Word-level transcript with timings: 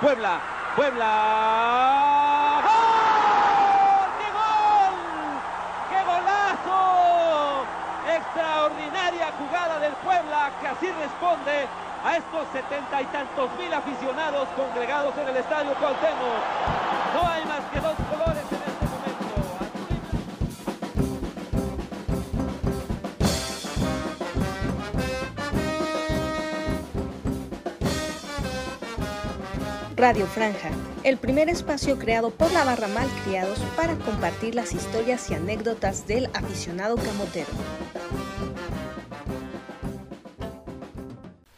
Puebla, 0.00 0.38
Puebla. 0.76 2.62
¡Gol! 2.62 4.10
¡Qué 4.18 4.28
gol! 4.30 4.94
¡Qué 5.90 6.00
golazo! 6.06 7.66
Extraordinaria 8.06 9.32
jugada 9.38 9.80
del 9.80 9.92
Puebla 9.94 10.50
que 10.60 10.68
así 10.68 10.92
responde 10.92 11.66
a 12.04 12.16
estos 12.16 12.46
setenta 12.52 13.02
y 13.02 13.06
tantos 13.06 13.50
mil 13.58 13.74
aficionados 13.74 14.48
congregados 14.56 15.18
en 15.18 15.28
el 15.28 15.36
estadio 15.36 15.74
Cuauhtémoc. 15.74 16.42
No 17.14 17.28
hay 17.28 17.44
más 17.46 17.64
que 17.72 17.80
dos 17.80 17.96
Radio 29.98 30.26
Franja, 30.26 30.70
el 31.02 31.16
primer 31.16 31.48
espacio 31.48 31.98
creado 31.98 32.30
por 32.30 32.52
la 32.52 32.62
barra 32.64 32.86
Malcriados 32.86 33.58
para 33.74 33.96
compartir 33.96 34.54
las 34.54 34.72
historias 34.72 35.28
y 35.28 35.34
anécdotas 35.34 36.06
del 36.06 36.26
aficionado 36.34 36.94
camotero. 36.94 37.48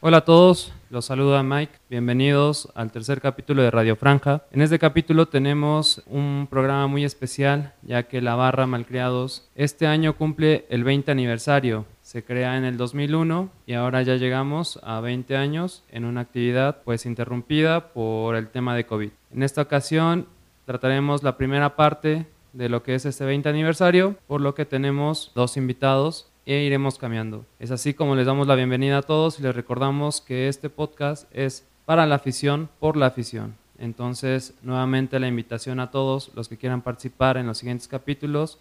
Hola 0.01 0.17
a 0.17 0.25
todos, 0.25 0.73
los 0.89 1.05
saluda 1.05 1.43
Mike. 1.43 1.75
Bienvenidos 1.91 2.71
al 2.75 2.91
tercer 2.91 3.21
capítulo 3.21 3.63
de 3.63 3.71
Radio 3.71 3.95
Franja. 3.95 4.45
En 4.53 4.63
este 4.63 4.79
capítulo 4.79 5.29
tenemos 5.29 6.03
un 6.07 6.49
programa 6.49 6.87
muy 6.87 7.05
especial, 7.05 7.75
ya 7.83 8.05
que 8.05 8.23
la 8.23 8.37
barra 8.37 8.67
Malcriados 8.67 9.51
este 9.55 9.87
año 9.87 10.17
cumple 10.17 10.65
el 10.71 10.83
20 10.83 11.11
aniversario. 11.11 11.85
Se 12.11 12.25
crea 12.25 12.59
en 12.59 12.65
el 12.65 12.77
2001 12.77 13.51
y 13.67 13.75
ahora 13.75 14.03
ya 14.03 14.17
llegamos 14.17 14.81
a 14.83 14.99
20 14.99 15.37
años 15.37 15.85
en 15.93 16.05
una 16.05 16.23
actividad 16.23 16.83
pues 16.83 17.07
interrumpida 17.07 17.93
por 17.93 18.35
el 18.35 18.49
tema 18.49 18.75
de 18.75 18.85
COVID. 18.85 19.11
En 19.33 19.45
esta 19.45 19.63
ocasión 19.63 20.27
trataremos 20.67 21.23
la 21.23 21.37
primera 21.37 21.77
parte 21.77 22.27
de 22.53 22.69
lo 22.69 22.83
que 22.83 22.97
es 22.97 23.07
este 23.07 23.25
20 23.25 23.49
aniversario, 23.49 24.17
por 24.27 24.41
lo 24.41 24.57
que 24.57 24.65
tenemos 24.65 25.31
dos 25.37 25.57
invitados 25.57 26.29
e 26.47 26.65
iremos 26.65 26.99
cambiando. 26.99 27.45
Es 27.61 27.71
así 27.71 27.95
como 27.95 28.17
les 28.17 28.27
damos 28.27 28.49
la 28.49 28.57
bienvenida 28.57 28.99
a 28.99 29.03
todos 29.03 29.39
y 29.39 29.45
les 29.45 29.55
recordamos 29.55 30.21
que 30.21 30.49
este 30.49 30.69
podcast 30.69 31.29
es 31.33 31.65
para 31.85 32.07
la 32.07 32.17
afición, 32.17 32.69
por 32.81 32.97
la 32.97 33.07
afición. 33.07 33.55
Entonces, 33.79 34.55
nuevamente 34.63 35.21
la 35.21 35.29
invitación 35.29 35.79
a 35.79 35.93
todos 35.93 36.33
los 36.35 36.49
que 36.49 36.57
quieran 36.57 36.83
participar 36.83 37.37
en 37.37 37.47
los 37.47 37.59
siguientes 37.59 37.87
capítulos. 37.87 38.59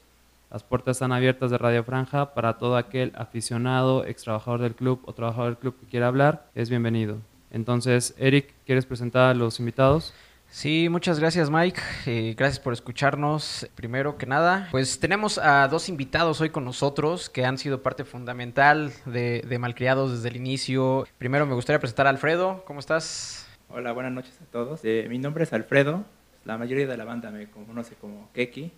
Las 0.52 0.64
puertas 0.64 0.97
están 0.97 1.11
abiertas 1.11 1.52
de 1.52 1.59
Radio 1.59 1.83
Franja 1.83 2.33
para 2.33 2.58
todo 2.58 2.75
aquel 2.75 3.14
aficionado, 3.16 4.03
ex 4.03 4.23
trabajador 4.23 4.61
del 4.61 4.73
club 4.73 5.00
o 5.06 5.14
trabajador 5.14 5.52
del 5.52 5.59
club 5.59 5.80
que 5.80 5.86
quiera 5.86 6.08
hablar, 6.08 6.50
es 6.56 6.72
bienvenido. 6.72 7.19
Entonces, 7.52 8.16
Eric, 8.17 8.56
¿quieres 8.66 8.88
presentar 8.88 9.30
a 9.30 9.33
los 9.36 9.59
invitados? 9.59 10.11
Sí, 10.50 10.89
muchas 10.89 11.19
gracias 11.19 11.52
Mike, 11.52 11.80
eh, 12.08 12.33
gracias 12.36 12.59
por 12.59 12.73
escucharnos. 12.73 13.69
Primero 13.75 14.17
que 14.17 14.25
nada, 14.25 14.69
pues 14.72 15.00
tenemos 15.00 15.38
a 15.38 15.67
dos 15.67 15.88
invitados 15.88 16.41
hoy 16.41 16.50
con 16.50 16.66
nosotros 16.66 17.30
que 17.30 17.45
han 17.45 17.59
sido 17.59 17.84
parte 17.84 18.03
fundamental 18.03 18.91
de, 19.06 19.45
de 19.47 19.59
Malcriados 19.59 20.11
desde 20.13 20.30
el 20.30 20.36
inicio. 20.36 21.06
Primero 21.19 21.45
me 21.45 21.53
gustaría 21.53 21.80
presentar 21.80 22.08
a 22.08 22.09
Alfredo, 22.09 22.63
¿cómo 22.66 22.80
estás? 22.80 23.47
Hola, 23.69 23.91
buenas 23.91 24.13
noches 24.13 24.41
a 24.41 24.45
todos. 24.45 24.80
Eh, 24.84 25.06
mi 25.09 25.19
nombre 25.19 25.44
es 25.44 25.53
Alfredo, 25.53 26.06
la 26.44 26.58
mayoría 26.58 26.88
de 26.88 26.97
la 26.97 27.06
banda 27.06 27.30
me 27.30 27.52
conoce 27.52 27.94
como 27.94 28.31
Keki 28.34 28.72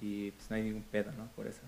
y 0.00 0.30
pues 0.32 0.50
no 0.50 0.56
hay 0.56 0.62
ningún 0.62 0.82
pedo, 0.82 1.12
¿no? 1.12 1.26
Por 1.36 1.46
eso, 1.46 1.60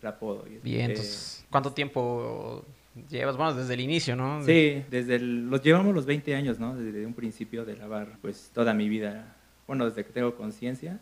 el 0.00 0.08
apodo. 0.08 0.44
Y, 0.46 0.58
Bien, 0.58 0.90
eh, 0.90 0.94
entonces, 0.94 1.44
¿cuánto 1.50 1.72
tiempo 1.72 2.64
llevas? 3.08 3.36
Bueno, 3.36 3.54
desde 3.54 3.74
el 3.74 3.80
inicio, 3.80 4.16
¿no? 4.16 4.42
Sí, 4.42 4.82
desde 4.90 5.16
el- 5.16 5.48
los 5.48 5.62
llevamos 5.62 5.94
los 5.94 6.06
20 6.06 6.34
años, 6.34 6.58
¿no? 6.58 6.76
Desde 6.76 7.06
un 7.06 7.14
principio 7.14 7.64
de 7.64 7.76
la 7.76 7.86
barra, 7.86 8.18
pues 8.20 8.50
toda 8.52 8.74
mi 8.74 8.88
vida, 8.88 9.36
bueno, 9.66 9.84
desde 9.88 10.04
que 10.04 10.12
tengo 10.12 10.34
conciencia, 10.34 10.98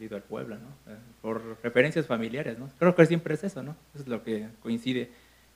he 0.00 0.04
ido 0.04 0.16
al 0.16 0.22
Puebla, 0.22 0.56
¿no? 0.58 0.92
Eh, 0.92 0.96
Por 1.20 1.58
referencias 1.62 2.06
familiares, 2.06 2.58
¿no? 2.58 2.70
Creo 2.78 2.94
que 2.94 3.06
siempre 3.06 3.34
es 3.34 3.44
eso, 3.44 3.62
¿no? 3.62 3.76
Eso 3.94 4.04
es 4.04 4.08
lo 4.08 4.22
que 4.22 4.48
coincide 4.60 5.10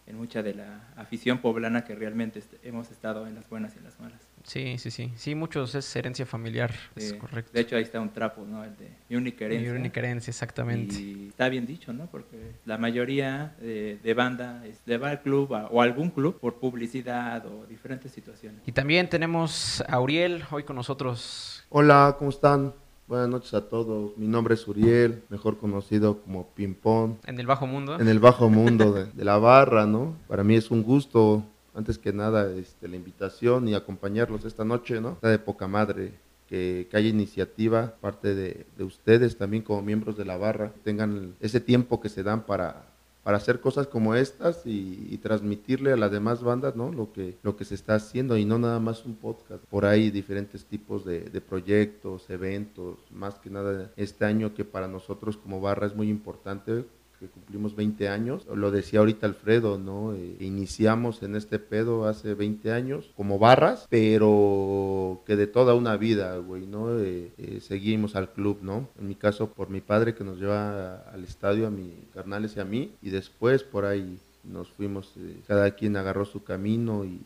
en 0.09 0.17
mucha 0.17 0.43
de 0.43 0.55
la 0.55 0.89
afición 0.97 1.39
poblana 1.39 1.85
que 1.85 1.95
realmente 1.95 2.39
est- 2.39 2.55
hemos 2.65 2.91
estado 2.91 3.27
en 3.27 3.35
las 3.35 3.49
buenas 3.49 3.75
y 3.75 3.79
en 3.79 3.85
las 3.85 4.01
malas. 4.01 4.19
Sí, 4.45 4.79
sí, 4.79 4.91
sí. 4.91 5.13
Sí, 5.17 5.35
muchos 5.35 5.75
es 5.75 5.95
herencia 5.95 6.25
familiar, 6.25 6.73
es 6.97 7.13
correcto. 7.15 7.51
De 7.53 7.61
hecho, 7.61 7.77
ahí 7.77 7.83
está 7.83 8.01
un 8.01 8.13
trapo, 8.13 8.45
¿no? 8.47 8.65
El 8.65 8.75
de 8.77 8.89
mi 9.11 9.17
única 9.17 9.45
herencia. 9.45 9.73
Mi 9.73 9.79
única 9.79 10.01
herencia, 10.01 10.31
exactamente. 10.31 10.95
Y 10.99 11.29
está 11.29 11.49
bien 11.51 11.67
dicho, 11.67 11.93
¿no? 11.93 12.07
Porque 12.07 12.53
la 12.65 12.79
mayoría 12.79 13.55
de, 13.61 13.99
de 14.03 14.15
banda 14.15 14.65
es- 14.65 14.81
le 14.87 14.97
va 14.97 15.11
al 15.11 15.21
club 15.21 15.53
a- 15.55 15.67
o 15.67 15.83
a 15.83 15.85
algún 15.85 16.11
club 16.11 16.41
por 16.41 16.59
publicidad 16.59 17.45
o 17.47 17.67
diferentes 17.67 18.11
situaciones. 18.13 18.63
Y 18.67 18.73
también 18.73 19.09
tenemos 19.11 19.85
a 19.87 20.01
Uriel 20.01 20.43
hoy 20.51 20.65
con 20.65 20.77
nosotros. 20.77 21.65
Hola, 21.69 22.17
¿cómo 22.19 22.31
están? 22.31 22.73
Buenas 23.09 23.29
noches 23.31 23.55
a 23.55 23.63
todos. 23.69 24.17
Mi 24.19 24.29
nombre 24.29 24.55
es 24.55 24.69
Uriel, 24.69 25.23
mejor 25.31 25.57
conocido 25.57 26.21
como 26.21 26.49
Pimpón, 26.49 27.19
En 27.27 27.41
el 27.41 27.47
Bajo 27.47 27.67
Mundo. 27.67 27.99
en 27.99 28.07
el 28.07 28.19
bajo 28.19 28.51
mundo 28.51 28.93
de, 28.93 29.07
de 29.07 29.25
la 29.25 29.39
barra, 29.39 29.87
¿no? 29.87 30.15
Para 30.29 30.45
mí 30.45 30.57
es 30.57 30.71
un 30.71 30.83
gusto, 30.83 31.43
antes 31.75 31.97
que 31.97 32.13
nada, 32.13 32.53
este, 32.53 32.87
la 32.87 32.97
invitación 32.97 33.67
y 33.67 33.75
acompañarlos 33.75 34.45
esta 34.45 34.65
noche, 34.65 35.01
¿no? 35.01 35.13
Está 35.13 35.29
de 35.31 35.39
poca 35.39 35.67
madre 35.67 36.13
que, 36.49 36.87
que 36.91 36.97
haya 36.99 37.09
iniciativa, 37.09 37.95
parte 38.01 38.35
de, 38.35 38.67
de 38.77 38.85
ustedes 38.85 39.39
también 39.39 39.63
como 39.63 39.81
miembros 39.81 40.19
de 40.19 40.27
la 40.27 40.37
barra, 40.37 40.73
tengan 40.85 41.35
ese 41.41 41.61
tiempo 41.61 42.01
que 42.03 42.11
se 42.11 42.23
dan 42.23 42.43
para, 42.45 42.88
para 43.29 43.37
hacer 43.37 43.61
cosas 43.61 43.87
como 43.87 44.15
estas 44.15 44.63
y, 44.65 45.19
transmitirle 45.19 45.93
a 45.93 45.99
las 45.99 46.11
demás 46.11 46.43
bandas, 46.43 46.77
¿no? 46.77 46.91
Lo 46.91 47.13
que, 47.13 47.37
lo 47.43 47.59
que 47.59 47.67
se 47.67 47.75
está 47.75 47.97
haciendo 47.97 48.39
y 48.39 48.47
no 48.47 48.59
nada 48.59 48.81
más 48.81 49.05
un 49.05 49.17
podcast. 49.17 49.63
Por 49.67 49.85
ahí 49.85 50.11
diferentes 50.11 50.65
tipos 50.65 51.05
de, 51.05 51.21
de 51.21 51.43
proyectos, 51.43 52.31
eventos, 52.31 52.97
más 53.11 53.35
que 53.39 53.51
nada 53.51 53.93
este 53.97 54.25
año 54.25 54.55
que 54.55 54.65
para 54.65 54.89
nosotros 54.89 55.37
como 55.37 55.61
barra 55.61 55.87
es 55.87 55.95
muy 55.95 56.09
importante 56.09 56.87
que 57.19 57.27
cumplimos 57.27 57.75
20 57.75 58.09
años. 58.09 58.47
Lo 58.53 58.71
decía 58.71 59.01
ahorita 59.01 59.27
Alfredo, 59.27 59.79
¿no? 59.79 60.15
Eh, 60.15 60.37
iniciamos 60.41 61.23
en 61.23 61.37
este 61.37 61.59
pedo 61.59 62.07
hace 62.07 62.35
20 62.35 62.73
años 62.73 63.11
como 63.17 63.39
barras, 63.39 63.87
pero 63.91 65.23
que 65.27 65.37
de 65.37 65.47
toda 65.47 65.75
una 65.75 65.97
vida, 65.97 66.37
güey, 66.39 66.67
¿no? 66.67 66.99
Eh, 66.99 67.33
eh, 67.39 67.61
seguimos 67.61 68.17
al 68.17 68.31
club, 68.33 68.59
¿no? 68.63 68.89
En 68.99 69.09
mi 69.09 69.15
caso, 69.15 69.49
por 69.49 69.69
mi 69.71 69.81
padre 69.81 70.15
que 70.15 70.25
nos 70.25 70.39
lleva 70.39 70.99
al 71.13 71.25
estadio, 71.25 71.67
a 71.67 71.71
mis 71.71 71.93
carnales 72.15 72.57
y 72.57 72.61
a 72.61 72.65
mí, 72.65 72.93
y 73.03 73.11
después 73.11 73.63
por 73.63 73.85
ahí 73.85 74.19
nos 74.45 74.69
fuimos, 74.69 75.13
eh, 75.19 75.37
cada 75.47 75.71
quien 75.73 75.97
agarró 75.97 76.25
su 76.25 76.43
camino 76.43 77.05
y, 77.05 77.21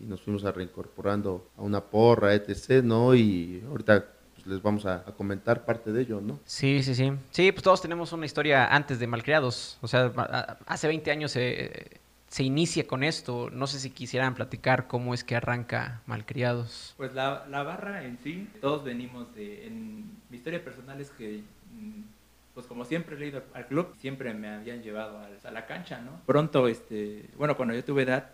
y 0.00 0.06
nos 0.06 0.20
fuimos 0.20 0.44
a 0.44 0.52
reincorporando 0.52 1.46
a 1.56 1.62
una 1.62 1.80
porra, 1.80 2.34
etc., 2.34 2.82
¿no? 2.84 3.14
Y 3.14 3.62
ahorita 3.68 4.04
pues, 4.42 4.46
les 4.54 4.62
vamos 4.62 4.86
a, 4.86 4.96
a 4.96 5.12
comentar 5.12 5.64
parte 5.64 5.92
de 5.92 6.02
ello, 6.02 6.20
¿no? 6.20 6.38
Sí, 6.44 6.82
sí, 6.82 6.94
sí. 6.94 7.12
Sí, 7.30 7.52
pues 7.52 7.62
todos 7.62 7.80
tenemos 7.82 8.12
una 8.12 8.26
historia 8.26 8.66
antes 8.66 8.98
de 8.98 9.06
Malcriados. 9.06 9.78
O 9.80 9.88
sea, 9.88 10.12
a- 10.16 10.22
a- 10.22 10.58
hace 10.66 10.88
20 10.88 11.10
años 11.10 11.30
se, 11.32 12.00
se 12.28 12.42
inicia 12.42 12.86
con 12.86 13.02
esto. 13.04 13.50
No 13.50 13.66
sé 13.66 13.78
si 13.78 13.90
quisieran 13.90 14.34
platicar 14.34 14.86
cómo 14.86 15.14
es 15.14 15.24
que 15.24 15.36
arranca 15.36 16.00
Malcriados. 16.06 16.94
Pues 16.96 17.12
la, 17.14 17.46
la 17.48 17.62
barra 17.62 18.04
en 18.04 18.18
sí, 18.22 18.48
todos 18.60 18.84
venimos 18.84 19.34
de... 19.34 19.66
En, 19.66 20.02
mi 20.30 20.36
historia 20.36 20.62
personal 20.64 21.00
es 21.00 21.10
que, 21.10 21.42
mm, 21.72 22.00
pues 22.54 22.66
como 22.66 22.84
siempre 22.84 23.16
he 23.22 23.28
ido 23.28 23.42
al 23.54 23.66
club, 23.66 23.94
siempre 23.98 24.32
me 24.34 24.48
habían 24.48 24.82
llevado 24.82 25.18
al- 25.18 25.38
a 25.44 25.50
la 25.50 25.66
cancha, 25.66 26.00
¿no? 26.00 26.20
Pronto, 26.26 26.68
este, 26.68 27.28
bueno, 27.36 27.56
cuando 27.56 27.74
yo 27.74 27.84
tuve 27.84 28.02
edad, 28.02 28.30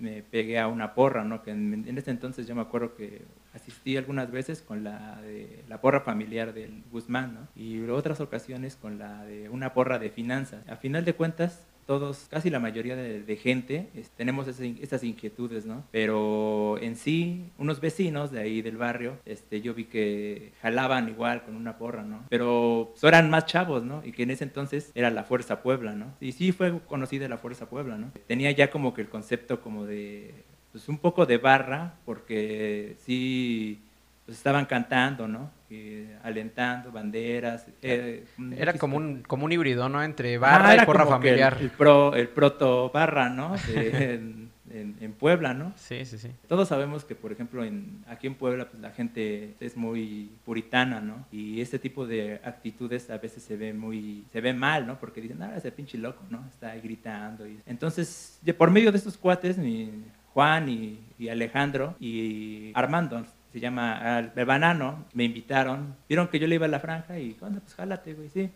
me 0.00 0.22
pegué 0.22 0.58
a 0.58 0.66
una 0.66 0.94
porra, 0.94 1.24
¿no? 1.24 1.42
Que 1.42 1.50
en, 1.50 1.86
ese 1.96 2.10
entonces 2.10 2.46
yo 2.46 2.54
me 2.54 2.62
acuerdo 2.62 2.94
que 2.94 3.22
asistí 3.54 3.96
algunas 3.96 4.30
veces 4.30 4.62
con 4.62 4.82
la 4.82 5.20
de 5.22 5.64
la 5.68 5.80
porra 5.80 6.00
familiar 6.00 6.52
del 6.54 6.82
Guzmán, 6.90 7.34
¿no? 7.34 7.48
Y 7.54 7.80
otras 7.88 8.20
ocasiones 8.20 8.76
con 8.76 8.98
la 8.98 9.24
de 9.24 9.48
una 9.48 9.74
porra 9.74 9.98
de 9.98 10.10
finanzas. 10.10 10.66
A 10.68 10.76
final 10.76 11.04
de 11.04 11.14
cuentas, 11.14 11.66
todos, 11.90 12.28
casi 12.30 12.50
la 12.50 12.60
mayoría 12.60 12.94
de, 12.94 13.36
gente, 13.36 13.88
tenemos 14.16 14.46
ese- 14.46 14.76
esas 14.80 15.02
inquietudes, 15.02 15.66
¿no? 15.66 15.82
Pero 15.90 16.78
en 16.80 16.94
sí, 16.94 17.50
unos 17.58 17.80
vecinos 17.80 18.30
de 18.30 18.38
ahí 18.38 18.62
del 18.62 18.76
barrio, 18.76 19.18
este, 19.26 19.60
yo 19.60 19.74
vi 19.74 19.86
que 19.86 20.52
jalaban 20.62 21.08
igual 21.08 21.42
con 21.42 21.56
una 21.56 21.78
porra, 21.78 22.04
¿no? 22.04 22.24
Pero 22.28 22.90
pues, 22.92 23.02
eran 23.02 23.28
más 23.28 23.46
chavos, 23.46 23.82
¿no? 23.82 24.02
Y 24.04 24.12
que 24.12 24.22
en 24.22 24.30
ese 24.30 24.44
entonces 24.44 24.92
era 24.94 25.10
la 25.10 25.24
Fuerza 25.24 25.62
Puebla, 25.64 25.96
¿no? 25.96 26.14
Y 26.20 26.30
sí 26.30 26.52
fue 26.52 26.78
conocida 26.86 27.26
la 27.26 27.38
Fuerza 27.38 27.68
Puebla, 27.68 27.98
¿no? 27.98 28.12
Tenía 28.28 28.52
ya 28.52 28.70
como 28.70 28.94
que 28.94 29.00
el 29.02 29.08
concepto 29.08 29.60
como 29.60 29.84
de, 29.84 30.32
pues 30.70 30.88
un 30.88 30.98
poco 30.98 31.26
de 31.26 31.38
barra, 31.38 31.94
porque 32.04 32.94
sí, 33.00 33.80
pues 34.30 34.38
estaban 34.38 34.64
cantando, 34.66 35.26
¿no? 35.26 35.50
Y 35.68 36.04
alentando 36.22 36.92
banderas. 36.92 37.66
eh, 37.82 38.24
Era 38.56 38.74
como 38.74 38.96
un, 38.96 39.22
como 39.22 39.44
un 39.44 39.50
híbrido, 39.50 39.88
¿no? 39.88 40.00
Entre 40.04 40.36
Ah, 40.36 40.38
barra 40.38 40.74
era 40.74 40.82
y 40.84 40.86
porra 40.86 41.02
el- 41.02 41.08
familiar. 41.08 41.56
El, 41.60 41.70
pro, 41.70 42.14
el 42.14 42.28
proto 42.28 42.90
barra, 42.94 43.28
¿no? 43.28 43.56
De- 43.66 44.14
en, 44.14 44.50
en- 44.70 44.96
en 45.00 45.12
Puebla, 45.14 45.52
¿no? 45.52 45.72
Sí, 45.74 46.04
sí, 46.04 46.16
sí. 46.16 46.28
Todos 46.46 46.68
sabemos 46.68 47.04
que, 47.04 47.16
por 47.16 47.32
ejemplo, 47.32 47.64
en, 47.64 48.04
aquí 48.08 48.28
en 48.28 48.36
Puebla, 48.36 48.68
pues 48.70 48.80
la 48.80 48.92
gente 48.92 49.54
es 49.58 49.76
muy 49.76 50.30
puritana, 50.44 51.00
¿no? 51.00 51.26
Y 51.32 51.60
este 51.60 51.80
tipo 51.80 52.06
de 52.06 52.40
actitudes 52.44 53.10
a 53.10 53.18
veces 53.18 53.42
se 53.42 53.56
ve 53.56 53.72
muy, 53.72 54.26
se 54.32 54.40
ve 54.40 54.54
mal, 54.54 54.86
¿no? 54.86 55.00
Porque 55.00 55.20
dicen, 55.20 55.42
ah, 55.42 55.54
ese 55.56 55.72
pinche 55.72 55.98
loco, 55.98 56.22
¿no? 56.30 56.46
Está 56.48 56.70
ahí 56.70 56.80
gritando. 56.80 57.48
Y... 57.48 57.58
Entonces, 57.66 58.38
por 58.56 58.70
medio 58.70 58.92
de 58.92 58.98
estos 58.98 59.16
cuates, 59.18 59.58
mi 59.58 59.90
Juan 60.32 60.68
y, 60.68 61.00
y 61.18 61.28
Alejandro 61.28 61.96
y 61.98 62.70
Armando, 62.74 63.24
se 63.52 63.60
llama 63.60 64.30
el 64.36 64.44
Banano, 64.44 65.04
me 65.12 65.24
invitaron, 65.24 65.96
vieron 66.08 66.28
que 66.28 66.38
yo 66.38 66.46
le 66.46 66.54
iba 66.54 66.66
a 66.66 66.68
la 66.68 66.80
franja 66.80 67.18
y, 67.18 67.32
¿cuándo? 67.34 67.60
Pues 67.60 67.74
jálate, 67.74 68.14
güey, 68.14 68.28
sí. 68.28 68.50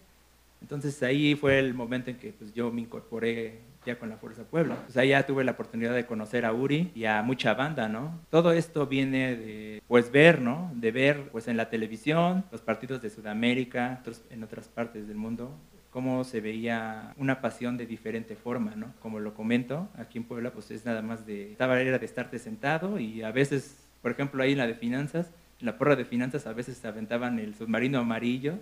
Entonces 0.61 1.03
ahí 1.03 1.35
fue 1.35 1.59
el 1.59 1.75
momento 1.75 2.11
en 2.11 2.17
que 2.17 2.33
pues, 2.33 2.55
yo 2.55 2.73
me 2.73 2.81
incorporé 2.81 3.59
ya 3.85 3.99
con 3.99 4.09
la 4.09 4.17
Fuerza 4.17 4.45
Puebla. 4.45 4.77
Pues 4.87 5.07
ya 5.07 5.27
tuve 5.27 5.45
la 5.45 5.53
oportunidad 5.53 5.95
de 5.95 6.07
conocer 6.07 6.45
a 6.45 6.53
Uri 6.53 6.91
y 6.95 7.05
a 7.05 7.23
mucha 7.23 7.55
banda, 7.55 7.89
¿no? 7.89 8.19
Todo 8.31 8.53
esto 8.53 8.87
viene 8.87 9.37
de, 9.37 9.83
pues, 9.87 10.11
ver, 10.11 10.41
¿no? 10.41 10.71
De 10.75 10.91
ver, 10.91 11.29
pues, 11.31 11.49
en 11.49 11.57
la 11.57 11.69
televisión, 11.69 12.45
los 12.51 12.63
partidos 12.63 13.03
de 13.03 13.11
Sudamérica, 13.11 14.03
en 14.31 14.43
otras 14.43 14.69
partes 14.69 15.07
del 15.07 15.17
mundo, 15.17 15.55
cómo 15.91 16.25
se 16.25 16.41
veía 16.41 17.13
una 17.19 17.41
pasión 17.41 17.77
de 17.77 17.87
diferente 17.87 18.35
forma, 18.37 18.75
¿no? 18.75 18.93
Como 19.01 19.21
lo 19.21 19.35
comento, 19.35 19.89
aquí 19.97 20.19
en 20.19 20.25
Puebla, 20.25 20.51
pues, 20.51 20.71
es 20.71 20.85
nada 20.85 21.03
más 21.03 21.27
de, 21.27 21.53
estaba 21.53 21.81
era 21.81 21.99
de 21.99 22.07
estarte 22.07 22.39
sentado 22.39 22.99
y 22.99 23.23
a 23.23 23.31
veces, 23.31 23.84
por 24.05 24.13
ejemplo, 24.13 24.43
ahí 24.43 24.53
en 24.53 24.59
la 24.59 24.67
de 24.67 24.75
finanzas, 24.75 25.31
en 25.61 25.65
la 25.65 25.79
porra 25.79 25.97
de 25.97 26.05
finanzas 26.05 26.47
a 26.47 26.53
veces 26.53 26.77
se 26.77 26.87
aventaban 26.87 27.39
el 27.39 27.55
submarino 27.55 28.01
amarillo 28.01 28.59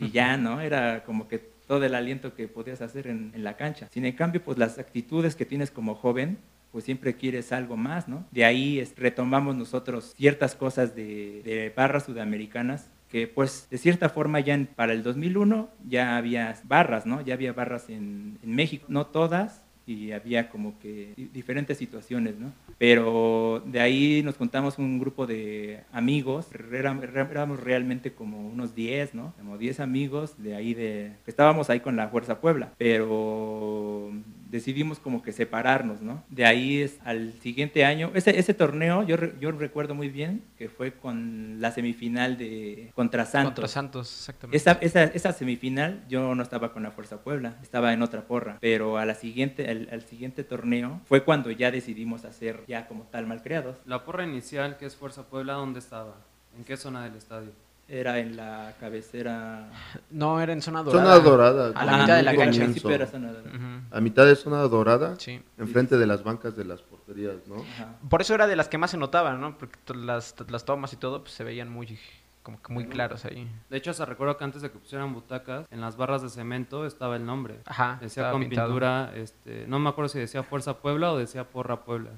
y 0.00 0.10
ya, 0.10 0.36
¿no? 0.36 0.60
Era 0.60 1.04
como 1.04 1.28
que 1.28 1.38
todo 1.38 1.84
el 1.84 1.94
aliento 1.94 2.34
que 2.34 2.48
podías 2.48 2.82
hacer 2.82 3.06
en, 3.06 3.30
la 3.36 3.56
cancha. 3.56 3.86
Sin 3.92 4.04
en 4.04 4.16
cambio, 4.16 4.42
pues 4.42 4.58
las 4.58 4.80
actitudes 4.80 5.36
que 5.36 5.46
tienes 5.46 5.70
como 5.70 5.94
joven, 5.94 6.38
pues 6.72 6.86
siempre 6.86 7.14
quieres 7.14 7.52
algo 7.52 7.76
más, 7.76 8.08
¿no? 8.08 8.26
De 8.32 8.44
ahí 8.44 8.82
retomamos 8.96 9.54
nosotros 9.54 10.12
ciertas 10.16 10.56
cosas 10.56 10.96
de, 10.96 11.72
barras 11.76 12.06
sudamericanas 12.06 12.90
que 13.10 13.28
pues 13.28 13.68
de 13.70 13.78
cierta 13.78 14.08
forma 14.08 14.40
ya 14.40 14.58
para 14.74 14.92
el 14.92 15.04
2001 15.04 15.68
ya 15.86 16.16
había 16.16 16.56
barras, 16.64 17.06
¿no? 17.06 17.20
Ya 17.20 17.34
había 17.34 17.52
barras 17.52 17.88
en, 17.90 18.40
en 18.42 18.54
México, 18.56 18.86
no 18.88 19.06
todas, 19.06 19.62
y 19.90 20.12
había 20.12 20.48
como 20.48 20.78
que 20.78 21.12
diferentes 21.32 21.78
situaciones, 21.78 22.38
¿no? 22.38 22.52
Pero 22.78 23.62
de 23.66 23.80
ahí 23.80 24.22
nos 24.22 24.36
contamos 24.36 24.78
un 24.78 24.98
grupo 24.98 25.26
de 25.26 25.80
amigos, 25.92 26.48
éramos 26.72 27.60
realmente 27.60 28.12
como 28.12 28.48
unos 28.48 28.74
10, 28.74 29.14
¿no? 29.14 29.34
Como 29.36 29.58
10 29.58 29.80
amigos 29.80 30.42
de 30.42 30.54
ahí 30.54 30.74
de... 30.74 31.12
Estábamos 31.26 31.70
ahí 31.70 31.80
con 31.80 31.96
la 31.96 32.08
Fuerza 32.08 32.40
Puebla, 32.40 32.72
pero 32.78 34.10
decidimos 34.50 34.98
como 34.98 35.22
que 35.22 35.32
separarnos, 35.32 36.02
¿no? 36.02 36.22
De 36.28 36.44
ahí 36.44 36.82
es 36.82 36.98
al 37.04 37.32
siguiente 37.40 37.84
año, 37.84 38.10
ese, 38.14 38.38
ese 38.38 38.54
torneo 38.54 39.02
yo, 39.02 39.16
yo 39.40 39.52
recuerdo 39.52 39.94
muy 39.94 40.08
bien 40.08 40.42
que 40.58 40.68
fue 40.68 40.92
con 40.92 41.60
la 41.60 41.72
semifinal 41.72 42.36
de 42.36 42.92
contra 42.94 43.24
Santos. 43.24 43.54
Contra 43.54 43.68
Santos, 43.68 44.18
exactamente. 44.18 44.56
Esa, 44.56 44.72
esa, 44.80 45.04
esa 45.04 45.32
semifinal 45.32 46.04
yo 46.08 46.34
no 46.34 46.42
estaba 46.42 46.72
con 46.72 46.82
la 46.82 46.90
Fuerza 46.90 47.22
Puebla, 47.22 47.56
estaba 47.62 47.92
en 47.92 48.02
otra 48.02 48.26
porra, 48.26 48.58
pero 48.60 48.98
a 48.98 49.06
la 49.06 49.14
siguiente, 49.14 49.68
al, 49.68 49.88
al 49.92 50.02
siguiente 50.02 50.44
torneo 50.44 51.00
fue 51.06 51.24
cuando 51.24 51.50
ya 51.50 51.70
decidimos 51.70 52.24
hacer 52.24 52.64
ya 52.66 52.86
como 52.86 53.04
tal 53.04 53.26
malcriados. 53.26 53.76
La 53.86 54.04
porra 54.04 54.24
inicial 54.24 54.76
que 54.76 54.86
es 54.86 54.96
Fuerza 54.96 55.28
Puebla, 55.28 55.54
¿dónde 55.54 55.78
estaba? 55.78 56.16
¿En 56.56 56.64
qué 56.64 56.76
zona 56.76 57.04
del 57.04 57.14
estadio? 57.14 57.52
Era 57.90 58.20
en 58.20 58.36
la 58.36 58.74
cabecera. 58.78 59.68
No, 60.10 60.40
era 60.40 60.52
en 60.52 60.62
zona 60.62 60.82
dorada. 60.82 61.16
Zona 61.16 61.18
dorada. 61.18 61.72
A 61.74 61.84
la 61.84 61.98
mitad 61.98 62.16
de 62.16 62.22
la 62.22 62.36
cancha. 62.36 62.64
Era 62.88 63.06
zona 63.06 63.32
dorada. 63.32 63.82
A 63.90 64.00
mitad 64.00 64.26
de 64.26 64.36
zona 64.36 64.58
dorada. 64.62 65.16
Sí. 65.18 65.42
Enfrente 65.58 65.98
de 65.98 66.06
las 66.06 66.22
bancas 66.22 66.56
de 66.56 66.64
las 66.64 66.82
porterías, 66.82 67.36
¿no? 67.48 67.64
Por 68.08 68.20
eso 68.20 68.34
era 68.34 68.46
de 68.46 68.54
las 68.54 68.68
que 68.68 68.78
más 68.78 68.92
se 68.92 68.96
notaban, 68.96 69.40
¿no? 69.40 69.58
Porque 69.58 69.76
las, 69.94 70.34
las 70.48 70.64
tomas 70.64 70.92
y 70.92 70.96
todo 70.96 71.22
pues, 71.22 71.34
se 71.34 71.42
veían 71.42 71.70
muy 71.70 71.98
como 72.42 72.62
que 72.62 72.72
muy 72.72 72.86
claros 72.86 73.24
ahí. 73.24 73.46
De 73.68 73.76
hecho, 73.76 73.92
se 73.92 74.04
recuerdo 74.06 74.36
que 74.36 74.44
antes 74.44 74.62
de 74.62 74.70
que 74.70 74.78
pusieran 74.78 75.12
butacas, 75.12 75.66
en 75.70 75.80
las 75.80 75.96
barras 75.96 76.22
de 76.22 76.30
cemento 76.30 76.86
estaba 76.86 77.16
el 77.16 77.26
nombre. 77.26 77.60
Ajá. 77.66 77.98
Decía 78.00 78.30
con 78.30 78.48
pintura, 78.48 79.12
este, 79.14 79.66
no 79.66 79.78
me 79.78 79.90
acuerdo 79.90 80.08
si 80.08 80.18
decía 80.20 80.42
Fuerza 80.42 80.78
Puebla 80.78 81.12
o 81.12 81.18
decía 81.18 81.44
Porra 81.44 81.84
Puebla. 81.84 82.10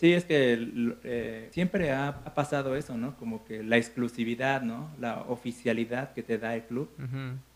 Sí, 0.00 0.14
es 0.14 0.24
que 0.24 0.96
eh, 1.04 1.48
siempre 1.50 1.92
ha, 1.92 2.24
pasado 2.34 2.74
eso, 2.74 2.96
¿no? 2.96 3.18
Como 3.18 3.44
que 3.44 3.62
la 3.62 3.76
exclusividad, 3.76 4.62
¿no? 4.62 4.88
La 4.98 5.20
oficialidad 5.28 6.14
que 6.14 6.22
te 6.22 6.38
da 6.38 6.54
el 6.54 6.62
club 6.62 6.88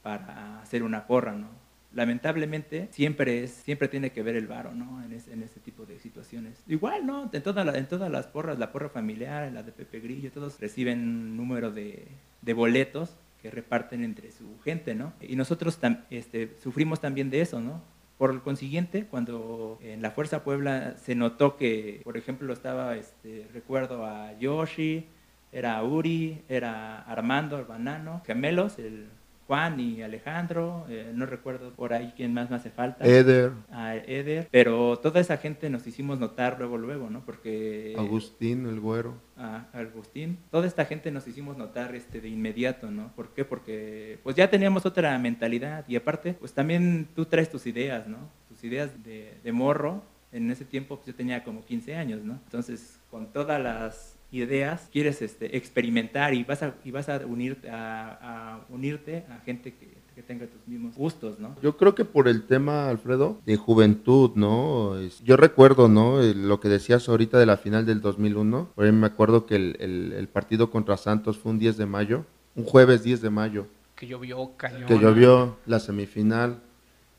para 0.02 0.60
hacer 0.60 0.82
una 0.82 1.06
porra, 1.06 1.32
¿no? 1.32 1.48
Lamentablemente 1.94 2.88
siempre 2.90 3.44
es, 3.44 3.50
siempre 3.50 3.88
tiene 3.88 4.10
que 4.10 4.22
ver 4.22 4.36
el 4.36 4.46
varo, 4.46 4.74
¿no? 4.74 5.02
En, 5.02 5.12
en 5.12 5.42
ese 5.42 5.58
tipo 5.60 5.86
de 5.86 5.98
situaciones. 5.98 6.62
Igual, 6.66 7.06
¿no? 7.06 7.30
En, 7.32 7.42
toda 7.42 7.78
en 7.78 7.86
todas 7.86 8.10
las 8.10 8.26
porras, 8.26 8.58
la 8.58 8.72
porra 8.72 8.90
familiar, 8.90 9.50
la 9.50 9.62
de 9.62 9.72
Pepe 9.72 10.00
Grillo, 10.00 10.30
todos 10.30 10.60
reciben 10.60 11.00
un 11.00 11.38
número 11.38 11.70
de, 11.70 12.06
de 12.42 12.52
boletos 12.52 13.16
que 13.40 13.50
reparten 13.50 14.04
entre 14.04 14.30
su 14.32 14.60
gente, 14.62 14.94
¿no? 14.94 15.14
Y 15.22 15.36
nosotros 15.36 15.78
este, 16.10 16.50
sufrimos 16.62 17.00
también 17.00 17.30
de 17.30 17.40
eso, 17.40 17.62
¿no? 17.62 17.80
Por 18.18 18.42
consiguiente, 18.42 19.06
cuando 19.06 19.78
en 19.82 20.00
la 20.00 20.12
Fuerza 20.12 20.44
Puebla 20.44 20.96
se 20.98 21.14
notó 21.14 21.56
que, 21.56 22.00
por 22.04 22.16
ejemplo, 22.16 22.52
estaba, 22.52 22.96
este, 22.96 23.48
recuerdo 23.52 24.06
a 24.06 24.38
Yoshi, 24.38 25.08
era 25.50 25.82
Uri, 25.82 26.42
era 26.48 27.00
Armando, 27.02 27.58
el 27.58 27.64
banano, 27.64 28.22
gemelos, 28.24 28.78
el 28.78 29.08
Juan 29.46 29.78
y 29.78 30.02
Alejandro, 30.02 30.86
eh, 30.88 31.12
no 31.14 31.26
recuerdo 31.26 31.72
por 31.72 31.92
ahí 31.92 32.12
quién 32.16 32.32
más 32.32 32.48
me 32.48 32.56
hace 32.56 32.70
falta. 32.70 33.04
Eder. 33.04 33.52
A 33.70 33.94
Eder, 33.96 34.48
pero 34.50 34.98
toda 34.98 35.20
esa 35.20 35.36
gente 35.36 35.68
nos 35.68 35.86
hicimos 35.86 36.18
notar 36.18 36.56
luego, 36.58 36.78
luego, 36.78 37.10
¿no? 37.10 37.24
Porque... 37.24 37.94
Agustín, 37.98 38.66
el 38.66 38.80
güero. 38.80 39.14
A 39.36 39.66
Agustín. 39.72 40.38
Toda 40.50 40.66
esta 40.66 40.86
gente 40.86 41.10
nos 41.10 41.26
hicimos 41.26 41.56
notar 41.58 41.94
este, 41.94 42.20
de 42.20 42.28
inmediato, 42.28 42.90
¿no? 42.90 43.12
¿Por 43.14 43.34
qué? 43.34 43.44
Porque 43.44 44.18
pues 44.22 44.34
ya 44.34 44.48
teníamos 44.48 44.86
otra 44.86 45.18
mentalidad 45.18 45.84
y 45.88 45.96
aparte, 45.96 46.34
pues 46.34 46.52
también 46.52 47.08
tú 47.14 47.26
traes 47.26 47.50
tus 47.50 47.66
ideas, 47.66 48.06
¿no? 48.08 48.30
Tus 48.48 48.64
ideas 48.64 49.04
de, 49.04 49.34
de 49.42 49.52
morro. 49.52 50.02
En 50.32 50.50
ese 50.50 50.64
tiempo 50.64 50.96
pues, 50.96 51.06
yo 51.06 51.14
tenía 51.14 51.44
como 51.44 51.64
15 51.64 51.94
años, 51.94 52.24
¿no? 52.24 52.40
Entonces, 52.44 52.98
con 53.10 53.32
todas 53.32 53.62
las 53.62 54.13
ideas, 54.34 54.88
quieres 54.92 55.22
este, 55.22 55.56
experimentar 55.56 56.34
y 56.34 56.44
vas 56.44 56.62
a, 56.62 56.74
y 56.84 56.90
vas 56.90 57.08
a, 57.08 57.18
unirte, 57.26 57.68
a, 57.70 58.60
unirte 58.68 59.24
a 59.30 59.38
gente 59.44 59.74
que, 59.74 60.04
tenga 60.26 60.46
tus 60.46 60.66
mismos 60.68 60.94
gustos, 60.94 61.40
¿no? 61.40 61.56
Yo 61.60 61.76
creo 61.76 61.94
que 61.94 62.04
por 62.04 62.28
el 62.28 62.44
tema, 62.44 62.88
Alfredo, 62.88 63.40
de 63.44 63.56
juventud, 63.56 64.30
¿no? 64.36 64.94
Yo 65.22 65.36
recuerdo, 65.36 65.88
¿no? 65.88 66.22
Lo 66.22 66.60
que 66.60 66.68
decías 66.68 67.08
ahorita 67.08 67.36
de 67.38 67.46
la 67.46 67.56
final 67.56 67.84
del 67.84 68.00
2001. 68.00 68.70
Por 68.74 68.84
ahí 68.84 68.92
me 68.92 69.08
acuerdo 69.08 69.44
que 69.44 69.56
el, 69.56 69.76
el, 70.16 70.28
partido 70.28 70.70
contra 70.70 70.96
Santos 70.96 71.36
fue 71.36 71.50
un 71.50 71.58
10 71.58 71.76
de 71.76 71.86
mayo, 71.86 72.24
un 72.54 72.64
jueves 72.64 73.02
10 73.02 73.22
de 73.22 73.30
mayo. 73.30 73.66
Que 73.96 74.06
llovió 74.06 74.52
cañón. 74.56 74.86
Que 74.86 74.98
llovió 74.98 75.56
la 75.66 75.80
semifinal 75.80 76.62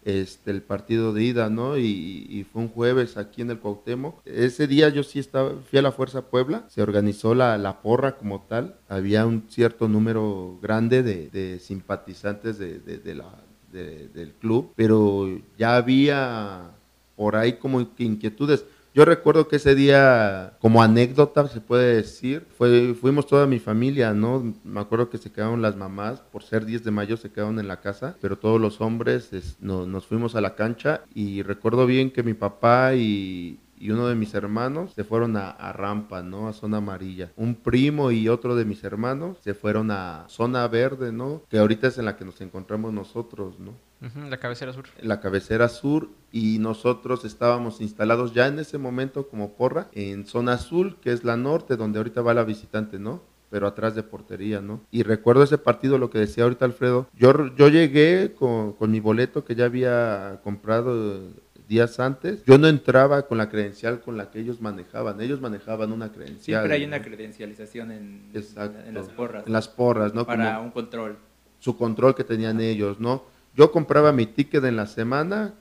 este, 0.05 0.51
el 0.51 0.61
partido 0.61 1.13
de 1.13 1.23
ida, 1.23 1.49
¿no? 1.49 1.77
Y, 1.77 2.45
fue 2.53 2.61
un 2.61 2.69
jueves 2.69 3.17
aquí 3.17 3.41
en 3.41 3.49
el 3.49 3.59
Cuauhtémoc. 3.59 4.21
Ese 4.25 4.67
día 4.67 4.89
yo 4.89 5.03
sí 5.03 5.19
estaba, 5.19 5.51
fui 5.69 5.79
a 5.79 5.81
la 5.81 5.91
Fuerza 5.91 6.21
Puebla, 6.29 6.65
se 6.69 6.81
organizó 6.81 7.33
la, 7.33 7.57
la 7.57 7.81
porra 7.81 8.15
como 8.15 8.41
tal, 8.41 8.75
había 8.87 9.25
un 9.25 9.45
cierto 9.49 9.87
número 9.87 10.59
grande 10.61 11.01
de, 11.03 11.59
simpatizantes 11.59 12.59
de, 12.59 12.79
de, 12.79 13.15
la, 13.15 13.29
del 13.71 14.31
club, 14.39 14.71
pero 14.75 15.27
ya 15.57 15.75
había 15.75 16.71
por 17.15 17.35
ahí 17.35 17.53
como 17.53 17.81
inquietudes. 17.97 18.63
Yo 18.95 19.03
recuerdo 19.03 19.49
que 19.49 19.57
ese 19.57 19.75
día, 19.75 20.55
como 20.61 20.81
anécdota 20.81 21.45
se 21.49 21.59
puede 21.59 21.97
decir, 21.97 22.47
fue, 22.57 22.93
fuimos 22.93 23.27
toda 23.27 23.45
mi 23.45 23.59
familia, 23.59 24.13
¿no? 24.13 24.55
Me 24.63 24.79
acuerdo 24.79 25.09
que 25.09 25.17
se 25.17 25.33
quedaron 25.33 25.61
las 25.61 25.75
mamás, 25.75 26.21
por 26.21 26.43
ser 26.43 26.65
10 26.65 26.85
de 26.85 26.91
mayo 26.91 27.17
se 27.17 27.29
quedaron 27.29 27.59
en 27.59 27.67
la 27.67 27.81
casa, 27.81 28.15
pero 28.21 28.37
todos 28.37 28.61
los 28.61 28.79
hombres 28.79 29.31
nos 29.59 30.05
fuimos 30.05 30.35
a 30.35 30.39
la 30.41 30.55
cancha 30.55 31.01
y 31.13 31.41
recuerdo 31.41 31.85
bien 31.85 32.09
que 32.09 32.23
mi 32.23 32.35
papá 32.35 32.95
y, 32.95 33.59
y 33.77 33.91
uno 33.91 34.07
de 34.07 34.15
mis 34.15 34.33
hermanos 34.33 34.93
se 34.93 35.03
fueron 35.03 35.35
a, 35.37 35.73
Rampa, 35.73 36.21
¿no? 36.23 36.47
A 36.47 36.53
zona 36.53 36.77
amarilla. 36.77 37.31
Un 37.35 37.55
primo 37.55 38.11
y 38.11 38.29
otro 38.29 38.55
de 38.55 38.65
mis 38.65 38.83
hermanos 38.83 39.37
se 39.41 39.53
fueron 39.53 39.91
a 39.91 40.25
zona 40.27 40.67
verde, 40.67 41.11
¿no? 41.11 41.43
Que 41.49 41.57
ahorita 41.57 41.87
es 41.87 41.97
en 41.97 42.05
la 42.05 42.15
que 42.15 42.25
nos 42.25 42.39
encontramos 42.41 42.93
nosotros, 42.93 43.59
¿no? 43.59 43.73
La 44.01 44.37
cabecera 44.37 44.73
sur. 44.73 44.85
La 45.01 45.19
cabecera 45.19 45.69
sur 45.69 46.09
y 46.31 46.59
nosotros 46.59 47.25
estábamos 47.25 47.81
instalados 47.81 48.33
ya 48.33 48.47
en 48.47 48.59
ese 48.59 48.77
momento 48.77 49.27
como 49.27 49.53
porra 49.53 49.87
en 49.93 50.25
zona 50.25 50.53
azul, 50.53 50.97
que 51.01 51.11
es 51.11 51.23
la 51.23 51.37
norte, 51.37 51.75
donde 51.75 51.99
ahorita 51.99 52.21
va 52.21 52.33
la 52.33 52.43
visitante, 52.43 52.99
¿no? 52.99 53.21
pero 53.49 53.67
atrás 53.67 53.95
de 53.95 54.03
portería, 54.03 54.59
¿no? 54.59 54.81
Y 54.91 55.03
recuerdo 55.03 55.43
ese 55.43 55.57
partido, 55.57 55.97
lo 55.97 56.09
que 56.09 56.19
decía 56.19 56.43
ahorita 56.43 56.65
Alfredo, 56.65 57.07
yo, 57.17 57.55
yo 57.55 57.69
llegué 57.69 58.33
con, 58.37 58.73
con 58.73 58.91
mi 58.91 58.99
boleto 58.99 59.45
que 59.45 59.55
ya 59.55 59.65
había 59.65 60.41
comprado 60.43 61.21
días 61.67 61.99
antes, 61.99 62.43
yo 62.45 62.57
no 62.57 62.67
entraba 62.67 63.23
con 63.23 63.37
la 63.37 63.49
credencial 63.49 64.01
con 64.01 64.17
la 64.17 64.29
que 64.29 64.39
ellos 64.39 64.61
manejaban. 64.61 65.21
Ellos 65.21 65.41
manejaban 65.41 65.91
una 65.91 66.11
credencial. 66.11 66.61
Siempre 66.61 66.75
hay 66.75 66.85
una 66.85 67.01
credencialización 67.01 67.91
en, 67.91 68.31
en, 68.33 68.93
las 68.93 69.09
porras. 69.09 69.47
En 69.47 69.53
las 69.53 69.67
porras, 69.67 70.13
¿no? 70.13 70.25
Para 70.25 70.59
un 70.59 70.71
control. 70.71 71.17
Su 71.59 71.77
control 71.77 72.15
que 72.15 72.23
tenían 72.23 72.59
ellos, 72.61 72.99
¿no? 72.99 73.23
Yo 73.55 73.71
compraba 73.71 74.11
mi 74.11 74.25
ticket 74.25 74.63
en 74.63 74.75
la 74.75 74.87
semana, 74.87 75.53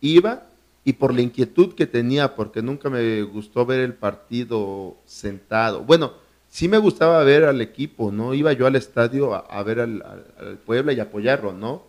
iba 0.00 0.46
y 0.84 0.94
por 0.94 1.14
la 1.14 1.22
inquietud 1.22 1.74
que 1.74 1.86
tenía, 1.86 2.34
porque 2.34 2.62
nunca 2.62 2.90
me 2.90 3.22
gustó 3.22 3.66
ver 3.66 3.80
el 3.80 3.94
partido 3.94 4.96
sentado. 5.04 5.82
Bueno, 5.82 6.12
sí 6.48 6.68
me 6.68 6.78
gustaba 6.78 7.22
ver 7.24 7.44
al 7.44 7.60
equipo, 7.60 8.12
¿no? 8.12 8.34
Iba 8.34 8.52
yo 8.52 8.66
al 8.66 8.76
estadio 8.76 9.34
a, 9.34 9.62
ver 9.62 9.80
al, 9.80 10.02
al 10.38 10.58
Puebla 10.58 10.92
y 10.92 11.00
apoyarlo, 11.00 11.52
¿no? 11.52 11.88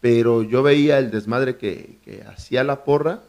pero 0.00 0.44
yo 0.44 0.62
veía 0.62 0.98
el 0.98 1.10
desmadre 1.10 1.56
que, 1.56 1.98
hacía 2.28 2.62
la 2.62 2.84
porra 2.84 3.22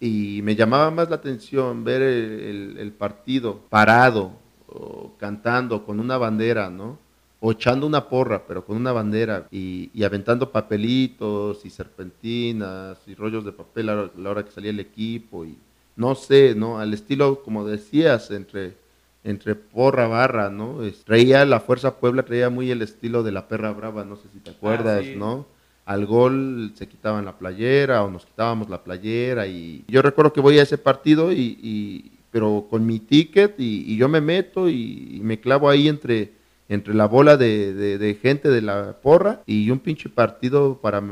y 0.00 0.40
me 0.42 0.54
llamaba 0.54 0.90
más 0.90 1.08
la 1.08 1.16
atención 1.16 1.82
ver 1.82 2.02
el, 2.02 2.92
partido 2.92 3.60
parado 3.70 4.32
o 4.68 5.14
cantando 5.18 5.84
con 5.86 6.00
una 6.00 6.18
bandera, 6.18 6.68
¿no? 6.68 6.98
O 7.40 7.52
echando 7.52 7.86
una 7.86 8.08
porra, 8.08 8.46
pero 8.46 8.64
con 8.64 8.76
una 8.76 8.92
bandera 8.92 9.46
y, 9.50 9.90
y 9.92 10.04
aventando 10.04 10.50
papelitos 10.50 11.64
y 11.64 11.70
serpentinas 11.70 12.98
y 13.06 13.14
rollos 13.14 13.44
de 13.44 13.52
papel 13.52 13.88
a 13.90 14.10
la 14.16 14.30
hora 14.30 14.44
que 14.44 14.50
salía 14.50 14.70
el 14.70 14.80
equipo 14.80 15.44
y 15.44 15.56
no 15.96 16.14
sé, 16.14 16.54
¿no? 16.56 16.78
Al 16.78 16.92
estilo, 16.94 17.42
como 17.42 17.64
decías, 17.66 18.30
entre 18.30 18.82
entre 19.26 19.54
porra 19.54 20.06
barra, 20.06 20.50
¿no? 20.50 20.80
traía 21.06 21.46
la 21.46 21.58
Fuerza 21.60 21.96
Puebla, 21.98 22.24
traía 22.24 22.50
muy 22.50 22.70
el 22.70 22.82
estilo 22.82 23.22
de 23.22 23.32
la 23.32 23.48
perra 23.48 23.72
brava, 23.72 24.04
no 24.04 24.16
sé 24.16 24.24
si 24.34 24.38
te 24.38 24.50
acuerdas, 24.50 25.00
Ah, 25.00 25.10
sí. 25.10 25.16
¿no? 25.16 25.46
Al 25.86 26.04
gol 26.04 26.72
se 26.74 26.86
quitaban 26.88 27.24
la 27.24 27.38
playera 27.38 28.02
o 28.04 28.10
nos 28.10 28.26
quitábamos 28.26 28.68
la 28.68 28.84
playera 28.84 29.46
y 29.46 29.82
yo 29.88 30.02
recuerdo 30.02 30.32
que 30.34 30.42
voy 30.42 30.58
a 30.58 30.62
ese 30.62 30.76
partido 30.76 31.32
y, 31.32 31.58
y- 31.62 32.10
pero 32.30 32.66
con 32.68 32.84
mi 32.84 32.98
ticket 32.98 33.54
y, 33.58 33.84
y 33.92 33.96
yo 33.96 34.08
me 34.10 34.20
meto 34.20 34.68
y, 34.68 35.16
y 35.16 35.20
me 35.22 35.40
clavo 35.40 35.70
ahí 35.70 35.88
entre 35.88 36.32
entre 36.68 36.94
la 36.94 37.06
bola 37.06 37.36
de, 37.36 37.74
de- 37.74 37.98
de 37.98 38.14
gente 38.14 38.48
de 38.48 38.62
la 38.62 38.92
porra 39.02 39.42
y 39.46 39.70
un 39.70 39.78
pinche 39.80 40.08
partido 40.08 40.78
para, 40.80 41.02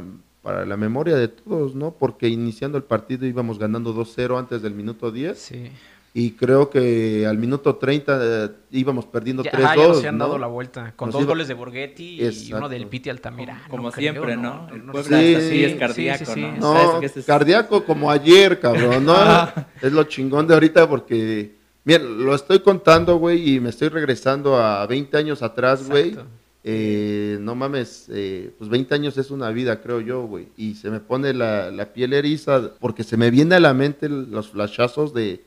para 0.43 0.65
la 0.65 0.77
memoria 0.77 1.15
de 1.17 1.29
todos, 1.29 1.75
¿no? 1.75 1.91
Porque 1.93 2.29
iniciando 2.29 2.79
el 2.79 2.85
partido 2.85 3.27
íbamos 3.27 3.59
ganando 3.59 3.95
2-0 3.95 4.39
antes 4.39 4.63
del 4.63 4.75
minuto 4.75 5.11
10 5.13 5.39
Sí. 5.39 5.71
y 6.15 6.31
creo 6.33 6.69
que 6.71 7.27
al 7.27 7.37
minuto 7.39 7.77
30 7.77 8.19
eh, 8.23 8.51
íbamos 8.71 9.05
perdiendo 9.07 9.43
Ya, 9.43 9.53
3-2. 9.53 9.65
ah, 9.69 9.77
ya 9.77 9.89
nos 9.89 10.05
han 10.05 10.19
¿no? 10.19 10.25
dado 10.25 10.39
la 10.39 10.47
vuelta. 10.47 10.93
Con 10.97 11.09
Nos 11.09 11.13
dos 11.15 11.23
iba- 11.23 11.33
goles 11.33 11.49
de 11.49 11.55
Borghetti 11.55 12.21
y 12.21 12.25
Exacto. 12.25 12.57
uno 12.57 12.69
del 12.71 12.87
Piti 12.87 13.11
Altamirano. 13.11 13.61
Como 13.69 13.91
creo, 13.91 14.13
siempre, 14.13 14.37
¿no? 14.39 14.69
El 14.73 14.87
no 14.87 14.93
Puebla 14.93 15.19
Sí, 15.21 15.25
es 15.35 15.45
así, 15.45 15.65
es 15.65 15.73
sí, 15.73 15.79
cardíaco, 15.79 16.25
sí, 16.25 16.33
sí. 16.35 16.41
¿no? 16.41 16.57
No, 16.57 16.73
Sabes 16.75 17.01
que 17.01 17.07
ese 17.07 17.21
es- 17.21 17.27
cardíaco 17.27 17.85
como 17.85 18.11
ayer, 18.11 18.59
cabrón, 18.59 19.05
¿no? 19.05 19.15
es 19.83 19.93
lo 19.93 20.05
chingón 20.05 20.47
de 20.47 20.55
ahorita 20.55 20.89
porque, 20.89 21.57
miren, 21.85 22.25
lo 22.25 22.35
estoy 22.35 22.61
contando, 22.61 23.17
güey, 23.17 23.55
y 23.55 23.61
me 23.61 23.71
estoy 23.71 23.89
regresando 23.89 24.57
a 24.57 24.87
20 24.87 25.17
años 25.17 25.43
atrás, 25.43 25.89
güey. 25.89 26.17
Eh, 26.65 27.39
no 27.41 27.57
mames, 27.57 28.07
eh, 28.13 28.55
pues 28.57 28.71
20 28.71 28.95
años 28.95 29.19
es 29.19 29.33
una 29.33 29.51
vida, 29.51 29.81
creo 29.81 30.01
yo, 30.01 30.23
güey. 30.27 30.49
Y 30.57 30.75
se 30.75 30.91
me 30.91 31.01
pone 31.01 31.35
la, 31.35 31.71
la 31.71 31.93
piel 31.93 32.13
eriza 32.13 32.71
porque 32.79 33.03
se 33.03 33.17
me 33.17 33.31
viene 33.31 33.57
a 33.57 33.61
la 33.61 33.75
mente 33.75 34.09
los 34.09 34.51
flashazos 34.51 35.13
de, 35.13 35.43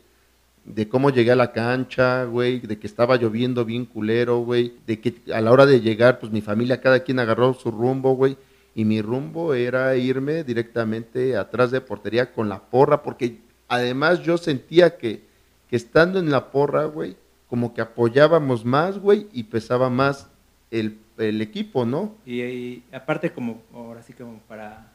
de 0.65 0.89
cómo 0.89 1.11
llegué 1.11 1.31
a 1.31 1.35
la 1.35 1.51
cancha, 1.51 2.25
güey, 2.25 2.59
de 2.59 2.79
que 2.79 2.87
estaba 2.87 3.17
lloviendo 3.17 3.65
bien 3.65 3.85
culero, 3.85 4.39
güey, 4.39 4.73
de 4.87 4.99
que 4.99 5.15
a 5.31 5.39
la 5.39 5.51
hora 5.51 5.65
de 5.65 5.79
llegar, 5.79 6.19
pues 6.19 6.31
mi 6.31 6.41
familia, 6.41 6.81
cada 6.81 7.01
quien 7.01 7.19
agarró 7.19 7.53
su 7.53 7.71
rumbo, 7.71 8.15
güey, 8.15 8.35
y 8.73 8.83
mi 8.83 9.01
rumbo 9.01 9.53
era 9.53 9.95
irme 9.95 10.43
directamente 10.43 11.37
atrás 11.37 11.71
de 11.71 11.81
portería 11.81 12.33
con 12.33 12.49
la 12.49 12.63
porra, 12.63 13.03
porque 13.03 13.39
además 13.67 14.23
yo 14.23 14.37
sentía 14.37 14.97
que, 14.97 15.23
que 15.69 15.75
estando 15.75 16.19
en 16.19 16.31
la 16.31 16.51
porra, 16.51 16.85
güey, 16.85 17.17
como 17.47 17.73
que 17.73 17.81
apoyábamos 17.81 18.65
más, 18.65 18.99
güey, 18.99 19.27
y 19.31 19.43
pesaba 19.43 19.89
más 19.89 20.29
el, 20.71 20.99
el 21.17 21.41
equipo, 21.41 21.85
¿no? 21.85 22.15
Y, 22.25 22.41
y 22.41 22.83
aparte 22.91 23.31
como, 23.31 23.61
ahora 23.73 24.01
sí 24.01 24.13
como 24.13 24.39
para 24.47 24.91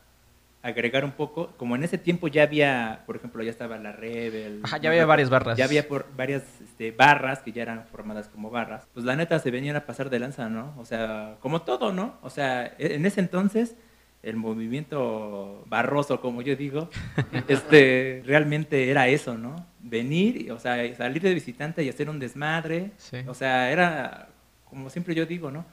agregar 0.62 1.05
un 1.05 1.12
poco, 1.12 1.53
como 1.57 1.75
en 1.75 1.85
ese 1.85 1.97
tiempo 1.97 2.29
ya 2.29 2.43
había, 2.43 3.03
por 3.07 3.17
ejemplo, 3.17 3.43
ya 3.43 3.50
estaba 3.50 3.79
la 3.79 3.93
Rebel. 3.93 4.61
Ajá, 4.62 4.77
ya 4.79 4.91
había 4.91 5.07
varias 5.07 5.31
barras. 5.31 5.57
Ya 5.57 5.65
había 5.65 5.89
por, 5.89 6.07
varias 6.17 6.43
este, 6.61 6.91
barras 6.91 7.41
que 7.41 7.53
ya 7.53 7.62
eran 7.62 7.87
formadas 7.87 8.29
como 8.29 8.50
barras. 8.50 8.87
Pues 8.93 9.07
la 9.07 9.17
neta 9.17 9.39
se 9.39 9.50
venían 9.50 9.77
a 9.77 9.87
pasar 9.87 10.11
de 10.11 10.19
lanza, 10.19 10.49
¿no? 10.49 10.75
O 10.79 10.85
sea, 10.85 11.37
como 11.41 11.62
todo, 11.62 11.93
¿no? 11.93 12.19
O 12.23 12.31
sea, 12.31 12.67
e- 12.79 12.95
en 12.95 13.07
ese 13.07 13.21
entonces 13.21 13.75
el 14.23 14.37
movimiento 14.37 15.65
barroso, 15.67 16.21
como 16.21 16.43
yo 16.43 16.55
digo, 16.57 16.91
este, 17.49 18.23
realmente 18.27 18.91
era 18.91 19.09
eso, 19.09 19.39
¿no? 19.39 19.67
Venir, 19.83 20.53
o 20.53 20.59
sea, 20.59 20.95
salir 20.95 21.23
de 21.23 21.33
visitante 21.35 21.83
y 21.83 21.89
hacer 21.89 22.11
un 22.11 22.19
desmadre. 22.19 22.91
Sí. 22.99 23.19
O 23.27 23.35
sea, 23.35 23.71
era, 23.73 24.29
como 24.69 24.91
siempre 24.91 25.15
yo 25.15 25.25
digo, 25.27 25.51
¿no? 25.51 25.65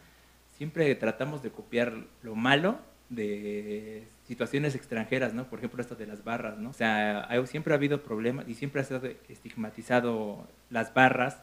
Siempre 0.58 0.94
tratamos 0.96 1.44
de 1.44 1.52
copiar 1.52 1.94
lo 2.24 2.36
malo 2.36 2.80
de 3.10 4.04
situaciones 4.28 4.76
extranjeras, 4.76 5.34
¿no? 5.34 5.46
Por 5.46 5.60
ejemplo, 5.60 5.82
esto 5.82 5.96
de 5.96 6.08
las 6.08 6.24
barras, 6.24 6.58
¿no? 6.58 6.70
O 6.70 6.74
sea, 6.74 7.26
hay- 7.30 7.46
siempre 7.48 7.74
ha 7.74 7.78
habido 7.78 8.02
problemas 8.02 8.48
y 8.48 8.54
siempre 8.54 8.82
ha 8.82 8.84
sido 8.84 9.02
estigmatizado 9.30 10.48
las 10.70 10.94
barras 10.94 11.38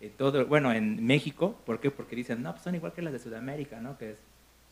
en 0.00 0.10
todo, 0.10 0.46
bueno, 0.46 0.72
en 0.72 1.04
México, 1.06 1.58
¿por 1.64 1.80
qué? 1.80 1.90
Porque 1.90 2.16
dicen, 2.16 2.42
no, 2.42 2.52
pues 2.52 2.62
son 2.64 2.74
igual 2.74 2.92
que 2.92 3.02
las 3.02 3.12
de 3.12 3.18
Sudamérica, 3.18 3.80
¿no? 3.80 3.96
Que 3.96 4.10
es, 4.12 4.18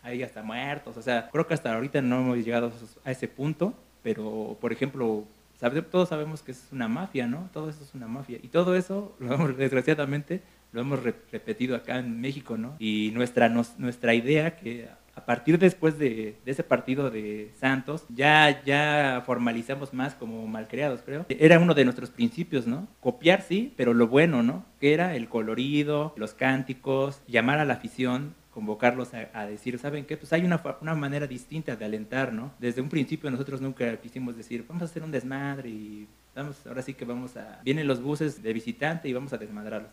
hay 0.03 0.23
hasta 0.23 0.43
muertos, 0.43 0.97
o 0.99 1.03
sea, 1.03 1.31
creo 1.31 1.47
que 1.47 1.55
hasta 1.55 1.75
ahorita 1.75 2.03
no 2.03 2.21
hemos 2.21 2.45
llegado 2.45 2.73
a 3.05 3.11
ese 3.11 3.27
punto, 3.27 3.73
pero, 4.03 4.59
por 4.61 4.71
ejemplo, 4.71 5.25
todos 5.71 6.09
sabemos 6.09 6.43
que 6.43 6.53
es 6.53 6.69
una 6.73 6.89
mafia, 6.89 7.27
¿no? 7.27 7.49
Todo 7.53 7.71
eso 7.71 7.83
es 7.83 7.95
una 7.95 8.07
mafia. 8.07 8.39
Y 8.43 8.49
todo 8.49 8.75
eso, 8.77 9.15
lo 9.19 9.35
hemos, 9.35 9.57
desgraciadamente, 9.57 10.43
lo 10.73 10.81
hemos 10.81 11.03
re- 11.03 11.15
repetido 11.33 11.77
acá 11.77 11.99
en 11.99 12.21
México, 12.21 12.57
¿no? 12.57 12.75
Y 12.79 13.11
nuestra, 13.15 13.49
nos- 13.49 13.79
nuestra 13.79 14.15
idea 14.15 14.57
que 14.57 14.89
a 15.17 15.25
partir 15.27 15.61
después 15.61 15.97
de, 15.97 16.37
de 16.45 16.51
ese 16.51 16.65
partido 16.65 17.09
de 17.09 17.53
Santos, 17.61 18.05
ya, 18.09 18.65
ya 18.65 19.23
formalizamos 19.25 19.95
más 19.95 20.15
como 20.17 20.45
malcriados, 20.49 21.03
creo. 21.05 21.25
Era 21.29 21.61
uno 21.61 21.73
de 21.75 21.85
nuestros 21.85 22.11
principios, 22.11 22.67
¿no? 22.67 22.89
Copiar, 23.01 23.43
sí, 23.43 23.73
pero 23.77 23.95
lo 23.95 24.09
bueno, 24.09 24.43
¿no? 24.43 24.65
Que 24.81 24.93
era 24.93 25.15
el 25.15 25.29
colorido, 25.29 26.15
los 26.17 26.35
cánticos, 26.35 27.23
llamar 27.29 27.61
a 27.61 27.65
la 27.65 27.75
afición, 27.75 28.35
convocarlos 28.55 29.13
a, 29.15 29.29
a 29.35 29.47
decir, 29.47 29.79
¿saben 29.79 30.05
qué? 30.07 30.17
Pues 30.17 30.33
hay 30.33 30.45
una, 30.45 30.63
una 30.81 30.95
manera 30.95 31.27
distinta 31.27 31.75
de 31.77 31.85
alentar, 31.85 32.33
¿no? 32.33 32.53
Desde 32.61 32.81
un 32.81 32.89
principio 32.89 33.31
nosotros 33.31 33.61
nunca 33.61 33.97
quisimos 33.99 34.37
decir, 34.37 34.65
vamos 34.69 34.83
a 34.83 34.87
hacer 34.87 35.03
un 35.03 35.11
desmadre 35.11 35.69
y 35.69 36.07
vamos, 36.35 36.57
ahora 36.67 36.81
sí 36.83 36.95
que 36.95 37.05
vamos 37.05 37.37
a... 37.37 37.61
Vienen 37.65 37.87
los 37.89 38.01
buses 38.01 38.43
de 38.43 38.53
visitante 38.53 39.09
y 39.09 39.13
vamos 39.13 39.33
a 39.33 39.39
desmadrarlos. 39.39 39.91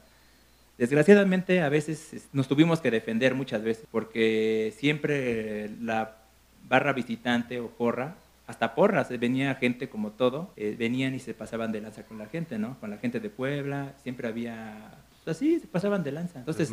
Desgraciadamente 0.78 1.62
a 1.62 1.70
veces 1.70 2.14
es- 2.14 2.30
nos 2.34 2.48
tuvimos 2.48 2.80
que 2.82 2.92
defender 2.92 3.36
muchas 3.36 3.62
veces 3.64 3.86
porque 3.92 4.74
siempre 4.78 5.70
la 5.82 6.18
barra 6.68 6.94
visitante 6.94 7.60
o 7.60 7.68
porra, 7.70 8.16
hasta 8.48 8.76
porras, 8.76 9.10
eh, 9.12 9.18
venía 9.18 9.56
gente 9.56 9.90
como 9.90 10.12
todo, 10.12 10.52
eh, 10.56 10.76
venían 10.78 11.14
y 11.16 11.20
se 11.20 11.34
pasaban 11.34 11.72
de 11.72 11.82
lanza 11.82 12.04
con 12.04 12.18
la 12.18 12.26
gente, 12.28 12.58
¿no? 12.58 12.80
Con 12.80 12.90
la 12.90 12.98
gente 12.98 13.20
de 13.20 13.30
Puebla, 13.30 13.94
siempre 14.04 14.28
había, 14.28 14.92
pues 15.24 15.38
así, 15.38 15.60
se 15.60 15.68
pasaban 15.68 16.04
de 16.04 16.12
lanza. 16.12 16.40
Entonces 16.40 16.70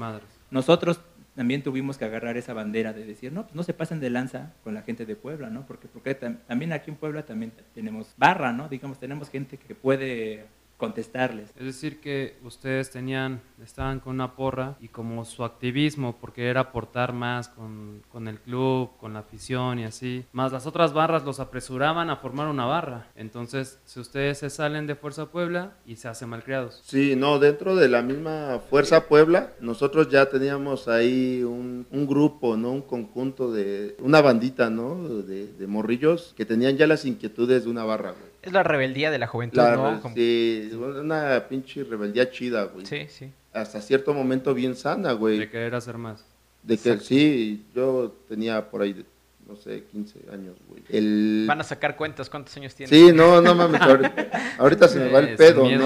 nosotros 0.51 1.01
también 1.39 1.63
tuvimos 1.63 1.99
que 1.99 2.05
agarrar 2.05 2.37
esa 2.37 2.53
bandera 2.53 2.93
de 2.93 3.05
decir, 3.05 3.33
no, 3.33 3.45
pues 3.45 3.55
no 3.55 3.63
se 3.63 3.73
pasen 3.73 4.01
de 4.01 4.11
lanza 4.11 4.55
con 4.65 4.75
la 4.75 4.83
gente 4.83 5.07
de 5.07 5.15
Puebla, 5.15 5.51
¿no? 5.51 5.65
Porque, 5.67 5.87
porque 5.87 6.19
tam- 6.19 6.39
también 6.49 6.73
aquí 6.73 6.91
en 6.91 6.97
Puebla 6.97 7.25
también 7.25 7.53
tenemos 7.75 8.13
barra, 8.17 8.53
¿no? 8.53 8.69
Digamos, 8.69 8.99
tenemos 8.99 9.31
gente 9.31 9.57
que 9.57 9.77
puede 9.77 10.47
contestarles. 10.79 11.51
Es 11.59 11.65
decir, 11.67 12.01
que 12.01 12.39
ustedes 12.45 12.91
tenían, 12.91 13.43
estaban 13.63 14.01
con 14.01 14.15
una 14.15 14.37
porra 14.37 14.77
y 14.81 14.89
como 14.89 15.25
su 15.25 15.45
activismo, 15.45 16.17
porque 16.21 16.49
era 16.49 16.61
aportar 16.61 17.13
más 17.13 17.49
con, 17.49 18.03
con 18.11 18.29
el 18.29 18.39
club, 18.39 18.91
con 18.99 19.13
la 19.13 19.19
afición 19.19 19.81
y 19.81 19.85
así, 19.85 20.25
más 20.33 20.53
las 20.53 20.67
otras 20.67 20.93
barras 20.93 21.25
los 21.25 21.41
apresuraban 21.41 22.11
a 22.11 22.17
formar 22.17 22.47
una 22.47 22.65
barra. 22.65 23.09
Entonces, 23.17 23.81
si 23.85 23.99
ustedes 24.01 24.39
se 24.39 24.51
salen 24.51 24.87
de 24.87 24.95
Fuerza 24.95 25.27
Puebla 25.27 25.73
y 25.85 25.97
se 25.97 26.09
hacen 26.09 26.29
malcriados. 26.29 26.81
Sí, 26.85 27.17
no, 27.17 27.41
dentro 27.41 27.75
de 27.75 27.89
la 27.89 28.01
misma 28.01 28.61
Fuerza 28.71 29.09
Puebla, 29.09 29.53
nosotros 29.61 30.09
ya 30.09 30.29
teníamos 30.31 30.87
ahí 30.87 31.43
un, 31.43 31.87
un 31.91 32.07
grupo, 32.07 32.57
¿no? 32.57 32.71
Un 32.71 32.83
conjunto 32.83 33.51
de, 33.51 33.97
una 34.01 34.21
bandita, 34.21 34.71
¿no? 34.71 35.09
De, 35.09 35.53
de 35.53 35.67
morrillos 35.67 36.35
que 36.37 36.47
tenían 36.47 36.77
ya 36.77 36.87
las 36.87 37.05
inquietudes 37.05 37.65
de 37.65 37.71
una 37.71 37.85
barra, 37.85 38.13
güey. 38.13 38.28
Es 38.43 38.53
la 38.53 38.63
rebeldía 38.63 39.11
de 39.11 39.19
la 39.19 39.27
juventud, 39.27 39.57
La- 39.59 39.77
¿no? 39.77 40.01
Como- 40.01 40.15
sí, 40.15 40.71
una 40.73 41.45
pinche 41.49 41.85
rebeldía 41.85 42.31
chida, 42.31 42.65
güey. 42.65 42.87
sí, 42.87 43.07
sí. 43.09 43.33
Hasta 43.53 43.81
cierto 43.81 44.15
momento 44.15 44.55
bien 44.55 44.77
sana, 44.77 45.13
güey. 45.13 45.39
De 45.39 45.51
querer 45.51 45.75
hacer 45.75 45.99
más. 45.99 46.25
De 46.63 46.77
que 46.77 46.91
Exacto. 46.91 47.05
sí, 47.07 47.65
yo 47.75 48.15
tenía 48.29 48.69
por 48.71 48.83
ahí, 48.83 48.93
de, 48.93 49.05
no 49.49 49.57
sé, 49.57 49.85
15 49.91 50.21
años, 50.31 50.55
güey. 50.69 50.83
El... 50.91 51.45
Van 51.49 51.61
a 51.61 51.65
sacar 51.65 51.97
cuentas, 51.97 52.29
¿cuántos 52.29 52.55
años 52.59 52.75
tienen? 52.75 52.95
Sí, 52.95 53.13
no, 53.13 53.41
no 53.41 53.55
mames, 53.55 53.81
ahorita, 53.81 54.31
ahorita 54.59 54.87
se 54.89 54.99
me 55.01 55.11
va 55.11 55.21
el 55.21 55.35
pedo, 55.37 55.65
miedo. 55.65 55.83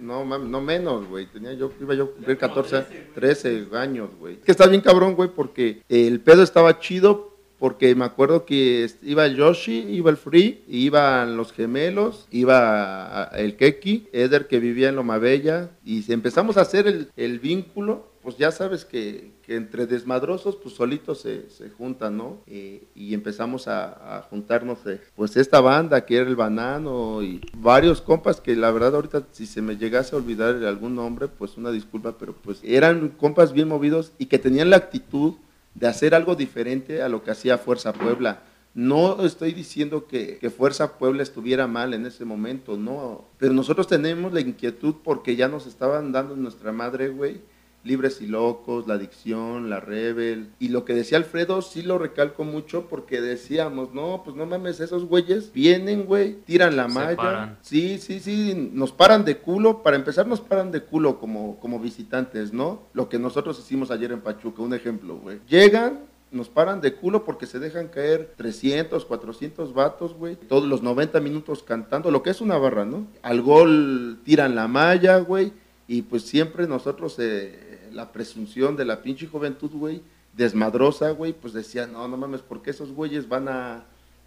¿no? 0.00 0.18
No 0.18 0.24
mames, 0.24 0.48
no 0.48 0.60
menos, 0.60 1.06
güey. 1.06 1.26
Tenía 1.26 1.52
yo, 1.54 1.72
iba 1.80 1.94
yo 1.94 2.04
a 2.04 2.10
cumplir 2.12 2.36
14, 2.36 2.82
13 3.14 3.68
años, 3.74 4.10
güey. 4.18 4.34
Es 4.34 4.40
que 4.44 4.50
está 4.50 4.66
bien 4.66 4.80
cabrón, 4.82 5.14
güey, 5.14 5.30
porque 5.30 5.82
el 5.88 6.20
pedo 6.20 6.42
estaba 6.42 6.78
chido, 6.80 7.29
porque 7.60 7.94
me 7.94 8.04
acuerdo 8.06 8.44
que 8.46 8.90
iba 9.02 9.28
Yoshi, 9.28 9.80
iba 9.90 10.10
el 10.10 10.16
Free, 10.16 10.64
iban 10.66 11.36
los 11.36 11.52
gemelos, 11.52 12.26
iba 12.32 13.24
a- 13.24 13.38
el 13.38 13.56
Keki, 13.56 14.08
Eder 14.12 14.48
que 14.48 14.58
vivía 14.58 14.88
en 14.88 14.96
Loma 14.96 15.18
Bella, 15.18 15.70
y 15.84 16.02
si 16.02 16.12
empezamos 16.12 16.56
a 16.56 16.62
hacer 16.62 16.88
el, 16.88 17.10
el 17.16 17.38
vínculo, 17.38 18.08
pues 18.22 18.36
ya 18.36 18.50
sabes 18.50 18.84
que, 18.84 19.32
que 19.42 19.56
entre 19.56 19.86
desmadrosos, 19.86 20.56
pues 20.56 20.74
solitos 20.74 21.20
se, 21.22 21.48
se 21.48 21.70
juntan, 21.70 22.18
¿no? 22.18 22.42
Eh, 22.46 22.84
y 22.94 23.14
empezamos 23.14 23.66
a, 23.66 24.18
a 24.18 24.22
juntarnos, 24.22 24.78
pues 25.14 25.36
esta 25.38 25.60
banda 25.62 26.04
que 26.04 26.16
era 26.16 26.28
el 26.28 26.36
Banano 26.36 27.22
y 27.22 27.40
varios 27.56 28.02
compas 28.02 28.40
que 28.42 28.56
la 28.56 28.70
verdad 28.72 28.94
ahorita 28.94 29.26
si 29.32 29.46
se 29.46 29.62
me 29.62 29.76
llegase 29.76 30.14
a 30.14 30.18
olvidar 30.18 30.54
algún 30.64 30.94
nombre, 30.94 31.28
pues 31.28 31.56
una 31.56 31.70
disculpa, 31.70 32.16
pero 32.18 32.34
pues 32.34 32.60
eran 32.62 33.08
compas 33.10 33.52
bien 33.54 33.68
movidos 33.68 34.12
y 34.18 34.26
que 34.26 34.38
tenían 34.38 34.68
la 34.70 34.76
actitud 34.76 35.34
de 35.80 35.88
hacer 35.88 36.14
algo 36.14 36.36
diferente 36.36 37.02
a 37.02 37.08
lo 37.08 37.24
que 37.24 37.32
hacía 37.32 37.58
Fuerza 37.58 37.92
Puebla. 37.92 38.42
No 38.74 39.24
estoy 39.24 39.52
diciendo 39.52 40.06
que, 40.06 40.38
Fuerza 40.56 40.98
Puebla 40.98 41.24
estuviera 41.24 41.66
mal 41.66 41.94
en 41.94 42.06
ese 42.06 42.24
momento, 42.24 42.76
no. 42.76 43.24
Pero 43.38 43.52
nosotros 43.52 43.88
tenemos 43.88 44.32
la 44.32 44.40
inquietud 44.40 44.96
porque 45.02 45.34
ya 45.34 45.48
nos 45.48 45.66
estaban 45.66 46.12
dando 46.12 46.36
nuestra 46.36 46.70
madre, 46.70 47.08
güey 47.08 47.40
Libres 47.82 48.20
y 48.20 48.26
Locos, 48.26 48.86
La 48.86 48.94
Adicción, 48.94 49.70
La 49.70 49.80
Rebel. 49.80 50.50
Y 50.58 50.68
lo 50.68 50.84
que 50.84 50.94
decía 50.94 51.18
Alfredo 51.18 51.62
sí 51.62 51.82
lo 51.82 51.98
recalco 51.98 52.44
mucho 52.44 52.88
porque 52.88 53.20
decíamos, 53.20 53.94
no, 53.94 54.22
pues 54.24 54.36
no 54.36 54.46
mames, 54.46 54.80
esos 54.80 55.04
güeyes 55.06 55.52
vienen, 55.52 56.04
güey, 56.04 56.34
tiran 56.44 56.76
la 56.76 56.88
malla. 56.88 57.58
Sí, 57.62 57.98
sí, 57.98 58.20
sí, 58.20 58.70
nos 58.72 58.92
paran 58.92 59.24
de 59.24 59.38
culo. 59.38 59.82
Para 59.82 59.96
empezar, 59.96 60.26
nos 60.26 60.40
paran 60.40 60.70
de 60.70 60.82
culo 60.82 61.18
como, 61.18 61.58
como 61.58 61.80
visitantes, 61.80 62.52
¿no? 62.52 62.82
Lo 62.92 63.08
que 63.08 63.18
nosotros 63.18 63.58
hicimos 63.58 63.90
ayer 63.90 64.12
en 64.12 64.20
Pachuca, 64.20 64.62
un 64.62 64.74
ejemplo, 64.74 65.16
güey. 65.16 65.38
Llegan, 65.48 66.00
nos 66.30 66.48
paran 66.48 66.80
de 66.80 66.94
culo 66.94 67.24
porque 67.24 67.46
se 67.46 67.58
dejan 67.58 67.88
caer 67.88 68.34
300, 68.36 69.04
400 69.04 69.74
vatos, 69.74 70.14
güey. 70.14 70.36
Todos 70.36 70.64
los 70.64 70.82
90 70.82 71.20
minutos 71.20 71.62
cantando, 71.62 72.10
lo 72.10 72.22
que 72.22 72.30
es 72.30 72.40
una 72.40 72.58
barra, 72.58 72.84
¿no? 72.84 73.06
Al 73.22 73.40
gol 73.42 74.20
tiran 74.24 74.54
la 74.54 74.68
malla, 74.68 75.18
güey. 75.18 75.52
Y 75.88 76.02
pues 76.02 76.22
siempre 76.22 76.68
nosotros 76.68 77.16
eh, 77.18 77.69
la 77.92 78.12
presunción 78.12 78.76
de 78.76 78.84
la 78.84 79.02
pinche 79.02 79.26
juventud, 79.26 79.70
güey, 79.72 80.02
desmadrosa, 80.32 81.10
güey, 81.10 81.32
pues 81.32 81.52
decía, 81.52 81.86
no, 81.86 82.06
no 82.08 82.16
mames, 82.16 82.42
¿por 82.42 82.62
qué 82.62 82.70
esos 82.70 82.92
güeyes 82.92 83.28
van 83.28 83.48
a, 83.48 83.84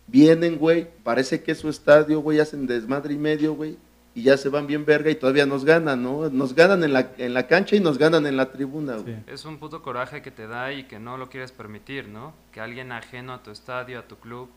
vienen, 0.07 0.57
güey, 0.57 0.87
parece 1.03 1.43
que 1.43 1.53
es 1.53 1.59
su 1.59 1.69
estadio, 1.69 2.19
güey, 2.19 2.39
hacen 2.39 2.67
desmadre 2.67 3.13
y 3.13 3.17
medio, 3.17 3.53
güey, 3.53 3.77
y 4.15 4.23
ya 4.23 4.37
se 4.37 4.49
van 4.49 4.67
bien 4.67 4.85
verga 4.85 5.09
y 5.09 5.15
todavía 5.15 5.45
nos 5.45 5.65
ganan, 5.65 6.03
¿no? 6.03 6.29
Nos 6.29 6.53
ganan 6.53 6.83
en 6.83 6.93
la, 6.93 7.11
en 7.17 7.33
la 7.33 7.47
cancha 7.47 7.75
y 7.75 7.79
nos 7.79 7.97
ganan 7.97 8.27
en 8.27 8.37
la 8.37 8.51
tribuna, 8.51 8.97
güey. 8.97 9.17
Es 9.25 9.43
un 9.45 9.57
puto 9.57 9.81
coraje 9.81 10.21
que 10.21 10.29
te 10.29 10.45
da 10.45 10.71
y 10.71 10.83
que 10.83 10.99
no 10.99 11.17
lo 11.17 11.29
quieres 11.29 11.51
permitir, 11.51 12.07
¿no? 12.09 12.33
Que 12.51 12.61
alguien 12.61 12.91
ajeno 12.91 13.33
a 13.33 13.41
tu 13.41 13.49
estadio, 13.49 13.97
a 13.97 14.07
tu 14.07 14.17
club, 14.17 14.49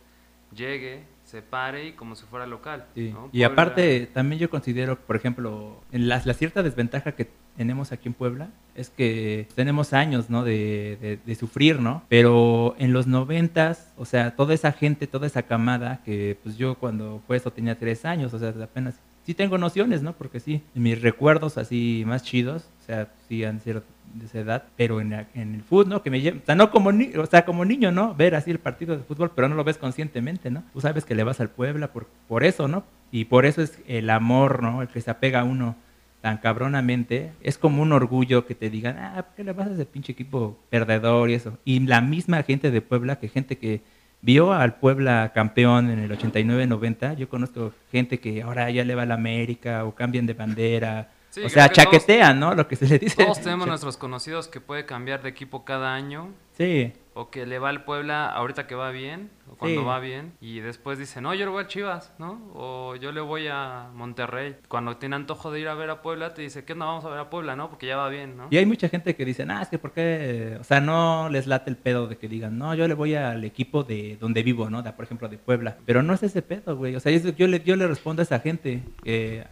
llegue, 0.54 1.04
se 1.24 1.40
pare 1.40 1.86
y 1.86 1.92
como 1.92 2.16
si 2.16 2.26
fuera 2.26 2.46
local. 2.46 2.86
Y 3.32 3.42
aparte, 3.44 4.10
también 4.12 4.40
yo 4.40 4.50
considero, 4.50 4.98
por 4.98 5.16
ejemplo, 5.16 5.82
en 5.90 6.08
la, 6.08 6.20
la 6.22 6.34
cierta 6.34 6.62
desventaja 6.62 7.12
que 7.12 7.30
tenemos 7.56 7.92
aquí 7.92 8.08
en 8.08 8.14
Puebla 8.14 8.50
es 8.76 8.90
que 8.90 9.48
tenemos 9.54 9.92
años, 9.92 10.30
¿no? 10.30 10.44
De, 10.44 11.18
de, 11.24 11.34
sufrir, 11.34 11.80
¿no? 11.80 12.02
Pero 12.08 12.74
en 12.78 12.92
los 12.92 13.06
noventas, 13.06 13.92
o 13.96 14.04
sea, 14.04 14.36
toda 14.36 14.54
esa 14.54 14.72
gente, 14.72 15.06
toda 15.06 15.26
esa 15.26 15.42
camada, 15.42 16.00
que 16.04 16.38
pues 16.42 16.56
yo 16.56 16.76
cuando 16.76 17.20
fue 17.26 17.36
eso 17.36 17.50
tenía 17.50 17.78
tres 17.78 18.04
años, 18.04 18.32
o 18.34 18.38
sea, 18.38 18.54
apenas, 18.62 19.00
sí 19.24 19.34
tengo 19.34 19.58
nociones, 19.58 20.02
¿no? 20.02 20.12
Porque 20.12 20.40
sí, 20.40 20.62
mis 20.74 21.00
recuerdos 21.00 21.58
así 21.58 22.04
más 22.06 22.22
chidos, 22.22 22.68
o 22.82 22.86
sea, 22.86 23.08
sí 23.28 23.44
han 23.44 23.60
sido 23.60 23.82
de 24.14 24.26
esa 24.26 24.40
edad, 24.40 24.64
pero 24.76 25.00
en, 25.00 25.12
en 25.12 25.54
el 25.54 25.62
fútbol, 25.62 25.88
¿no? 25.88 26.02
Que 26.02 26.10
me 26.10 26.18
o 26.28 26.44
sea, 26.44 26.54
no 26.54 26.70
como, 26.70 26.92
ni, 26.92 27.14
o 27.16 27.26
sea, 27.26 27.44
como 27.44 27.64
niño, 27.64 27.92
¿no? 27.92 28.14
Ver 28.14 28.34
así 28.34 28.50
el 28.50 28.58
partido 28.58 28.96
de 28.96 29.02
fútbol, 29.02 29.32
pero 29.34 29.48
no 29.48 29.54
lo 29.54 29.64
ves 29.64 29.78
conscientemente, 29.78 30.50
¿no? 30.50 30.62
Tú 30.72 30.80
sabes 30.80 31.04
que 31.04 31.14
le 31.14 31.24
vas 31.24 31.40
al 31.40 31.50
Puebla 31.50 31.92
por, 31.92 32.06
por 32.28 32.44
eso, 32.44 32.68
¿no? 32.68 32.84
Y 33.10 33.26
por 33.26 33.46
eso 33.46 33.62
es 33.62 33.78
el 33.86 34.10
amor, 34.10 34.62
¿no? 34.62 34.82
El 34.82 34.88
que 34.88 35.00
se 35.00 35.10
apega 35.10 35.40
a 35.40 35.44
uno 35.44 35.76
tan 36.20 36.38
cabronamente, 36.38 37.32
es 37.40 37.58
como 37.58 37.82
un 37.82 37.92
orgullo 37.92 38.46
que 38.46 38.54
te 38.54 38.70
digan, 38.70 38.98
ah, 38.98 39.26
¿por 39.26 39.34
qué 39.34 39.44
le 39.44 39.52
vas 39.52 39.68
a 39.68 39.74
ese 39.74 39.86
pinche 39.86 40.12
equipo 40.12 40.58
perdedor 40.70 41.30
y 41.30 41.34
eso? 41.34 41.58
Y 41.64 41.80
la 41.80 42.00
misma 42.00 42.42
gente 42.42 42.70
de 42.70 42.80
Puebla, 42.80 43.18
que 43.18 43.28
gente 43.28 43.58
que 43.58 43.82
vio 44.22 44.52
al 44.52 44.76
Puebla 44.76 45.32
campeón 45.34 45.90
en 45.90 46.00
el 46.00 46.10
89-90, 46.10 47.16
yo 47.16 47.28
conozco 47.28 47.72
gente 47.92 48.18
que 48.18 48.42
ahora 48.42 48.70
ya 48.70 48.84
le 48.84 48.94
va 48.94 49.02
a 49.02 49.06
la 49.06 49.14
América 49.14 49.84
o 49.84 49.94
cambian 49.94 50.26
de 50.26 50.34
bandera, 50.34 51.10
o 51.44 51.48
sea, 51.48 51.70
chaquetean, 51.70 52.40
¿no? 52.40 52.54
Lo 52.54 52.66
que 52.66 52.76
se 52.76 52.86
le 52.86 52.98
dice. 52.98 53.22
Todos 53.22 53.40
tenemos 53.40 53.66
nuestros 53.68 53.96
conocidos 53.96 54.48
que 54.48 54.60
puede 54.60 54.86
cambiar 54.86 55.22
de 55.22 55.28
equipo 55.28 55.64
cada 55.64 55.94
año. 55.94 56.32
Sí. 56.56 56.92
O 57.14 57.30
que 57.30 57.46
le 57.46 57.58
va 57.58 57.68
al 57.68 57.84
Puebla 57.84 58.28
ahorita 58.28 58.66
que 58.66 58.74
va 58.74 58.90
bien, 58.90 59.30
o 59.50 59.56
cuando 59.56 59.84
va 59.84 59.98
bien, 60.00 60.32
y 60.40 60.60
después 60.60 60.98
dice, 60.98 61.20
no, 61.20 61.34
yo 61.34 61.44
le 61.44 61.50
voy 61.50 61.64
a 61.64 61.66
Chivas, 61.66 62.12
¿no? 62.18 62.40
O 62.54 62.96
yo 62.96 63.12
le 63.12 63.20
voy 63.20 63.46
a 63.48 63.88
Monterrey. 63.94 64.56
Cuando 64.68 64.96
tiene 64.96 65.16
antojo 65.16 65.50
de 65.50 65.60
ir 65.60 65.68
a 65.68 65.74
ver 65.74 65.90
a 65.90 66.02
Puebla, 66.02 66.34
te 66.34 66.42
dice, 66.42 66.64
¿qué 66.64 66.74
no 66.74 66.86
vamos 66.86 67.04
a 67.04 67.10
ver 67.10 67.18
a 67.18 67.30
Puebla, 67.30 67.56
no? 67.56 67.68
Porque 67.68 67.86
ya 67.86 67.96
va 67.96 68.08
bien, 68.08 68.36
¿no? 68.36 68.48
Y 68.50 68.56
hay 68.56 68.66
mucha 68.66 68.88
gente 68.88 69.14
que 69.14 69.24
dice, 69.24 69.46
ah, 69.48 69.62
es 69.62 69.68
que 69.68 69.78
¿por 69.78 69.92
qué? 69.92 70.56
O 70.60 70.64
sea, 70.64 70.80
no 70.80 71.28
les 71.28 71.46
late 71.46 71.70
el 71.70 71.76
pedo 71.76 72.06
de 72.06 72.16
que 72.16 72.28
digan, 72.28 72.58
no, 72.58 72.74
yo 72.74 72.88
le 72.88 72.94
voy 72.94 73.14
al 73.14 73.44
equipo 73.44 73.82
de 73.82 74.16
donde 74.20 74.42
vivo, 74.42 74.70
¿no? 74.70 74.82
por 74.94 75.04
ejemplo, 75.04 75.28
de 75.28 75.38
Puebla. 75.38 75.76
Pero 75.84 76.02
no 76.02 76.14
es 76.14 76.22
ese 76.22 76.42
pedo, 76.42 76.76
güey. 76.76 76.94
O 76.94 77.00
sea, 77.00 77.12
yo 77.12 77.46
le, 77.46 77.60
yo 77.60 77.76
le 77.76 77.86
respondo 77.86 78.22
a 78.22 78.24
esa 78.24 78.40
gente, 78.40 78.82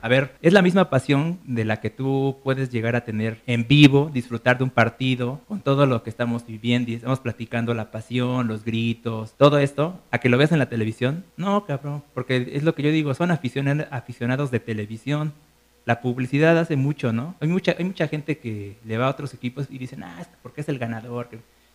a 0.01 0.09
ver, 0.09 0.37
es 0.43 0.53
la 0.53 0.63
misma 0.63 0.91
pasión 0.91 1.41
de 1.45 1.65
la 1.65 1.81
que 1.81 1.91
tú 1.91 2.39
puedes 2.43 2.71
llegar 2.71 2.97
a 2.97 3.05
tener 3.05 3.41
en 3.47 3.67
vivo, 3.67 4.11
disfrutar 4.13 4.59
de 4.59 4.65
un 4.65 4.71
partido, 4.71 5.41
con 5.49 5.61
todo 5.61 5.87
lo 5.87 6.03
que 6.03 6.11
estamos 6.11 6.47
viviendo 6.47 6.91
y 6.91 6.95
estamos 6.95 7.21
platicando 7.21 7.75
la 7.75 7.91
pasión, 7.91 8.49
los 8.49 8.65
gritos, 8.65 9.35
todo 9.37 9.59
esto, 9.59 9.84
a 10.11 10.19
que 10.19 10.29
lo 10.29 10.39
veas 10.39 10.53
en 10.53 10.59
la 10.59 10.69
televisión. 10.69 11.25
No, 11.37 11.65
cabrón, 11.67 12.03
porque 12.15 12.51
es 12.53 12.63
lo 12.63 12.75
que 12.75 12.83
yo 12.83 12.91
digo, 12.91 13.15
son 13.15 13.31
aficionados 13.31 14.51
de 14.51 14.61
televisión. 14.61 15.33
La 15.85 16.01
publicidad 16.01 16.59
hace 16.59 16.77
mucho, 16.77 17.13
¿no? 17.13 17.35
Hay 17.41 17.49
mucha, 17.49 17.75
hay 17.79 17.85
mucha 17.85 18.09
gente 18.09 18.39
que 18.39 18.77
le 18.85 18.97
va 18.97 19.07
a 19.07 19.11
otros 19.11 19.35
equipos 19.35 19.67
y 19.71 19.79
dicen, 19.79 20.03
ah, 20.03 20.27
porque 20.43 20.63
es 20.63 20.69
el 20.69 20.79
ganador. 20.79 21.29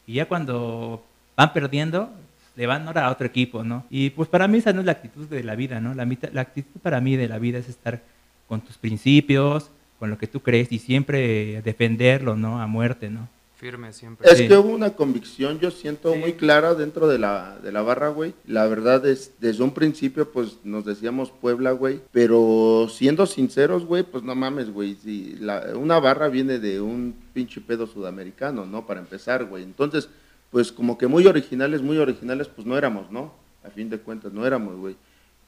Y 0.08 0.14
ya 0.14 0.28
cuando 0.28 1.04
van 1.36 1.54
perdiendo, 1.54 2.12
le 2.56 2.68
van 2.68 2.88
ahora 2.88 3.06
a 3.06 3.12
otro 3.12 3.28
equipo, 3.28 3.64
¿no? 3.64 3.86
Y 3.90 4.10
pues 4.10 4.28
para 4.28 4.48
mí 4.48 4.58
esa 4.58 4.74
no 4.74 4.80
es 4.80 4.86
la 4.86 4.94
actitud 4.94 5.28
de 5.28 5.44
la 5.44 5.56
vida, 5.56 5.80
¿no? 5.80 5.94
La, 5.94 6.08
la 6.34 6.42
actitud 6.42 6.80
para 6.82 7.00
mí 7.02 7.16
de 7.16 7.28
la 7.28 7.40
vida 7.40 7.60
es 7.60 7.70
estar 7.70 8.02
con 8.48 8.62
tus 8.62 8.78
principios, 8.78 9.70
con 10.00 10.10
lo 10.10 10.18
que 10.18 10.28
tú 10.28 10.42
crees 10.42 10.72
y 10.72 10.80
siempre 10.80 11.62
defenderlo, 11.62 12.36
¿no? 12.36 12.62
A 12.62 12.68
muerte, 12.68 13.10
¿no? 13.10 13.28
Firme 13.60 13.92
siempre. 13.92 14.26
Es 14.32 14.42
que 14.42 14.58
hubo 14.58 14.70
una 14.70 14.92
convicción, 14.92 15.60
yo 15.60 15.70
siento 15.70 16.16
muy 16.16 16.34
clara 16.34 16.76
dentro 16.76 17.10
de 17.10 17.20
la, 17.20 17.58
de 17.62 17.74
la 17.74 17.82
barra, 17.82 18.08
güey. 18.08 18.34
La 18.48 18.66
verdad 18.68 19.06
es, 19.06 19.34
desde 19.42 19.64
un 19.64 19.74
principio, 19.74 20.32
pues 20.32 20.60
nos 20.64 20.86
decíamos 20.86 21.30
Puebla, 21.30 21.72
güey. 21.72 22.00
Pero 22.14 22.88
siendo 22.90 23.26
sinceros, 23.26 23.86
güey, 23.86 24.04
pues 24.04 24.24
no 24.24 24.34
mames, 24.34 24.72
güey. 24.72 24.96
Si 24.96 25.38
una 25.76 26.00
barra 26.00 26.30
viene 26.30 26.58
de 26.60 26.80
un 26.80 27.14
pinche 27.34 27.60
pedo 27.60 27.86
sudamericano, 27.86 28.66
¿no? 28.66 28.88
Para 28.88 29.02
empezar, 29.02 29.44
güey. 29.44 29.64
Entonces, 29.64 30.08
pues 30.52 30.72
como 30.72 30.98
que 30.98 31.08
muy 31.08 31.28
originales, 31.28 31.82
muy 31.82 31.98
originales, 31.98 32.48
pues 32.48 32.66
no 32.66 32.78
éramos, 32.78 33.12
¿no? 33.12 33.34
A 33.66 33.70
fin 33.70 33.90
de 33.90 34.00
cuentas, 34.00 34.32
no 34.32 34.46
éramos, 34.46 34.78
güey. 34.78 34.96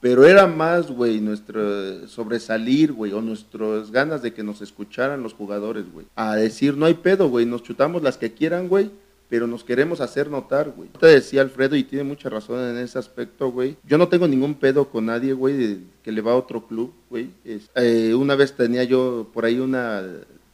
Pero 0.01 0.25
era 0.25 0.47
más, 0.47 0.89
güey, 0.89 1.21
nuestro 1.21 2.07
sobresalir, 2.07 2.91
güey, 2.91 3.13
o 3.13 3.21
nuestras 3.21 3.91
ganas 3.91 4.23
de 4.23 4.33
que 4.33 4.43
nos 4.43 4.61
escucharan 4.61 5.21
los 5.21 5.33
jugadores, 5.33 5.85
güey. 5.93 6.07
A 6.15 6.35
decir, 6.35 6.75
no 6.75 6.87
hay 6.87 6.95
pedo, 6.95 7.29
güey, 7.29 7.45
nos 7.45 7.61
chutamos 7.61 8.01
las 8.01 8.17
que 8.17 8.33
quieran, 8.33 8.67
güey, 8.67 8.89
pero 9.29 9.45
nos 9.45 9.63
queremos 9.63 10.01
hacer 10.01 10.29
notar, 10.29 10.73
güey. 10.75 10.89
Te 10.99 11.05
decía 11.05 11.41
Alfredo, 11.41 11.75
y 11.75 11.83
tiene 11.83 12.03
mucha 12.03 12.29
razón 12.29 12.59
en 12.67 12.83
ese 12.83 12.97
aspecto, 12.97 13.51
güey. 13.51 13.77
Yo 13.87 13.99
no 13.99 14.07
tengo 14.07 14.27
ningún 14.27 14.55
pedo 14.55 14.89
con 14.89 15.05
nadie, 15.05 15.33
güey, 15.33 15.77
que 16.03 16.11
le 16.11 16.21
va 16.21 16.31
a 16.31 16.35
otro 16.35 16.65
club, 16.65 16.91
güey. 17.09 17.29
Eh, 17.45 18.13
una 18.15 18.35
vez 18.35 18.53
tenía 18.53 18.83
yo 18.83 19.29
por 19.31 19.45
ahí 19.45 19.59
una 19.59 20.03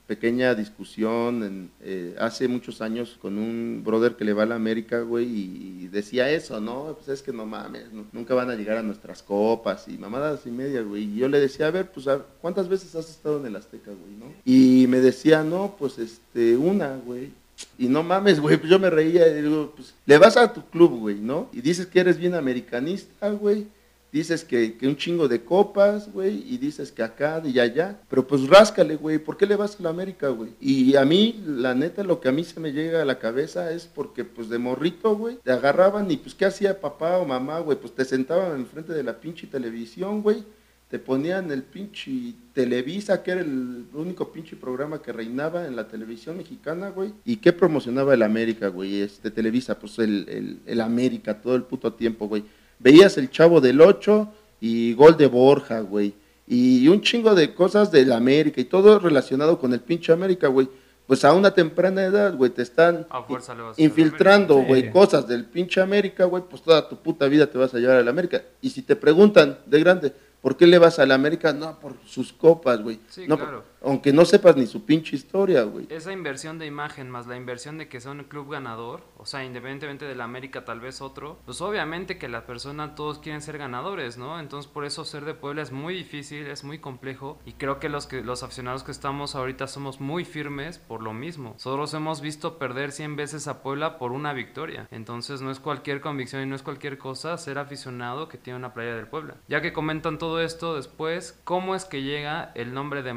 pequeña 0.08 0.56
discusión 0.56 1.44
en, 1.44 1.72
eh, 1.82 2.16
hace 2.18 2.48
muchos 2.48 2.82
años 2.82 3.18
con 3.22 3.38
un 3.38 3.84
brother 3.86 4.16
que 4.16 4.24
le 4.24 4.34
va 4.34 4.44
a 4.44 4.46
la 4.46 4.56
América, 4.56 5.02
güey, 5.02 5.26
y, 5.26 5.88
decía 5.88 6.30
eso, 6.30 6.60
¿no? 6.60 6.96
Pues 6.98 7.08
es 7.10 7.22
que 7.22 7.32
no 7.32 7.46
mames, 7.46 7.86
nunca 8.12 8.34
van 8.34 8.50
a 8.50 8.56
llegar 8.56 8.78
a 8.78 8.84
nuestras 8.84 9.24
copas 9.24 9.88
y 9.88 9.98
mamadas 9.98 10.46
y 10.46 10.52
media, 10.52 10.82
güey. 10.82 11.04
Y 11.04 11.16
yo 11.18 11.28
le 11.28 11.40
decía, 11.40 11.68
a 11.68 11.72
ver, 11.72 11.92
pues, 11.92 12.08
¿cuántas 12.42 12.68
veces 12.68 12.94
has 12.96 13.10
estado 13.10 13.40
en 13.40 13.48
el 13.48 13.56
Azteca, 13.56 13.92
güey, 13.92 14.16
no? 14.18 14.26
Y 14.46 14.86
me 14.88 15.00
decía, 15.00 15.44
no, 15.44 15.76
pues, 15.78 15.98
este, 15.98 16.58
una, 16.58 16.98
güey. 16.98 17.32
Y 17.78 17.88
no 17.88 18.04
mames, 18.04 18.40
güey, 18.40 18.58
pues 18.58 18.70
yo 18.70 18.80
me 18.80 18.90
reía 18.90 19.28
y 19.28 19.42
digo, 19.42 19.74
pues, 19.76 19.94
le 20.06 20.18
vas 20.18 20.38
a 20.38 20.54
tu 20.54 20.64
club, 20.66 21.00
güey, 21.00 21.16
¿no? 21.16 21.50
Y 21.52 21.62
dices 21.62 21.88
que 21.88 22.00
eres 22.00 22.18
bien 22.18 22.36
americanista, 22.36 23.30
güey 23.32 23.68
dices 24.12 24.44
que, 24.44 24.78
que, 24.78 24.88
un 24.88 24.96
chingo 24.96 25.28
de 25.28 25.44
copas, 25.44 26.12
güey, 26.12 26.44
y 26.48 26.58
dices 26.58 26.92
que 26.92 27.04
acá 27.04 27.42
y 27.44 27.60
allá, 27.60 28.00
pero 28.10 28.26
pues 28.26 28.48
ráscale, 28.48 28.96
güey, 28.96 29.18
¿por 29.20 29.38
qué 29.38 29.46
le 29.46 29.56
vas 29.56 29.80
a 29.80 29.84
la 29.84 29.90
América, 29.90 30.30
güey? 30.30 30.52
Y 30.60 30.96
a 30.96 31.06
mí, 31.06 31.42
la 31.46 31.76
neta, 31.76 32.04
lo 32.04 32.20
que 32.20 32.30
a 32.30 32.32
mí 32.32 32.44
se 32.44 32.60
me 32.60 32.72
llega 32.72 33.02
a 33.02 33.06
la 33.06 33.20
cabeza 33.20 33.72
es 33.72 33.86
porque, 33.86 34.24
pues, 34.24 34.50
de 34.50 34.58
morrito, 34.58 35.16
güey, 35.16 35.38
te 35.44 35.52
agarraban 35.52 36.10
y, 36.10 36.18
pues, 36.18 36.36
¿qué 36.36 36.46
hacía 36.46 36.80
papá 36.80 37.18
o 37.18 37.26
mamá, 37.26 37.60
güey? 37.60 37.78
Pues 37.80 37.94
te 37.94 38.06
sentaban 38.06 38.60
enfrente 38.60 38.94
de 38.94 39.04
la 39.04 39.20
pinche 39.20 39.48
televisión, 39.48 40.22
güey, 40.22 40.44
te 40.90 41.00
ponían 41.00 41.52
el 41.52 41.64
pinche 41.64 42.34
Televisa, 42.54 43.22
que 43.22 43.32
era 43.32 43.42
el 43.42 43.88
único 43.94 44.32
pinche 44.32 44.56
programa 44.56 45.02
que 45.02 45.12
reinaba 45.12 45.68
en 45.68 45.76
la 45.76 45.88
televisión 45.90 46.38
mexicana, 46.38 46.90
güey. 46.90 47.14
¿Y 47.26 47.38
qué 47.38 47.52
promocionaba 47.52 48.14
el 48.14 48.24
América, 48.24 48.70
güey? 48.70 49.02
Este 49.02 49.30
Televisa, 49.30 49.78
pues 49.78 50.00
el, 50.00 50.26
el, 50.30 50.60
el 50.66 50.82
América 50.82 51.42
todo 51.42 51.56
el 51.56 51.64
puto 51.64 51.94
tiempo, 51.94 52.28
güey 52.28 52.46
veías 52.80 53.18
el 53.18 53.30
Chavo 53.30 53.62
del 53.62 53.82
8 53.82 54.28
y 54.62 54.94
gol 54.94 55.18
de 55.18 55.28
Borja, 55.28 55.82
güey. 55.82 56.14
Y 56.48 56.88
un 56.88 57.02
chingo 57.02 57.36
de 57.36 57.54
cosas 57.54 57.92
del 57.92 58.12
América 58.12 58.62
y 58.62 58.66
todo 58.66 59.00
relacionado 59.00 59.60
con 59.60 59.74
el 59.74 59.82
pinche 59.82 60.14
América, 60.14 60.48
güey. 60.48 60.70
Pues 61.06 61.24
a 61.24 61.34
una 61.34 61.52
temprana 61.52 62.04
edad, 62.04 62.36
güey, 62.36 62.52
te 62.52 62.62
están 62.62 63.08
infiltrando, 63.78 64.58
güey, 64.58 64.92
cosas 64.92 65.26
del 65.26 65.46
pinche 65.46 65.80
América, 65.80 66.26
güey, 66.26 66.44
pues 66.50 66.62
toda 66.62 66.90
tu 66.90 66.98
puta 66.98 67.28
vida 67.28 67.48
te 67.48 67.58
vas 67.58 67.74
a 67.74 67.78
llevar 67.80 67.96
al 67.96 68.08
América. 68.10 68.44
Y 68.62 68.72
si 68.72 68.82
te 68.82 68.98
preguntan 68.98 69.58
de 69.66 69.80
grande, 69.80 70.14
¿por 70.42 70.58
qué 70.58 70.68
le 70.68 70.78
vas 70.78 71.00
al 71.00 71.12
América? 71.12 71.54
No, 71.54 71.80
por 71.80 71.96
sus 72.06 72.34
copas, 72.34 72.82
güey. 72.82 73.00
Sí, 73.08 73.26
no, 73.26 73.38
claro 73.38 73.64
aunque 73.84 74.14
no 74.14 74.26
sepas 74.26 74.56
ni 74.58 74.66
su 74.66 74.86
pinche 74.86 75.16
historia, 75.16 75.64
güey. 75.64 75.88
Esa 75.90 76.12
inversión 76.12 76.60
de 76.60 76.66
imagen 76.66 77.10
más 77.10 77.28
la 77.28 77.38
inversión 77.38 77.78
de 77.78 77.88
que 77.88 78.02
sea 78.02 78.12
un 78.12 78.24
club 78.24 78.52
ganador, 78.52 79.04
o 79.18 79.26
sea, 79.26 79.44
independientemente 79.44 80.06
de 80.06 80.16
la 80.16 80.24
América, 80.24 80.66
tal 80.66 80.80
vez 80.80 81.02
otro, 81.02 81.40
pues 81.46 81.62
obviamente 81.62 82.18
que 82.18 82.28
la 82.28 82.46
persona, 82.46 82.96
todos 82.96 83.20
quieren 83.20 83.42
ser 83.42 83.58
ganadores, 83.58 84.18
¿no? 84.18 84.40
Entonces 84.40 84.72
por 84.72 84.86
eso 84.86 85.06
ser 85.06 85.26
de 85.26 85.34
Puebla 85.34 85.62
es 85.62 85.72
muy 85.72 85.94
difícil, 85.94 86.48
es 86.48 86.64
muy 86.64 86.80
complejo 86.80 87.40
y 87.46 87.54
creo 87.54 87.80
que 87.80 87.90
los, 87.90 88.08
que, 88.08 88.22
los 88.22 88.44
aficionados 88.44 88.84
que 88.84 88.92
estamos 88.92 89.36
ahorita 89.36 89.68
somos 89.68 90.00
muy 90.00 90.26
firmes 90.26 90.80
por 90.80 91.02
lo 91.02 91.14
mismo. 91.14 91.52
Nosotros 91.54 91.94
hemos 91.94 92.22
visto 92.22 92.58
perder 92.58 92.92
100 92.92 93.16
veces 93.16 93.48
a 93.48 93.62
Puebla 93.62 93.98
por 93.98 94.12
una 94.12 94.34
victoria, 94.34 94.88
entonces 94.92 95.42
no 95.42 95.52
es 95.52 95.60
cualquier 95.60 96.02
convicción 96.02 96.44
y 96.44 96.46
no 96.46 96.56
es 96.56 96.64
cualquier 96.64 96.98
cosa 96.98 97.38
ser 97.38 97.58
aficionado 97.58 98.28
que 98.28 98.38
tiene 98.38 98.58
una 98.58 98.74
playa 98.74 98.96
del 98.96 99.08
Puebla. 99.08 99.36
Ya 99.48 99.62
que 99.62 99.74
comentan 99.74 100.18
todo 100.18 100.42
esto 100.42 100.76
después, 100.76 101.40
¿cómo 101.44 101.76
es 101.76 101.86
que 101.86 102.02
llega 102.02 102.52
el 102.56 102.74
nombre 102.74 103.04
de 103.04 103.14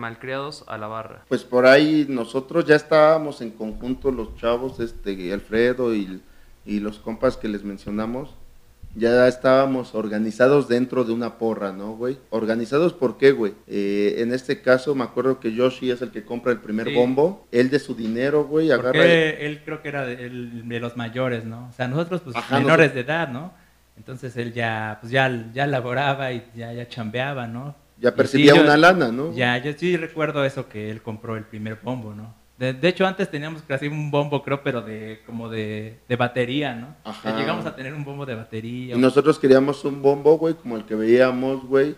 A 0.69 0.77
la 0.79 0.87
barra? 0.87 1.23
Pues 1.29 1.43
por 1.45 1.67
ahí 1.67 2.07
nosotros 2.09 2.65
ya 2.67 2.77
estábamos 2.77 3.41
en 3.41 3.51
conjunto 3.51 4.11
los 4.11 4.37
chavos, 4.37 4.81
este 4.81 5.33
Alfredo 5.33 5.95
y, 5.95 6.21
y 6.67 6.81
los 6.81 6.99
compas 6.99 7.37
que 7.37 7.49
les 7.49 7.63
mencionamos, 7.65 8.35
ya 8.97 9.29
estábamos 9.29 9.95
organizados 9.95 10.67
dentro 10.67 11.05
de 11.05 11.13
una 11.13 11.39
porra, 11.39 11.73
¿no, 11.73 11.93
güey? 11.95 12.19
Organizados 12.31 12.93
por 12.93 13.19
qué, 13.19 13.31
güey? 13.31 13.55
Eh, 13.69 14.17
en 14.19 14.33
este 14.35 14.63
caso 14.63 14.97
me 14.97 15.05
acuerdo 15.05 15.39
que 15.39 15.55
Yoshi 15.55 15.93
es 15.93 16.03
el 16.03 16.11
que 16.11 16.25
compra 16.25 16.51
el 16.51 16.59
primer 16.59 16.89
Sí. 16.89 16.95
bombo, 16.95 17.47
él 17.53 17.71
de 17.71 17.79
su 17.79 17.95
dinero, 17.95 18.45
güey, 18.47 18.73
agarra... 18.73 18.91
Porque 18.91 19.47
él 19.47 19.63
creo 19.65 19.81
que 19.81 19.89
era 19.91 20.05
de, 20.05 20.27
el- 20.27 20.69
de 20.69 20.81
los 20.81 20.97
mayores, 20.97 21.45
¿no? 21.45 21.69
O 21.69 21.73
sea, 21.73 21.87
nosotros 21.87 22.21
pues 22.23 22.35
Ajá, 22.35 22.59
menores 22.59 22.93
de 22.93 23.01
edad, 23.01 23.29
¿no? 23.29 23.53
Entonces 23.97 24.37
él 24.37 24.53
ya, 24.55 24.99
pues 25.01 25.13
ya, 25.13 25.51
ya 25.53 25.67
laboraba 25.69 26.33
y 26.33 26.43
ya, 26.57 26.73
ya 26.73 26.89
chambeaba, 26.89 27.47
¿no? 27.47 27.77
Ya 28.01 28.11
sí, 28.11 28.17
percibía 28.17 28.55
yo- 28.55 28.63
una 28.63 28.77
lana, 28.77 29.13
¿no? 29.13 29.33
Ya, 29.35 29.59
yo 29.59 29.73
sí 29.77 29.97
recuerdo 29.97 30.45
eso 30.45 30.69
que 30.69 30.91
él 30.91 31.03
compró 31.03 31.37
el 31.37 31.45
primer 31.45 31.79
bombo, 31.83 32.15
¿no? 32.15 32.35
De, 32.59 32.75
de 32.75 32.89
hecho, 32.89 33.07
antes 33.07 33.31
teníamos 33.31 33.63
casi 33.63 33.87
un 33.89 34.11
bombo, 34.11 34.43
creo, 34.43 34.63
pero 34.63 34.83
de 34.83 35.21
como 35.25 35.49
de, 35.49 35.99
de 36.09 36.17
batería, 36.17 36.75
¿no? 36.75 36.95
Ajá. 37.05 37.37
llegamos 37.39 37.65
a 37.65 37.75
tener 37.75 37.95
un 37.95 38.05
bombo 38.05 38.27
de 38.27 38.35
batería. 38.35 38.95
Y 38.95 38.99
nosotros 38.99 39.39
queríamos 39.39 39.83
un 39.87 40.03
bombo, 40.03 40.37
güey, 40.37 40.55
como 40.55 40.77
el 40.77 40.85
que 40.85 40.95
veíamos, 40.95 41.65
güey, 41.67 41.95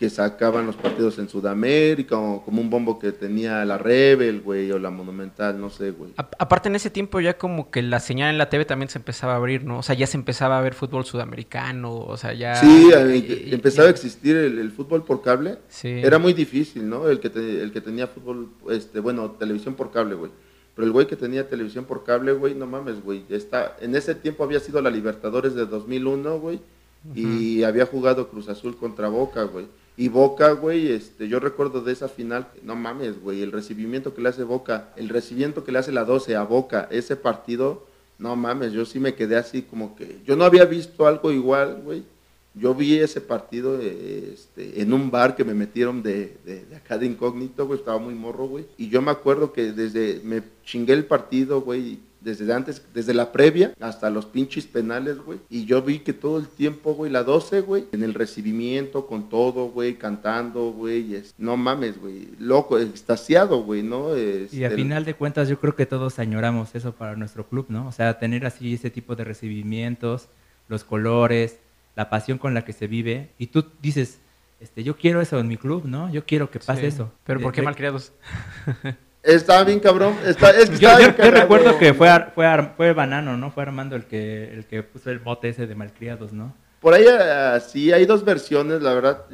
que 0.00 0.08
sacaban 0.08 0.64
los 0.66 0.76
partidos 0.76 1.18
en 1.18 1.28
Sudamérica, 1.28 2.16
o 2.18 2.42
como 2.42 2.62
un 2.62 2.70
bombo 2.70 2.98
que 2.98 3.12
tenía 3.12 3.62
la 3.66 3.76
Rebel, 3.76 4.40
güey, 4.40 4.72
o 4.72 4.78
la 4.78 4.88
Monumental, 4.88 5.60
no 5.60 5.68
sé, 5.68 5.90
güey. 5.90 6.12
A- 6.16 6.26
aparte 6.38 6.70
en 6.70 6.74
ese 6.76 6.88
tiempo 6.88 7.20
ya 7.20 7.36
como 7.36 7.70
que 7.70 7.82
la 7.82 8.00
señal 8.00 8.30
en 8.30 8.38
la 8.38 8.48
TV 8.48 8.64
también 8.64 8.88
se 8.88 8.96
empezaba 8.98 9.34
a 9.34 9.36
abrir, 9.36 9.62
¿no? 9.62 9.78
O 9.80 9.82
sea, 9.82 9.94
ya 9.94 10.06
se 10.06 10.16
empezaba 10.16 10.58
a 10.58 10.62
ver 10.62 10.72
fútbol 10.72 11.04
sudamericano, 11.04 11.94
o 11.98 12.16
sea, 12.16 12.32
ya... 12.32 12.54
Sí, 12.56 12.88
eh, 12.96 13.48
empezaba 13.52 13.88
a 13.88 13.90
existir 13.90 14.36
el, 14.36 14.58
el 14.58 14.70
fútbol 14.70 15.04
por 15.04 15.20
cable. 15.22 15.58
Sí. 15.68 15.88
Era 15.88 16.18
muy 16.18 16.32
difícil, 16.32 16.88
¿no? 16.88 17.06
El 17.06 17.20
que, 17.20 17.28
te- 17.28 17.62
el 17.62 17.70
que 17.70 17.82
tenía 17.82 18.06
fútbol, 18.06 18.48
este, 18.70 19.00
bueno, 19.00 19.32
televisión 19.32 19.74
por 19.74 19.90
cable, 19.92 20.14
güey. 20.14 20.30
Pero 20.74 20.86
el 20.86 20.92
güey 20.92 21.06
que 21.08 21.16
tenía 21.16 21.46
televisión 21.46 21.84
por 21.84 22.04
cable, 22.04 22.32
güey, 22.32 22.54
no 22.54 22.66
mames, 22.66 23.04
güey. 23.04 23.24
Está, 23.28 23.76
en 23.82 23.94
ese 23.94 24.14
tiempo 24.14 24.44
había 24.44 24.60
sido 24.60 24.80
la 24.80 24.88
Libertadores 24.88 25.54
de 25.54 25.66
2001, 25.66 26.38
güey. 26.38 26.58
Y 27.14 27.62
había 27.64 27.84
jugado 27.86 28.28
Cruz 28.28 28.48
Azul 28.48 28.76
contra 28.76 29.08
Boca, 29.08 29.42
güey. 29.44 29.66
Y 30.00 30.08
Boca, 30.08 30.52
güey, 30.52 30.90
este, 30.92 31.28
yo 31.28 31.40
recuerdo 31.40 31.82
de 31.82 31.92
esa 31.92 32.08
final, 32.08 32.48
no 32.62 32.74
mames, 32.74 33.20
güey, 33.20 33.42
el 33.42 33.52
recibimiento 33.52 34.14
que 34.14 34.22
le 34.22 34.30
hace 34.30 34.44
Boca, 34.44 34.88
el 34.96 35.10
recibimiento 35.10 35.62
que 35.62 35.72
le 35.72 35.78
hace 35.78 35.92
la 35.92 36.04
12 36.06 36.36
a 36.36 36.42
Boca, 36.42 36.88
ese 36.90 37.16
partido, 37.16 37.86
no 38.18 38.34
mames, 38.34 38.72
yo 38.72 38.86
sí 38.86 38.98
me 38.98 39.14
quedé 39.14 39.36
así 39.36 39.60
como 39.60 39.94
que, 39.96 40.16
yo 40.24 40.36
no 40.36 40.44
había 40.44 40.64
visto 40.64 41.06
algo 41.06 41.30
igual, 41.32 41.82
güey. 41.84 42.02
Yo 42.54 42.74
vi 42.74 42.98
ese 42.98 43.20
partido 43.20 43.78
este, 43.78 44.80
en 44.80 44.92
un 44.94 45.10
bar 45.10 45.36
que 45.36 45.44
me 45.44 45.52
metieron 45.54 46.02
de, 46.02 46.36
de- 46.46 46.64
de 46.64 46.76
acá 46.76 46.96
de 46.96 47.04
incógnito, 47.06 47.66
güey, 47.66 47.78
estaba 47.78 47.98
muy 47.98 48.14
morro, 48.14 48.46
güey. 48.48 48.64
Y 48.78 48.88
yo 48.88 49.02
me 49.02 49.10
acuerdo 49.10 49.52
que 49.52 49.70
desde, 49.72 50.22
me 50.24 50.42
chingué 50.64 50.94
el 50.94 51.04
partido, 51.04 51.60
güey, 51.60 52.00
desde 52.20 52.52
antes, 52.52 52.82
desde 52.92 53.14
la 53.14 53.32
previa 53.32 53.72
hasta 53.80 54.10
los 54.10 54.26
pinches 54.26 54.66
penales, 54.66 55.18
güey. 55.18 55.38
Y 55.48 55.64
yo 55.64 55.82
vi 55.82 56.00
que 56.00 56.12
todo 56.12 56.38
el 56.38 56.46
tiempo, 56.48 56.94
güey, 56.94 57.10
la 57.10 57.22
12, 57.24 57.60
güey, 57.62 57.86
en 57.92 58.02
el 58.02 58.14
recibimiento, 58.14 59.06
con 59.06 59.28
todo, 59.28 59.68
güey, 59.70 59.94
cantando, 59.96 60.70
güey. 60.72 61.14
es- 61.14 61.34
No 61.38 61.56
mames, 61.56 61.98
güey, 62.00 62.28
loco, 62.38 62.78
extasiado, 62.78 63.62
güey, 63.62 63.82
¿no? 63.82 64.16
Y 64.16 64.20
a 64.20 64.68
Este, 64.68 64.70
final 64.76 65.04
de 65.04 65.14
cuentas 65.14 65.48
yo 65.48 65.58
creo 65.58 65.74
que 65.74 65.86
todos 65.86 66.18
añoramos 66.18 66.74
eso 66.74 66.92
para 66.92 67.16
nuestro 67.16 67.46
club, 67.48 67.66
¿no? 67.68 67.86
O 67.88 67.92
sea, 67.92 68.18
tener 68.18 68.44
así 68.46 68.74
ese 68.74 68.90
tipo 68.90 69.16
de 69.16 69.24
recibimientos, 69.24 70.28
los 70.68 70.84
colores, 70.84 71.58
la 71.96 72.10
pasión 72.10 72.38
con 72.38 72.54
la 72.54 72.64
que 72.64 72.72
se 72.72 72.86
vive. 72.86 73.30
Y 73.38 73.48
tú 73.48 73.64
dices, 73.82 74.18
este, 74.60 74.84
yo 74.84 74.96
quiero 74.96 75.20
eso 75.20 75.38
en 75.38 75.48
mi 75.48 75.56
club, 75.56 75.84
¿no? 75.86 76.12
Yo 76.12 76.24
quiero 76.24 76.50
que 76.50 76.58
pase 76.60 76.82
Sí. 76.82 76.86
eso. 76.88 77.12
Pero 77.24 77.40
¿por 77.40 77.52
qué 77.52 77.62
malcriados? 77.62 78.12
Estaba 79.22 79.64
bien 79.64 79.80
cabrón, 79.80 80.14
está, 80.24 80.50
es 80.50 80.70
que 80.70 80.78
Yo, 80.78 80.88
yo- 80.98 81.14
yo 81.16 81.30
recuerdo 81.30 81.78
que 81.78 81.92
fue, 81.92 82.08
Ar- 82.08 82.32
fue, 82.34 82.46
Ar- 82.46 82.72
fue 82.76 82.92
Banano, 82.94 83.36
¿no? 83.36 83.50
Fue 83.50 83.62
Armando 83.62 83.94
el 83.96 84.04
que, 84.06 84.52
el 84.52 84.64
que 84.64 84.82
puso 84.82 85.10
el 85.10 85.18
bote 85.18 85.50
ese 85.50 85.66
de 85.66 85.74
malcriados, 85.74 86.32
¿no? 86.32 86.54
Por 86.80 86.94
ahí 86.94 87.04
ah, 87.06 87.60
sí 87.60 87.92
hay 87.92 88.06
dos 88.06 88.24
versiones, 88.24 88.80
la 88.80 88.94
verdad. 88.94 89.24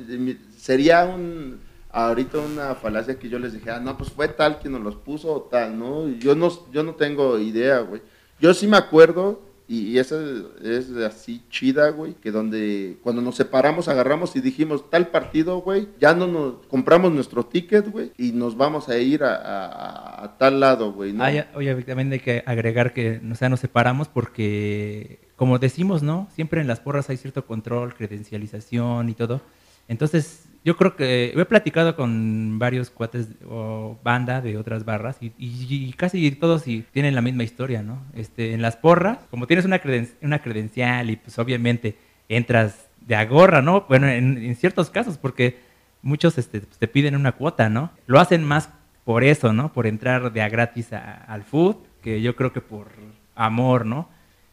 Sería 0.59 1.05
un 1.05 1.61
ahorita 1.93 2.39
una 2.39 2.75
falacia 2.75 3.19
que 3.19 3.29
yo 3.29 3.39
les 3.39 3.53
dije, 3.53 3.71
ah, 3.71 3.79
no, 3.81 3.97
pues 3.97 4.11
fue 4.11 4.27
tal 4.29 4.59
quien 4.59 4.73
nos 4.73 4.83
los 4.83 4.97
puso 4.97 5.33
o 5.33 5.43
tal, 5.43 5.79
¿no? 5.79 6.09
Yo 6.19 6.35
no, 6.35 6.51
yo 6.73 6.83
no 6.83 6.95
tengo 6.97 7.39
idea, 7.39 7.79
güey. 7.79 8.03
Yo 8.41 8.53
sí 8.53 8.67
me 8.67 8.77
acuerdo, 8.77 9.41
y, 9.69 9.99
esa 9.99 10.17
es 10.63 10.91
así 10.93 11.43
chida, 11.51 11.91
güey, 11.91 12.15
que 12.15 12.31
donde 12.31 12.99
cuando 13.03 13.21
nos 13.21 13.35
separamos 13.37 13.89
agarramos 13.89 14.37
y 14.37 14.41
dijimos, 14.41 14.89
tal 14.91 15.09
partido, 15.09 15.59
güey, 15.61 15.89
ya 16.01 16.15
no 16.15 16.27
nos 16.27 16.67
compramos 16.69 17.13
nuestro 17.13 17.45
ticket, 17.45 17.91
güey, 17.91 18.13
y 18.17 18.33
nos 18.33 18.57
vamos 18.57 18.89
a 18.89 18.97
ir 18.99 19.25
a, 19.25 19.35
a- 19.35 20.25
a 20.25 20.39
tal 20.39 20.61
lado, 20.61 20.93
güey, 20.93 21.13
¿no? 21.13 21.25
Ah, 21.25 21.47
oye, 21.55 21.75
también 21.83 22.13
hay 22.13 22.21
que 22.21 22.43
agregar 22.47 22.93
que 22.93 23.21
o 23.31 23.35
sea, 23.35 23.49
nos 23.49 23.61
separamos 23.61 24.09
porque, 24.09 25.19
como 25.37 25.59
decimos, 25.59 26.03
¿no? 26.03 26.29
Siempre 26.35 26.61
en 26.61 26.67
las 26.69 26.81
porras 26.81 27.11
hay 27.11 27.17
cierto 27.17 27.45
control, 27.47 27.95
credencialización 27.95 29.09
y 29.09 29.15
todo. 29.15 29.41
Entonces, 29.89 30.45
yo 30.67 30.77
creo 30.77 30.97
que 30.97 31.33
he 31.35 31.45
platicado 31.45 31.95
con 31.95 32.59
varios 32.59 32.91
cuates 32.91 33.29
o 33.49 33.97
banda 34.03 34.41
de 34.41 34.59
otras 34.59 34.85
barras 34.85 35.17
y, 35.21 35.27
y- 35.39 35.87
y 35.89 35.93
casi 35.93 36.31
todos 36.33 36.67
y 36.67 36.83
tienen 36.93 37.15
la 37.15 37.23
misma 37.23 37.45
historia, 37.45 37.83
¿no? 37.85 38.03
Este, 38.15 38.53
en 38.53 38.61
las 38.63 38.77
porras, 38.77 39.19
como 39.31 39.47
tienes 39.47 39.65
una, 39.65 39.81
creden- 39.81 40.11
una 40.23 40.41
credencial 40.41 41.09
y 41.09 41.17
pues 41.17 41.39
obviamente 41.39 41.97
entras 42.29 42.89
de 43.01 43.15
agorra, 43.15 43.63
¿no? 43.63 43.87
Bueno, 43.89 44.09
en, 44.09 44.57
ciertos 44.57 44.91
casos, 44.91 45.17
porque 45.19 45.61
muchos 46.03 46.37
este, 46.37 46.61
pues, 46.63 46.79
te 46.79 46.89
piden 46.89 47.15
una 47.15 47.31
cuota, 47.33 47.69
¿no? 47.69 47.93
Lo 48.07 48.19
hacen 48.19 48.43
más 48.43 48.69
por 49.05 49.23
eso, 49.23 49.53
¿no? 49.53 49.73
Por 49.73 49.87
entrar 49.87 50.33
de 50.33 50.43
a 50.43 50.49
gratis 50.49 50.93
a- 50.93 51.15
al 51.29 51.45
food, 51.45 51.77
que 52.03 52.21
yo 52.23 52.35
creo 52.35 52.53
que 52.53 52.61
por 52.61 52.89
amor, 53.37 53.87
¿no? 53.87 54.09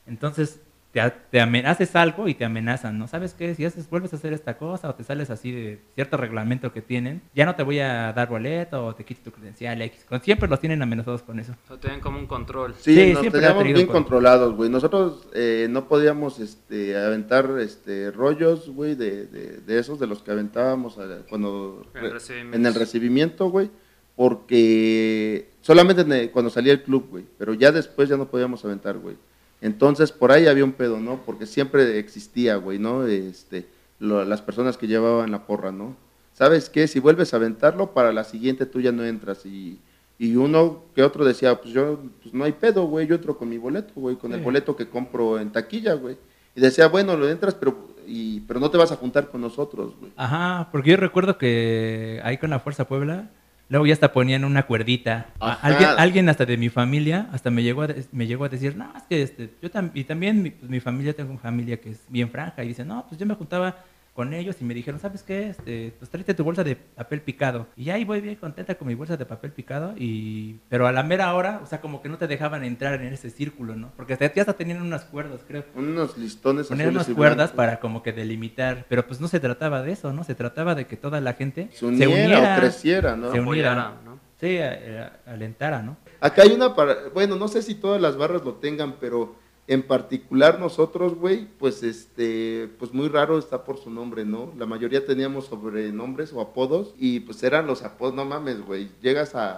Entonces, 0.06 0.62
te, 0.94 1.02
te 1.32 1.42
amen- 1.42 1.66
haces 1.66 1.96
algo 1.96 2.28
y 2.28 2.36
te 2.36 2.46
amenazan, 2.46 2.98
¿no? 3.00 3.08
¿Sabes 3.08 3.34
qué? 3.34 3.54
Si 3.56 3.66
haces, 3.66 3.90
vuelves 3.90 4.14
a 4.14 4.16
hacer 4.16 4.32
esta 4.32 4.58
cosa 4.60 4.88
o 4.90 4.94
te 4.96 5.04
sales 5.04 5.30
así 5.32 5.52
de 5.52 5.80
cierto 5.96 6.16
reglamento 6.18 6.72
que 6.72 6.82
tienen, 6.84 7.22
ya 7.34 7.46
no 7.46 7.56
te 7.56 7.64
voy 7.64 7.80
a 7.80 8.14
dar 8.14 8.30
boleto 8.30 8.86
o 8.86 8.94
te 8.96 9.04
quito 9.04 9.22
tu 9.24 9.32
credencial 9.32 9.82
X. 9.82 10.06
Siempre 10.22 10.48
los 10.48 10.60
tienen 10.60 10.82
amenazados 10.84 11.24
con 11.24 11.40
eso. 11.40 11.54
O 11.66 11.68
sea, 11.68 11.78
tienen 11.80 12.00
como 12.00 12.20
un 12.20 12.28
control. 12.28 12.76
Sí, 12.78 12.94
Sí, 12.96 13.12
nos 13.14 13.22
siempre 13.22 13.42
teníamos 13.42 13.64
bien 13.64 13.88
con- 13.88 13.94
controlados, 14.04 14.54
güey. 14.56 14.70
Nosotros 14.70 15.28
eh, 15.34 15.68
no 15.70 15.88
podíamos 15.88 16.40
este, 16.40 16.96
aventar 16.96 17.50
este, 17.60 18.12
rollos, 18.12 18.70
güey, 18.70 18.94
de, 18.94 19.26
de, 19.26 19.58
de 19.62 19.80
esos, 19.80 20.00
de 20.00 20.06
los 20.06 20.22
que 20.22 20.30
aventábamos 20.32 20.98
eh, 21.00 21.22
cuando 21.28 21.88
En 21.96 21.98
el 21.98 22.04
re- 22.04 22.14
recibimiento. 22.14 22.58
en 22.58 22.66
el 22.68 22.74
recibimiento, 22.76 23.50
güey, 23.50 23.72
porque 24.16 25.50
solamente 25.62 26.30
cuando 26.32 26.50
salía 26.52 26.74
el 26.74 26.84
club, 26.84 27.08
güey, 27.10 27.26
pero 27.38 27.54
ya 27.54 27.72
después 27.72 28.10
ya 28.10 28.18
no 28.18 28.28
podíamos 28.28 28.64
aventar, 28.66 28.98
güey. 28.98 29.16
Entonces, 29.64 30.12
por 30.12 30.32
ahí 30.32 30.46
había 30.46 30.64
un 30.66 30.74
pedo, 30.74 31.00
¿no? 31.00 31.22
Porque 31.26 31.46
siempre 31.48 31.98
existía, 31.98 32.58
güey, 32.58 32.78
¿no? 32.80 33.08
Este, 33.08 33.66
lo- 34.00 34.24
las 34.26 34.42
personas 34.42 34.78
que 34.78 34.88
llevaban 34.88 35.32
la 35.32 35.48
porra, 35.48 35.72
¿no? 35.72 35.96
¿Sabes 36.34 36.70
qué? 36.70 36.88
Si 36.88 37.00
vuelves 37.00 37.34
a 37.34 37.38
aventarlo, 37.38 37.94
para 37.94 38.12
la 38.12 38.24
siguiente 38.26 38.66
tú 38.66 38.82
ya 38.82 38.92
no 38.92 39.06
entras. 39.06 39.46
Y, 39.46 39.80
y 40.20 40.36
uno 40.36 40.84
que 40.94 41.02
otro 41.04 41.24
decía, 41.24 41.60
pues 41.62 41.74
yo, 41.74 42.00
pues 42.22 42.34
no 42.34 42.44
hay 42.44 42.52
pedo, 42.52 42.86
güey, 42.88 43.08
yo 43.08 43.16
entro 43.16 43.38
con 43.38 43.48
mi 43.50 43.58
boleto, 43.58 43.94
güey, 43.96 44.16
con 44.18 44.34
el 44.34 44.40
boleto 44.44 44.76
que 44.76 44.88
compro 44.90 45.40
en 45.40 45.52
taquilla, 45.52 45.94
güey. 45.94 46.18
Y 46.56 46.60
decía, 46.62 46.88
bueno, 46.88 47.16
lo 47.16 47.30
entras, 47.30 47.56
pero, 47.56 47.88
y, 48.06 48.42
pero 48.42 48.60
no 48.60 48.70
te 48.70 48.78
vas 48.78 48.92
a 48.92 48.96
juntar 48.98 49.30
con 49.30 49.40
nosotros, 49.42 49.94
güey. 50.00 50.12
Ajá, 50.18 50.68
porque 50.74 50.90
yo 50.92 50.98
recuerdo 50.98 51.38
que 51.38 52.20
ahí 52.24 52.38
con 52.38 52.50
la 52.50 52.60
Fuerza 52.60 52.86
Puebla, 52.88 53.30
luego 53.70 53.86
ya 53.86 53.94
hasta 53.94 54.12
ponían 54.14 54.44
una 54.46 54.64
cuerdita. 54.64 55.28
Alguien, 55.62 55.90
alguien 55.98 56.30
hasta 56.30 56.46
de 56.46 56.58
mi 56.58 56.70
familia, 56.70 57.28
hasta 57.32 57.50
me 57.50 57.64
llegó 57.64 57.84
a, 57.84 57.88
me 58.12 58.28
llegó 58.28 58.46
a 58.46 58.50
decir, 58.50 58.76
no, 58.76 58.92
es 58.96 59.04
que 59.04 59.22
este, 59.22 59.50
yo 59.62 59.72
tam- 59.72 59.92
y 59.94 60.04
también 60.04 60.42
mi, 60.44 60.52
pues, 60.52 60.70
mi 60.70 60.80
familia, 60.80 61.14
tengo 61.16 61.32
una 61.32 61.40
familia 61.40 61.80
que 61.82 61.90
es 61.92 62.04
bien 62.10 62.30
franja, 62.30 62.64
y 62.64 62.68
dice, 62.70 62.86
no, 62.86 63.06
pues 63.08 63.20
yo 63.20 63.26
me 63.26 63.36
juntaba 63.36 63.78
con 64.14 64.34
ellos 64.34 64.58
y 64.62 64.64
me 64.64 64.74
dijeron, 64.76 65.00
¿sabes 65.00 65.24
qué? 65.24 65.50
Este, 65.50 65.94
pues 65.98 66.12
tráete 66.12 66.36
tu 66.36 66.44
bolsa 66.44 66.64
de 66.64 66.76
papel 66.76 67.22
picado. 67.22 67.66
Y 67.76 67.90
ahí 67.90 68.06
voy 68.06 68.22
bien 68.22 68.36
contenta 68.36 68.76
con 68.76 68.88
mi 68.88 68.94
bolsa 68.94 69.18
de 69.18 69.26
papel 69.26 69.52
picado, 69.52 69.96
y 69.98 70.60
pero 70.70 70.86
a 70.86 70.92
la 70.92 71.02
mera 71.02 71.34
hora, 71.34 71.62
o 71.64 71.66
sea, 71.66 71.82
como 71.82 72.02
que 72.02 72.10
no 72.10 72.18
te 72.20 72.28
dejaban 72.28 72.64
entrar 72.64 73.02
en 73.02 73.12
ese 73.12 73.32
círculo, 73.32 73.76
¿no? 73.76 73.92
Porque 73.98 74.14
hasta, 74.14 74.32
ya 74.32 74.44
hasta 74.44 74.54
tenían 74.54 74.82
unas 74.84 75.06
cuerdas, 75.06 75.42
creo 75.48 75.66
Unos 75.76 76.18
listones 76.18 76.68
poner 76.68 76.88
azules 76.90 77.08
unas 77.08 77.18
cuerdas 77.18 77.38
blancos. 77.38 77.56
para 77.56 77.80
como 77.80 78.04
que 78.04 78.14
delimitar, 78.14 78.86
pero 78.88 79.08
pues 79.08 79.20
no 79.20 79.28
se 79.28 79.40
trataba 79.40 79.82
de 79.82 79.94
eso, 79.94 80.14
¿no? 80.14 80.24
Se 80.24 80.36
trataba 80.36 80.76
de 80.76 80.86
que 80.86 80.96
toda 80.96 81.20
la 81.20 81.34
gente 81.34 81.70
se 81.74 81.86
uniera, 81.86 82.56
o 82.56 82.60
creciera, 82.60 83.16
¿no? 83.16 83.32
se 83.32 83.40
uniera. 83.40 83.96
¿no? 84.06 84.20
sí, 84.40 84.58
a- 84.60 85.12
a- 85.26 85.32
alentara, 85.32 85.82
¿no? 85.82 85.98
Acá 86.20 86.44
hay 86.44 86.52
una, 86.52 86.76
para, 86.76 86.96
bueno, 87.14 87.36
no 87.36 87.48
sé 87.48 87.62
si 87.64 87.76
todas 87.76 88.00
las 88.02 88.16
barras 88.16 88.44
lo 88.46 88.54
tengan, 88.56 88.94
pero 89.00 89.36
en 89.68 89.82
particular 89.84 90.60
nosotros, 90.60 91.16
güey, 91.16 91.48
pues 91.58 91.84
este, 91.84 92.70
pues 92.80 92.94
muy 92.94 93.08
raro 93.08 93.40
está 93.40 93.64
por 93.64 93.78
su 93.78 93.90
nombre, 93.90 94.26
¿no? 94.26 94.52
La 94.58 94.66
mayoría 94.66 95.06
teníamos 95.06 95.46
sobrenombres 95.46 96.34
o 96.34 96.42
apodos 96.42 96.94
y 97.00 97.22
pues 97.22 97.42
eran 97.44 97.66
los 97.68 97.84
apodos, 97.84 98.14
no 98.14 98.26
mames, 98.26 98.62
güey, 98.66 98.90
llegas 99.02 99.36
a, 99.36 99.54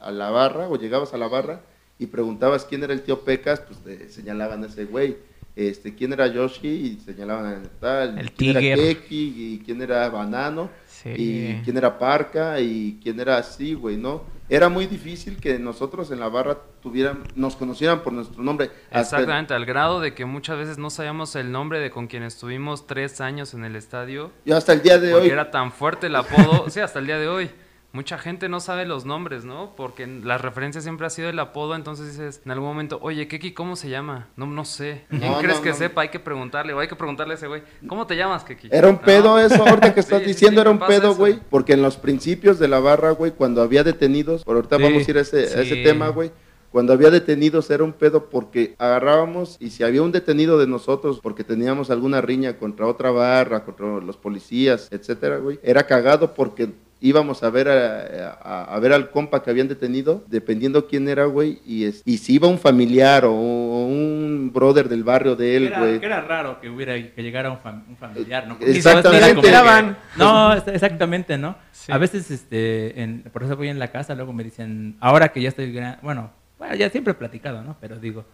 a- 0.00 0.10
la 0.12 0.30
barra 0.30 0.68
o 0.68 0.76
llegabas 0.76 1.14
a 1.14 1.18
la 1.18 1.26
barra 1.28 1.62
y 1.98 2.06
preguntabas 2.06 2.64
quién 2.64 2.82
era 2.84 2.92
el 2.92 3.02
tío 3.02 3.20
Pecas, 3.20 3.60
pues 3.60 3.78
te 3.80 4.08
señalaban 4.08 4.62
a 4.62 4.66
ese 4.66 4.84
güey. 4.84 5.16
Este, 5.56 5.94
quién 5.94 6.12
era 6.12 6.26
Yoshi 6.26 6.66
y 6.68 7.00
señalaban 7.04 7.46
a 7.46 7.62
tal, 7.80 8.18
El 8.18 8.32
quién 8.32 8.56
era 8.56 8.76
Keki 8.76 9.34
y 9.36 9.62
quién 9.64 9.80
era 9.82 10.08
Banano 10.08 10.68
Sí. 11.04 11.12
y 11.16 11.62
quién 11.64 11.76
era 11.76 11.98
Parca 11.98 12.58
y 12.60 12.98
quién 13.02 13.20
era 13.20 13.36
así, 13.36 13.74
güey, 13.74 13.96
¿no? 13.96 14.22
Era 14.48 14.68
muy 14.68 14.86
difícil 14.86 15.36
que 15.38 15.58
nosotros 15.58 16.10
en 16.10 16.18
la 16.20 16.28
barra 16.28 16.58
tuvieran, 16.82 17.22
nos 17.34 17.56
conocieran 17.56 18.02
por 18.02 18.12
nuestro 18.12 18.42
nombre. 18.42 18.70
Hasta- 18.90 19.00
Exactamente, 19.18 19.54
al 19.54 19.64
grado 19.64 20.00
de 20.00 20.14
que 20.14 20.24
muchas 20.24 20.58
veces 20.58 20.76
no 20.78 20.90
sabíamos 20.90 21.34
el 21.36 21.52
nombre 21.52 21.78
de 21.78 21.90
con 21.90 22.06
quien 22.08 22.22
estuvimos 22.24 22.86
tres 22.86 23.20
años 23.22 23.54
en 23.54 23.64
el 23.64 23.76
estadio. 23.76 24.32
Yo 24.44 24.56
hasta 24.56 24.72
el 24.72 24.82
día 24.82 24.98
de 24.98 25.12
Porque 25.12 25.26
hoy, 25.28 25.30
era 25.32 25.50
tan 25.50 25.72
fuerte 25.72 26.08
el 26.08 26.16
apodo, 26.16 26.68
sí, 26.68 26.80
hasta 26.80 26.98
el 26.98 27.06
día 27.06 27.18
de 27.18 27.28
hoy. 27.28 27.50
Mucha 27.94 28.18
gente 28.18 28.48
no 28.48 28.58
sabe 28.58 28.86
los 28.86 29.04
nombres, 29.04 29.44
¿no? 29.44 29.74
Porque 29.76 30.06
las 30.06 30.40
referencias 30.40 30.82
siempre 30.82 31.06
ha 31.06 31.10
sido 31.10 31.28
el 31.30 31.38
apodo, 31.38 31.76
entonces 31.76 32.08
dices 32.10 32.42
en 32.44 32.50
algún 32.50 32.66
momento, 32.68 32.98
oye, 33.00 33.28
Keki, 33.28 33.54
¿cómo 33.54 33.76
se 33.76 33.88
llama? 33.88 34.28
No, 34.36 34.46
no 34.46 34.64
sé. 34.64 35.04
¿Quién 35.08 35.30
No, 35.30 35.38
crees 35.38 35.58
no, 35.58 35.62
que 35.62 35.68
no. 35.70 35.76
sepa? 35.76 36.00
Hay 36.02 36.08
que 36.08 36.18
preguntarle, 36.18 36.72
o 36.74 36.80
hay 36.80 36.88
que 36.88 36.96
preguntarle 36.96 37.34
a 37.34 37.36
ese 37.36 37.46
güey, 37.46 37.62
¿cómo 37.86 38.06
te 38.06 38.16
llamas, 38.16 38.42
Keki? 38.42 38.68
era 38.72 38.88
un 38.88 38.98
pedo 38.98 39.38
eso, 39.38 39.64
ahorita 39.64 39.94
que 39.94 40.00
estás 40.00 40.18
Sí, 40.18 40.24
sí, 40.24 40.30
diciendo, 40.32 40.60
era 40.60 40.70
un 40.70 40.80
pedo, 40.80 41.14
güey, 41.14 41.38
porque 41.48 41.74
en 41.74 41.82
los 41.82 41.96
principios 41.96 42.58
de 42.58 42.66
la 42.66 42.80
barra, 42.80 43.12
güey, 43.12 43.30
cuando 43.30 43.62
había 43.62 43.84
detenidos, 43.84 44.44
por 44.44 44.56
ahorita 44.56 44.76
Sí, 44.76 44.82
vamos 44.82 45.06
a 45.06 45.10
ir 45.12 45.18
a 45.18 45.20
ese, 45.20 45.36
a 45.56 45.62
ese 45.62 45.76
tema, 45.84 46.08
güey. 46.08 46.32
Cuando 46.72 46.92
había 46.92 47.10
detenidos 47.10 47.70
era 47.70 47.84
un 47.84 47.92
pedo 47.92 48.28
porque 48.28 48.74
agarrábamos 48.78 49.56
y 49.60 49.70
si 49.70 49.84
había 49.84 50.02
un 50.02 50.10
detenido 50.10 50.58
de 50.58 50.66
nosotros 50.66 51.20
porque 51.22 51.44
teníamos 51.44 51.88
alguna 51.90 52.20
riña 52.20 52.58
contra 52.58 52.88
otra 52.88 53.12
barra, 53.12 53.64
contra 53.64 54.00
los 54.00 54.16
policías, 54.16 54.88
etcétera, 54.90 55.38
güey, 55.38 55.60
era 55.62 55.86
cagado 55.86 56.34
porque 56.34 56.70
íbamos 57.06 57.42
a 57.42 57.50
ver 57.50 57.68
a, 57.68 58.38
a- 58.42 58.64
a 58.74 58.78
ver 58.80 58.92
al 58.92 59.10
compa 59.10 59.42
que 59.42 59.50
habían 59.50 59.68
detenido, 59.68 60.24
dependiendo 60.28 60.86
quién 60.86 61.08
era, 61.08 61.24
güey, 61.26 61.60
y, 61.66 61.84
es- 61.84 62.02
y 62.04 62.18
si 62.18 62.34
iba 62.34 62.48
un 62.48 62.58
familiar 62.58 63.24
o 63.26 63.32
un 63.32 64.50
brother 64.52 64.88
del 64.88 65.04
barrio 65.04 65.36
de 65.36 65.56
él, 65.56 65.72
güey. 65.78 66.00
que 66.00 66.06
era 66.06 66.20
raro 66.22 66.60
que 66.60 66.68
hubiera 66.70 66.94
que 66.94 67.22
llegara 67.22 67.50
un, 67.50 67.58
fam- 67.58 67.84
un 67.88 67.96
familiar, 67.96 68.46
¿no? 68.48 68.56
Exactamente. 68.60 69.26
Ni 69.26 69.32
se 69.32 69.38
enteraban. 69.38 69.96
No, 70.16 70.54
es- 70.54 70.66
exactamente, 70.68 71.38
¿no? 71.38 71.56
Sí. 71.72 71.92
A 71.92 71.98
veces, 71.98 72.30
este, 72.30 73.02
en- 73.02 73.22
por 73.32 73.42
eso 73.42 73.56
voy 73.56 73.68
en 73.68 73.78
la 73.78 73.88
casa, 73.88 74.14
luego 74.14 74.32
me 74.32 74.42
dicen, 74.44 74.96
ahora 75.00 75.28
que 75.28 75.42
ya 75.42 75.48
estoy 75.50 75.72
gran, 75.72 75.98
bueno, 76.02 76.30
bueno, 76.58 76.74
ya 76.74 76.88
siempre 76.90 77.12
he 77.12 77.14
platicado, 77.14 77.62
¿no? 77.62 77.76
Pero 77.80 77.96
digo, 77.98 78.24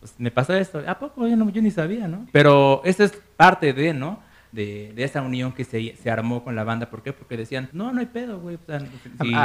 pues 0.00 0.14
me 0.18 0.30
pasó 0.30 0.54
esto, 0.54 0.82
¿a 0.86 0.98
poco? 0.98 1.26
Yo, 1.26 1.36
no- 1.36 1.50
yo 1.50 1.62
ni 1.62 1.70
sabía, 1.70 2.06
¿no? 2.08 2.26
Pero 2.32 2.82
eso 2.84 3.04
es 3.04 3.12
parte 3.36 3.72
de, 3.72 3.94
¿no? 3.94 4.20
De, 4.52 4.92
de 4.94 5.04
esa 5.04 5.22
unión 5.22 5.52
que 5.52 5.64
se, 5.64 5.96
se 5.96 6.10
armó 6.10 6.42
con 6.42 6.56
la 6.56 6.64
banda. 6.64 6.90
¿Por 6.90 7.02
qué? 7.02 7.12
Porque 7.12 7.36
decían, 7.36 7.68
no, 7.72 7.92
no 7.92 8.00
hay 8.00 8.06
pedo, 8.06 8.40
güey. 8.40 8.56
O 8.56 8.66
sea, 8.66 8.80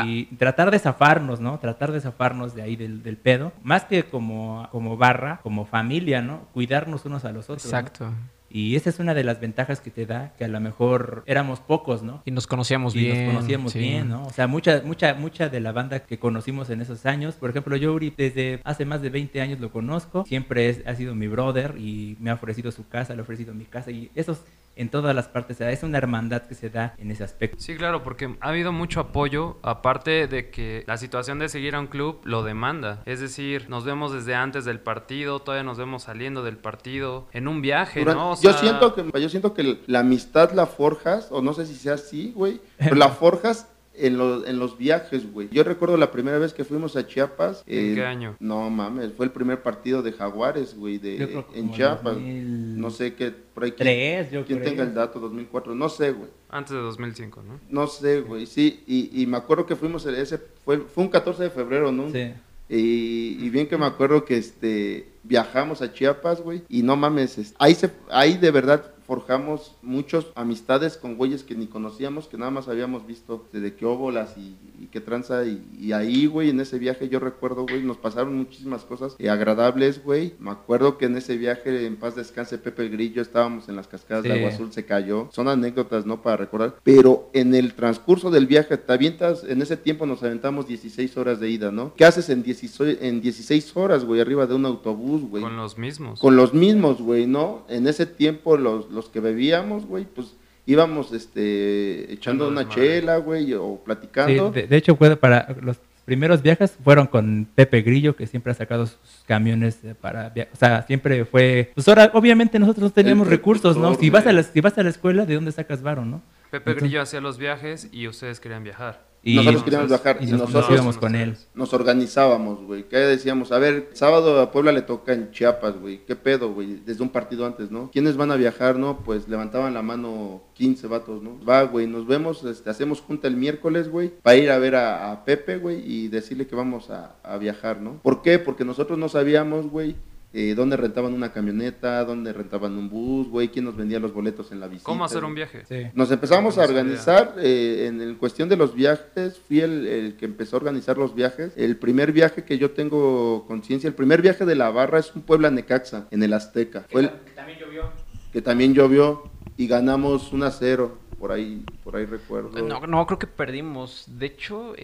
y 0.05 0.25
tratar 0.37 0.71
de 0.71 0.79
zafarnos, 0.79 1.39
¿no? 1.39 1.59
Tratar 1.59 1.91
de 1.91 2.01
zafarnos 2.01 2.55
de 2.55 2.61
ahí 2.63 2.75
del, 2.75 3.03
del 3.03 3.17
pedo. 3.17 3.51
Más 3.63 3.83
que 3.85 4.03
como, 4.03 4.67
como 4.71 4.97
barra, 4.97 5.39
como 5.43 5.65
familia, 5.65 6.21
¿no? 6.21 6.47
Cuidarnos 6.53 7.05
unos 7.05 7.25
a 7.25 7.31
los 7.31 7.45
otros. 7.49 7.65
¿no? 7.71 7.77
Exacto. 7.77 8.11
Y 8.47 8.77
esa 8.77 8.89
es 8.89 8.99
una 8.99 9.13
de 9.13 9.25
las 9.25 9.41
ventajas 9.41 9.81
que 9.81 9.91
te 9.91 10.05
da, 10.05 10.31
que 10.37 10.45
a 10.45 10.47
lo 10.47 10.61
mejor 10.61 11.23
éramos 11.25 11.59
pocos, 11.59 12.03
¿no? 12.03 12.21
Y 12.23 12.31
nos 12.31 12.47
conocíamos 12.47 12.95
y 12.95 12.99
bien. 12.99 13.25
nos 13.25 13.33
conocíamos 13.35 13.71
sí. 13.73 13.79
bien, 13.79 14.07
¿no? 14.07 14.23
O 14.23 14.29
sea, 14.29 14.47
mucha, 14.47 14.81
mucha, 14.85 15.13
mucha 15.13 15.49
de 15.49 15.59
la 15.59 15.73
banda 15.73 15.99
que 15.99 16.19
conocimos 16.19 16.69
en 16.69 16.79
esos 16.79 17.05
años, 17.05 17.35
por 17.35 17.49
ejemplo, 17.49 17.75
yo 17.75 17.93
Uri 17.93 18.13
desde 18.15 18.61
hace 18.63 18.85
más 18.85 19.01
de 19.01 19.09
20 19.09 19.41
años 19.41 19.59
lo 19.59 19.71
conozco, 19.71 20.23
siempre 20.25 20.69
es- 20.69 20.87
ha 20.87 20.95
sido 20.95 21.15
mi 21.15 21.27
brother 21.27 21.75
y 21.77 22.15
me 22.21 22.29
ha 22.29 22.35
ofrecido 22.35 22.71
su 22.71 22.87
casa, 22.87 23.13
le 23.13 23.19
ha 23.19 23.23
ofrecido 23.23 23.53
mi 23.53 23.65
casa 23.65 23.91
y 23.91 24.09
eso 24.15 24.31
es 24.33 24.41
en 24.75 24.89
todas 24.89 25.15
las 25.15 25.27
partes, 25.27 25.57
o 25.57 25.59
sea, 25.59 25.71
es 25.71 25.83
una 25.83 25.97
hermandad 25.97 26.43
que 26.43 26.55
se 26.55 26.69
da 26.69 26.93
en 26.97 27.11
ese 27.11 27.23
aspecto. 27.23 27.57
Sí, 27.59 27.75
claro, 27.75 28.03
porque 28.03 28.35
ha 28.41 28.49
habido 28.49 28.71
mucho 28.71 28.99
apoyo, 28.99 29.57
aparte 29.63 30.27
de 30.27 30.49
que 30.49 30.83
la 30.87 30.97
situación 30.97 31.39
de 31.39 31.49
seguir 31.49 31.75
a 31.75 31.79
un 31.79 31.87
club 31.87 32.19
lo 32.23 32.43
demanda. 32.43 33.01
Es 33.05 33.19
decir, 33.19 33.69
nos 33.69 33.85
vemos 33.85 34.13
desde 34.13 34.35
antes 34.35 34.65
del 34.65 34.79
partido, 34.79 35.39
todavía 35.39 35.63
nos 35.63 35.77
vemos 35.77 36.03
saliendo 36.03 36.43
del 36.43 36.57
partido, 36.57 37.27
en 37.31 37.47
un 37.47 37.61
viaje, 37.61 37.99
Durante- 38.01 38.19
¿no? 38.21 38.31
O 38.31 38.41
yo 38.41 38.53
siento 38.53 38.93
que 38.93 39.21
yo 39.21 39.29
siento 39.29 39.53
que 39.53 39.79
la 39.87 39.99
amistad 39.99 40.51
la 40.51 40.65
forjas 40.65 41.27
o 41.31 41.41
no 41.41 41.53
sé 41.53 41.65
si 41.65 41.75
sea 41.75 41.93
así, 41.95 42.31
güey, 42.35 42.59
pero 42.77 42.95
la 42.95 43.09
forjas 43.09 43.67
en 43.97 44.17
los 44.17 44.47
en 44.47 44.59
los 44.59 44.77
viajes, 44.77 45.31
güey. 45.31 45.47
Yo 45.51 45.63
recuerdo 45.63 45.97
la 45.97 46.11
primera 46.11 46.37
vez 46.37 46.53
que 46.53 46.63
fuimos 46.63 46.95
a 46.95 47.05
Chiapas. 47.07 47.63
¿En 47.67 47.91
eh, 47.91 47.95
qué 47.95 48.05
año? 48.05 48.35
No 48.39 48.69
mames, 48.69 49.11
fue 49.13 49.25
el 49.25 49.31
primer 49.31 49.61
partido 49.61 50.01
de 50.01 50.11
Jaguares, 50.11 50.75
güey, 50.75 50.97
de 50.97 51.17
Yo 51.17 51.27
creo 51.27 51.47
que 51.47 51.59
en 51.59 51.65
como 51.65 51.75
Chiapas. 51.77 52.13
2003, 52.15 52.45
No 52.77 52.89
sé 52.89 53.13
qué 53.15 53.31
por 53.31 53.63
ahí 53.63 53.71
quién, 53.71 54.29
yo 54.31 54.45
quién 54.45 54.59
creo. 54.59 54.71
tenga 54.71 54.83
el 54.83 54.93
dato 54.93 55.19
2004, 55.19 55.75
no 55.75 55.89
sé, 55.89 56.11
güey. 56.11 56.29
Antes 56.49 56.71
de 56.71 56.81
2005, 56.81 57.43
¿no? 57.43 57.59
No 57.69 57.87
sé, 57.87 58.21
güey. 58.21 58.45
Sí, 58.45 58.83
y, 58.87 59.21
y 59.21 59.25
me 59.27 59.37
acuerdo 59.37 59.65
que 59.65 59.75
fuimos 59.75 60.05
ese 60.05 60.37
fue 60.63 60.77
fue 60.79 61.03
un 61.03 61.09
14 61.09 61.43
de 61.43 61.49
febrero, 61.49 61.91
¿no? 61.91 62.09
Sí. 62.11 62.33
Y, 62.67 63.37
y 63.45 63.49
bien 63.51 63.67
que 63.67 63.77
me 63.77 63.85
acuerdo 63.85 64.25
que 64.25 64.37
este 64.37 65.09
viajamos 65.23 65.81
a 65.83 65.93
Chiapas, 65.93 66.41
güey, 66.41 66.63
y 66.67 66.81
no 66.81 66.95
mames, 66.95 67.37
es- 67.37 67.53
ahí 67.59 67.75
se 67.75 67.91
ahí 68.09 68.37
de 68.37 68.49
verdad 68.51 68.91
forjamos 69.05 69.75
muchos 69.81 70.31
amistades 70.35 70.97
con 70.97 71.15
güeyes 71.15 71.43
que 71.43 71.55
ni 71.55 71.67
conocíamos, 71.67 72.27
que 72.27 72.37
nada 72.37 72.51
más 72.51 72.67
habíamos 72.67 73.05
visto 73.05 73.45
de 73.51 73.75
qué 73.75 73.85
óbolas 73.85 74.35
y, 74.37 74.55
y 74.81 74.87
qué 74.87 75.01
tranza 75.01 75.45
y, 75.45 75.63
y 75.79 75.91
ahí, 75.93 76.25
güey, 76.25 76.49
en 76.49 76.59
ese 76.59 76.79
viaje 76.79 77.09
yo 77.09 77.19
recuerdo, 77.19 77.63
güey, 77.63 77.83
nos 77.83 77.97
pasaron 77.97 78.35
muchísimas 78.35 78.83
cosas 78.83 79.15
eh, 79.19 79.29
agradables, 79.29 80.03
güey. 80.03 80.33
Me 80.39 80.51
acuerdo 80.51 80.97
que 80.97 81.05
en 81.05 81.17
ese 81.17 81.37
viaje 81.37 81.85
en 81.85 81.97
paz 81.97 82.15
descanse 82.15 82.57
Pepe 82.57 82.83
el 82.83 82.91
Grillo, 82.91 83.21
estábamos 83.21 83.69
en 83.69 83.75
las 83.75 83.87
cascadas 83.87 84.23
de. 84.23 84.33
Agua 84.33 84.49
Azul, 84.49 84.71
se 84.71 84.85
cayó. 84.85 85.29
Son 85.31 85.47
anécdotas, 85.47 86.05
¿no? 86.05 86.21
Para 86.21 86.37
recordar. 86.37 86.75
Pero 86.83 87.29
en 87.33 87.55
el 87.55 87.73
transcurso 87.73 88.31
del 88.31 88.47
viaje, 88.47 88.77
te 88.77 88.93
avientas, 88.93 89.43
en 89.43 89.61
ese 89.61 89.77
tiempo 89.77 90.05
nos 90.05 90.23
aventamos 90.23 90.67
16 90.67 91.17
horas 91.17 91.39
de 91.39 91.49
ida, 91.49 91.71
¿no? 91.71 91.93
¿Qué 91.95 92.05
haces 92.05 92.29
en 92.29 92.43
16, 92.43 92.99
en 93.01 93.21
16 93.21 93.77
horas, 93.77 94.05
güey, 94.05 94.21
arriba 94.21 94.45
de 94.45 94.55
un 94.55 94.65
autobús, 94.65 95.21
güey? 95.29 95.43
Con 95.43 95.57
los 95.57 95.77
mismos. 95.77 96.19
Con 96.19 96.35
los 96.35 96.53
mismos, 96.53 97.01
güey, 97.01 97.27
¿no? 97.27 97.63
En 97.69 97.87
ese 97.87 98.05
tiempo 98.05 98.57
los, 98.57 98.89
los 98.95 99.09
que 99.09 99.19
bebíamos, 99.19 99.85
güey, 99.85 100.05
pues 100.05 100.35
íbamos 100.65 101.11
este 101.13 102.11
echando 102.13 102.47
una 102.47 102.67
chela, 102.69 103.17
güey, 103.17 103.53
o 103.53 103.75
Sí, 103.75 103.81
platicando. 103.85 104.51
de, 104.51 104.65
de 104.67 104.77
hecho, 104.77 104.95
para 104.95 105.55
los 105.61 105.77
primeros 106.05 106.41
viajes 106.41 106.75
fueron 106.83 107.07
con 107.07 107.47
Pepe 107.55 107.81
Grillo, 107.81 108.15
que 108.15 108.27
siempre 108.27 108.51
ha 108.51 108.55
sacado 108.55 108.85
sus 108.87 108.99
camiones 109.27 109.79
eh, 109.83 109.95
para 109.99 110.29
via- 110.29 110.47
O 110.53 110.55
sea, 110.55 110.83
siempre 110.83 111.25
fue. 111.25 111.71
Pues 111.75 111.87
ahora, 111.87 112.09
obviamente, 112.13 112.57
nosotros 112.59 112.83
no 112.83 112.89
tenemos 112.91 113.27
recursos, 113.27 113.75
¿no? 113.77 113.95
Si 113.95 114.09
vas, 114.09 114.25
a 114.27 114.31
la, 114.31 114.43
si 114.43 114.61
vas 114.61 114.77
a 114.77 114.83
la 114.83 114.89
escuela, 114.89 115.25
¿de 115.25 115.35
dónde 115.35 115.51
sacas 115.51 115.81
varo, 115.81 116.05
no? 116.05 116.21
Pepe 116.51 116.73
Grillo 116.75 117.01
hacía 117.01 117.21
los 117.21 117.37
viajes 117.37 117.89
y 117.91 118.07
ustedes 118.07 118.39
querían 118.39 118.63
viajar. 118.63 119.03
Y, 119.27 119.37
Nosotros 119.37 119.63
queríamos 119.63 119.89
bajar 119.89 120.17
y 120.21 120.25
y 120.25 120.27
nos, 120.27 120.41
nosotros 120.41 120.69
nos 120.69 120.77
íbamos 120.77 120.97
con 120.99 121.15
él. 121.15 121.35
nos 121.55 121.73
organizábamos, 121.73 122.61
güey. 122.63 122.87
¿Qué 122.87 122.97
decíamos? 122.97 123.51
A 123.51 123.57
ver, 123.57 123.89
sábado 123.93 124.39
a 124.39 124.51
Puebla 124.51 124.71
le 124.71 124.83
toca 124.83 125.13
en 125.13 125.31
Chiapas, 125.31 125.79
güey. 125.79 126.05
¿Qué 126.05 126.15
pedo, 126.15 126.53
güey? 126.53 126.75
Desde 126.85 127.01
un 127.01 127.09
partido 127.09 127.47
antes, 127.47 127.71
¿no? 127.71 127.89
¿Quiénes 127.91 128.17
van 128.17 128.29
a 128.29 128.35
viajar, 128.35 128.77
no? 128.77 128.99
Pues 128.99 129.27
levantaban 129.27 129.73
la 129.73 129.81
mano 129.81 130.43
15 130.53 130.85
vatos, 130.85 131.23
¿no? 131.23 131.43
Va, 131.43 131.63
güey, 131.63 131.87
nos 131.87 132.05
vemos, 132.05 132.43
este, 132.43 132.69
hacemos 132.69 133.01
junta 133.01 133.27
el 133.27 133.35
miércoles, 133.35 133.89
güey, 133.89 134.13
para 134.21 134.37
ir 134.37 134.51
a 134.51 134.59
ver 134.59 134.75
a, 134.75 135.11
a 135.11 135.25
Pepe, 135.25 135.57
güey, 135.57 135.81
y 135.83 136.07
decirle 136.07 136.45
que 136.45 136.55
vamos 136.55 136.91
a, 136.91 137.15
a 137.23 137.37
viajar, 137.37 137.81
¿no? 137.81 137.99
¿Por 138.03 138.21
qué? 138.21 138.37
Porque 138.37 138.63
nosotros 138.63 138.99
no 138.99 139.09
sabíamos, 139.09 139.65
güey, 139.71 139.95
eh, 140.37 140.53
dónde 140.53 140.75
rentaban 140.75 141.13
una 141.13 141.31
camioneta, 141.31 142.03
dónde 142.03 142.33
rentaban 142.33 142.73
un 142.77 142.89
bus, 142.89 143.29
güey, 143.29 143.47
quién 143.47 143.63
nos 143.63 143.77
vendía 143.77 143.99
los 143.99 144.13
boletos 144.13 144.51
en 144.51 144.59
la 144.59 144.67
visita. 144.67 144.85
¿Cómo 144.85 145.05
hacer 145.05 145.23
un 145.23 145.33
viaje? 145.33 145.63
Sí. 145.65 145.87
Nos 145.93 146.11
empezamos 146.11 146.57
a 146.57 146.65
sabía. 146.65 146.81
organizar 146.81 147.35
eh, 147.37 147.85
en, 147.87 148.01
en 148.01 148.15
cuestión 148.15 148.49
de 148.49 148.57
los 148.57 148.75
viajes, 148.75 149.39
fui 149.47 149.61
el, 149.61 149.87
el 149.87 150.17
que 150.17 150.25
empezó 150.25 150.57
a 150.57 150.59
organizar 150.59 150.97
los 150.97 151.15
viajes. 151.15 151.53
El 151.55 151.77
primer 151.77 152.11
viaje 152.11 152.43
que 152.43 152.57
yo 152.57 152.71
tengo 152.71 153.45
conciencia, 153.47 153.87
el 153.87 153.93
primer 153.95 154.21
viaje 154.21 154.45
de 154.45 154.55
la 154.55 154.69
barra 154.71 154.99
es 154.99 155.15
un 155.15 155.21
Puebla 155.21 155.49
Necaxa, 155.51 156.07
en 156.11 156.21
el 156.21 156.33
Azteca. 156.33 156.85
Fue 156.89 157.01
el 157.01 157.11
también 157.33 157.57
llovió. 157.59 157.91
que 158.33 158.41
también 158.41 158.73
llovió 158.73 159.31
y 159.55 159.67
ganamos 159.67 160.33
1 160.33 160.45
a 160.45 160.51
0, 160.51 160.97
por 161.17 161.31
ahí, 161.31 161.63
por 161.83 161.95
ahí 161.95 162.05
recuerdo. 162.05 162.49
No, 162.61 162.85
no, 162.85 163.05
creo 163.07 163.19
que 163.19 163.27
perdimos. 163.27 164.03
De 164.07 164.25
hecho, 164.25 164.75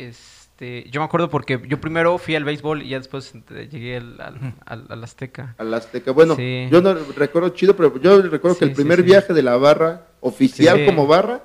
este, 0.61 0.89
yo 0.91 1.01
me 1.01 1.05
acuerdo 1.05 1.29
porque 1.29 1.59
yo 1.67 1.81
primero 1.81 2.17
fui 2.17 2.35
al 2.35 2.43
béisbol 2.43 2.83
y 2.83 2.89
ya 2.89 2.97
después 2.99 3.33
llegué 3.71 3.97
al, 3.97 4.21
al, 4.21 4.53
al- 4.65 4.85
al 4.89 5.03
Azteca. 5.03 5.55
Al 5.57 5.73
Azteca. 5.73 6.11
Bueno, 6.11 6.35
Sí. 6.35 6.67
yo 6.71 6.81
no 6.81 6.93
recuerdo 6.93 7.49
chido, 7.49 7.75
pero 7.75 7.99
yo 7.99 8.21
recuerdo 8.21 8.57
que 8.57 8.65
el 8.65 8.71
sí, 8.71 8.75
primer 8.75 8.99
sí. 8.99 9.03
viaje 9.05 9.33
de 9.33 9.41
la 9.43 9.57
barra, 9.57 10.07
oficial 10.19 10.77
Sí. 10.79 10.85
como 10.85 11.07
barra, 11.07 11.43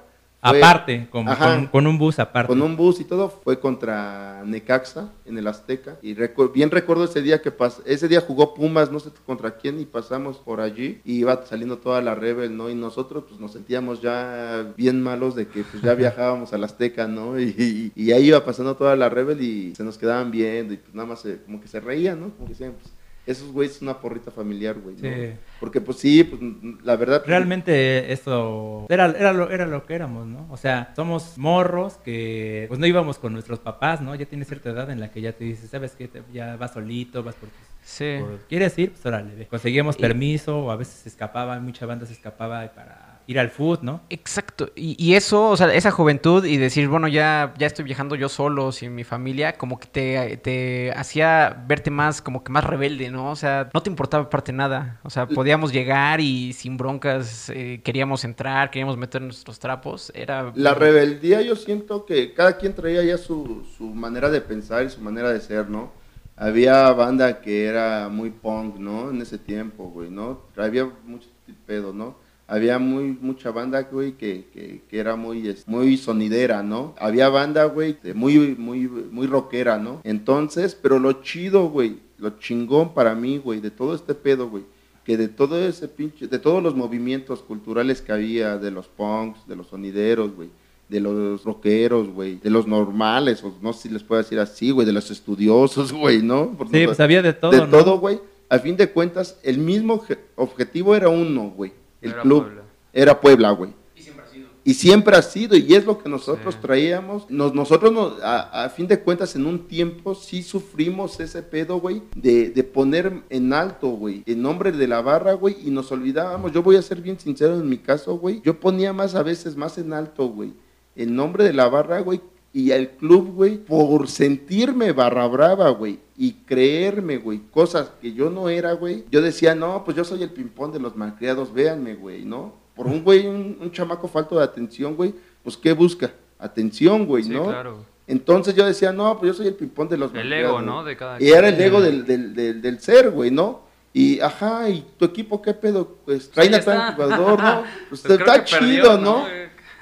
aparte, 0.49 1.09
como 1.11 1.31
con, 1.71 1.87
un 1.87 1.99
bus 1.99 2.19
aparte. 2.19 2.49
Con 2.49 2.63
un 2.63 2.77
bus 2.77 3.01
y 3.01 3.05
todo, 3.05 3.29
fue 3.29 3.59
contra 3.61 4.43
Necaxa 4.45 5.13
en 5.25 5.39
el 5.39 5.47
Azteca. 5.47 5.99
Y 6.03 6.15
bien 6.55 6.71
recuerdo 6.71 7.05
ese 7.05 7.23
día 7.23 7.43
que 7.43 7.51
pasó, 7.51 7.83
ese 7.87 8.09
día 8.09 8.21
jugó 8.21 8.55
Pumas, 8.55 8.91
no 8.91 9.01
sé 9.01 9.11
contra 9.25 9.57
quién, 9.57 9.81
y 9.81 9.85
pasamos 9.85 10.39
por 10.39 10.61
allí 10.61 11.01
y 11.05 11.19
iba 11.19 11.45
saliendo 11.47 11.79
toda 11.79 12.01
la 12.01 12.15
Rebel, 12.15 12.57
¿no? 12.57 12.71
Y 12.71 12.75
nosotros 12.75 13.25
pues 13.29 13.41
nos 13.41 13.53
sentíamos 13.53 14.01
ya 14.01 14.73
bien 14.77 15.03
malos 15.03 15.35
de 15.35 15.49
que 15.49 15.65
pues 15.65 15.83
ya 15.83 15.95
viajábamos 15.95 16.53
al 16.53 16.65
Azteca, 16.65 17.07
¿no? 17.07 17.37
Y, 17.47 17.93
y, 17.95 18.13
ahí 18.13 18.29
iba 18.29 18.45
pasando 18.45 18.77
toda 18.77 18.97
la 18.97 19.09
Rebel 19.09 19.41
y 19.41 19.75
se 19.75 19.85
nos 19.85 19.99
quedaban 19.99 20.31
viendo 20.31 20.75
y 20.75 20.79
pues 20.79 20.95
nada 20.95 21.09
más 21.09 21.25
como 21.45 21.61
que 21.61 21.69
se 21.69 21.81
reían, 21.81 22.21
¿no? 22.21 22.31
Como 22.31 22.47
que 22.47 22.53
decían, 22.53 22.75
pues 22.81 22.96
esos 23.27 23.51
güeyes 23.53 23.77
es 23.77 23.83
una 23.83 24.01
porrita 24.01 24.31
familiar, 24.31 24.79
güey. 24.79 24.97
Sí. 24.99 25.37
Porque 25.59 25.81
pues 25.81 25.99
sí, 25.99 26.25
pues 26.25 26.41
la 26.85 26.97
verdad. 26.97 27.19
Pues, 27.19 27.29
Realmente 27.29 28.13
eso 28.13 28.87
era, 28.89 29.07
era, 29.07 29.33
lo, 29.33 29.51
era 29.51 29.67
lo 29.67 29.85
que 29.85 29.95
éramos, 29.95 30.27
¿no? 30.27 30.47
O 30.51 30.57
sea, 30.57 30.93
somos 30.95 31.37
morros 31.37 31.95
que 32.05 32.67
pues 32.69 32.79
no 32.79 32.87
íbamos 32.87 33.19
con 33.19 33.33
nuestros 33.33 33.59
papás, 33.59 34.01
¿no? 34.01 34.15
Ya 34.15 34.27
tienes 34.27 34.49
cierta 34.49 34.71
edad 34.71 34.91
en 34.91 35.01
la 35.01 35.11
que 35.11 35.21
ya 35.21 35.33
te 35.33 35.45
dices, 35.45 35.71
¿sabes 35.71 35.93
qué? 35.93 36.09
Ya 36.33 36.57
vas 36.57 36.73
solito, 36.73 37.23
vas 37.23 37.35
por 37.35 37.49
Sí. 37.87 38.17
¿Quieres 38.49 38.77
ir? 38.79 38.91
Pues 38.91 39.07
órale. 39.07 39.47
Conseguíamos 39.47 39.97
permiso 39.97 40.59
o 40.59 40.71
a 40.73 40.77
veces 40.77 40.95
se 40.95 41.09
escapaba, 41.09 41.61
mucha 41.61 41.87
banda 41.87 42.05
se 42.05 42.15
escapaba 42.15 42.67
para 42.75 43.06
ir 43.27 43.39
al 43.41 43.51
food, 43.51 43.81
¿no? 43.83 44.03
Exacto. 44.09 44.71
Y, 44.77 45.15
eso, 45.15 45.51
o 45.51 45.57
sea, 45.57 45.73
esa 45.75 45.91
juventud 45.91 46.45
y 46.45 46.57
decir, 46.59 46.89
bueno, 46.89 47.09
ya, 47.09 47.55
ya 47.59 47.67
estoy 47.67 47.85
viajando 47.85 48.15
yo 48.15 48.29
solo, 48.29 48.71
sin 48.71 48.95
mi 48.95 49.05
familia, 49.05 49.55
como 49.59 49.81
que 49.81 49.89
te, 49.89 50.37
te 50.37 50.93
hacía 50.93 51.65
verte 51.67 51.91
más, 51.91 52.23
como 52.23 52.45
que 52.45 52.53
más 52.53 52.65
rebelde, 52.65 53.11
¿no? 53.11 53.31
O 53.31 53.37
sea, 53.37 53.69
no 53.75 53.83
te 53.83 53.91
importaba 53.91 54.31
parte 54.31 54.53
nada. 54.53 55.01
O 55.03 55.11
sea, 55.11 55.27
podíamos 55.27 55.73
llegar 55.73 56.21
y 56.21 56.53
sin 56.53 56.77
broncas 56.77 57.51
eh, 57.51 57.81
queríamos 57.83 58.25
entrar, 58.25 58.71
queríamos 58.71 58.97
meter 58.97 59.21
nuestros 59.23 59.59
trapos. 59.59 60.13
Era... 60.15 60.53
La 60.55 60.75
rebeldía 60.75 61.43
yo 61.43 61.57
siento 61.57 62.07
que 62.07 62.33
cada 62.33 62.57
quien 62.57 62.75
traía 62.75 63.03
ya 63.03 63.19
su, 63.19 63.67
su 63.77 63.87
manera 63.87 64.31
de 64.31 64.41
pensar 64.41 64.85
y 64.85 64.91
su 64.91 65.01
manera 65.01 65.33
de 65.33 65.41
ser, 65.41 65.69
¿no? 65.69 65.93
Había 66.37 66.93
banda 66.93 67.41
que 67.41 67.65
era 67.65 68.09
muy 68.09 68.31
punk, 68.31 68.77
¿no? 68.77 69.11
En 69.11 69.21
ese 69.23 69.39
tiempo, 69.39 69.91
güey, 69.91 70.11
¿no? 70.11 70.43
Había 70.57 70.85
mucho 71.05 71.29
pedo, 71.67 71.93
¿no? 71.93 72.26
Había 72.49 72.79
muy 72.79 73.17
mucha 73.21 73.51
banda, 73.51 73.83
güey, 73.91 74.13
que, 74.13 74.47
que, 74.53 74.83
que, 74.89 74.99
era 74.99 75.17
muy, 75.17 75.57
muy 75.67 75.97
sonidera, 75.97 76.63
¿no? 76.63 76.95
Había 76.99 77.29
banda, 77.29 77.65
güey, 77.65 77.97
muy, 78.15 78.55
muy, 78.57 78.89
muy 78.89 79.27
rockera, 79.27 79.79
¿no? 79.79 80.01
Entonces, 80.05 80.79
pero 80.81 80.99
lo 80.99 81.23
chido, 81.23 81.69
güey, 81.69 81.99
lo 82.19 82.39
chingón 82.39 82.95
para 82.95 83.15
mí, 83.15 83.39
güey, 83.39 83.61
de 83.61 83.71
todo 83.71 83.95
este 83.95 84.15
pedo, 84.15 84.49
güey, 84.49 84.65
que 85.05 85.17
de 85.17 85.29
todo 85.29 85.59
ese 85.59 85.89
pinche, 85.89 86.29
de 86.29 86.39
todos 86.39 86.63
los 86.63 86.77
movimientos 86.77 87.43
culturales 87.43 88.01
que 88.01 88.13
había, 88.13 88.59
de 88.59 88.71
los 88.71 88.87
punks, 88.87 89.47
de 89.49 89.57
los 89.57 89.67
sonideros, 89.67 90.35
güey, 90.35 90.49
de 90.89 91.01
los 91.01 91.43
rockeros, 91.43 92.09
güey, 92.11 92.37
de 92.37 92.51
los 92.51 92.69
normales, 92.69 93.43
o 93.43 93.53
no 93.61 93.73
sé 93.73 93.89
si 93.89 93.89
les 93.89 94.05
puedo 94.05 94.23
decir 94.23 94.39
así, 94.39 94.71
güey, 94.71 94.87
de 94.87 94.93
los 94.93 95.11
estudiosos, 95.11 95.93
güey, 95.93 96.23
¿no? 96.23 96.57
sí, 96.71 96.87
pues 96.87 97.01
había 97.01 97.23
de 97.23 97.33
todo, 97.33 97.51
De 97.51 97.61
todo, 97.63 97.99
güey. 97.99 98.21
A 98.49 98.61
fin 98.61 98.77
de 98.77 98.89
cuentas, 98.89 99.41
el 99.43 99.59
mismo 99.59 100.05
objetivo 100.37 100.95
era 100.95 101.09
uno, 101.09 101.51
güey 101.51 101.73
el 102.07 102.17
club 102.17 102.47
era 102.93 103.21
Puebla, 103.21 103.51
güey. 103.51 103.73
Y 103.95 104.03
siempre 104.03 104.25
ha 104.25 104.29
sido. 104.29 104.49
Y 104.65 104.75
siempre 104.75 105.17
ha 105.17 105.23
sido, 105.23 105.57
y 105.57 105.75
es 105.75 105.85
lo 105.85 105.99
que 105.99 106.09
nosotros 106.09 106.57
traíamos. 106.61 107.31
nosotros, 107.31 108.15
a, 108.23 108.69
fin 108.75 108.87
de 108.87 109.01
cuentas, 109.01 109.37
en 109.37 109.47
un 109.47 109.67
tiempo 109.69 110.15
sí 110.15 110.43
sufrimos 110.43 111.21
ese 111.21 111.43
pedo, 111.43 111.79
güey, 111.79 112.03
de, 112.15 112.51
de 112.51 112.65
poner 112.65 113.23
en 113.31 113.53
alto, 113.53 113.89
güey, 113.89 114.23
el 114.27 114.41
nombre 114.41 114.73
de 114.73 114.89
la 114.89 115.03
barra, 115.03 115.35
güey, 115.35 115.57
y 115.65 115.71
nos 115.71 115.93
olvidábamos. 115.93 116.53
Yo 116.53 116.63
voy 116.63 116.77
a 116.77 116.83
ser 116.83 117.01
bien 117.01 117.19
sincero 117.19 117.55
en 117.55 117.69
mi 117.69 117.79
caso, 117.79 118.17
güey. 118.17 118.41
Yo 118.45 118.59
ponía 118.59 118.93
más 118.93 119.15
a 119.15 119.23
veces, 119.23 119.57
más 119.57 119.79
en 119.79 119.93
alto, 119.93 120.29
güey, 120.29 120.53
el 120.95 121.15
nombre 121.15 121.45
de 121.45 121.53
la 121.53 121.69
barra, 121.69 122.01
güey, 122.01 122.21
y 122.53 122.71
el 122.71 122.89
club, 122.93 123.35
güey, 123.35 123.59
por 123.59 124.09
sentirme 124.09 124.93
barra 124.93 125.27
brava, 125.27 125.69
güey, 125.69 125.99
y 126.19 126.33
creerme, 126.47 127.19
güey, 127.19 127.41
cosas 127.51 127.93
que 128.01 128.13
yo 128.13 128.31
no 128.31 128.49
era, 128.49 128.73
güey, 128.73 129.05
yo 129.11 129.21
decía, 129.21 129.55
no, 129.55 129.85
pues 129.85 129.97
yo 129.97 130.05
soy 130.05 130.23
el 130.23 130.31
pimpón 130.31 130.73
de 130.73 130.81
los 130.81 130.97
malcriados, 130.97 131.53
véanme, 131.53 131.95
güey, 131.95 132.25
¿no? 132.25 132.55
Por 132.75 132.87
un 132.87 133.05
güey, 133.05 133.27
un, 133.27 133.71
chamaco 133.73 134.09
falto 134.09 134.39
de 134.39 134.45
atención, 134.45 134.97
güey, 134.97 135.15
pues 135.43 135.57
¿qué 135.57 135.73
busca? 135.73 136.13
Atención, 136.39 137.07
güey, 137.07 137.25
¿no? 137.25 137.45
Sí, 137.45 137.51
claro. 137.51 137.85
Entonces 138.07 138.55
yo 138.55 138.65
decía, 138.65 138.93
no, 138.93 139.19
pues 139.19 139.33
yo 139.33 139.35
soy 139.35 139.49
el 139.49 139.55
pimpón 139.55 139.89
de 139.89 139.99
los 139.99 140.15
El 140.15 140.33
ego, 140.33 140.63
¿no? 140.63 140.85
De 140.85 140.97
cada 140.97 141.21
y 141.21 141.29
era 141.29 141.49
el 141.49 141.61
ego 141.61 141.81
del, 141.81 142.07
del, 142.07 142.63
del, 142.63 142.81
ser, 142.81 143.11
güey, 143.11 143.31
¿no? 143.31 143.63
Y, 143.93 144.21
ajá, 144.21 144.69
¿y 144.69 144.87
tu 144.99 145.07
equipo 145.07 145.41
qué 145.41 145.55
pedo? 145.55 145.97
Pues 146.05 146.31
traen 146.31 146.55
a 146.55 146.61
tal 146.61 146.95
jugador, 146.95 147.43
¿no? 147.43 147.63
Pues, 147.89 148.03
pues 148.03 148.21
está 148.21 148.45
chido, 148.45 148.99
¿no? 148.99 149.27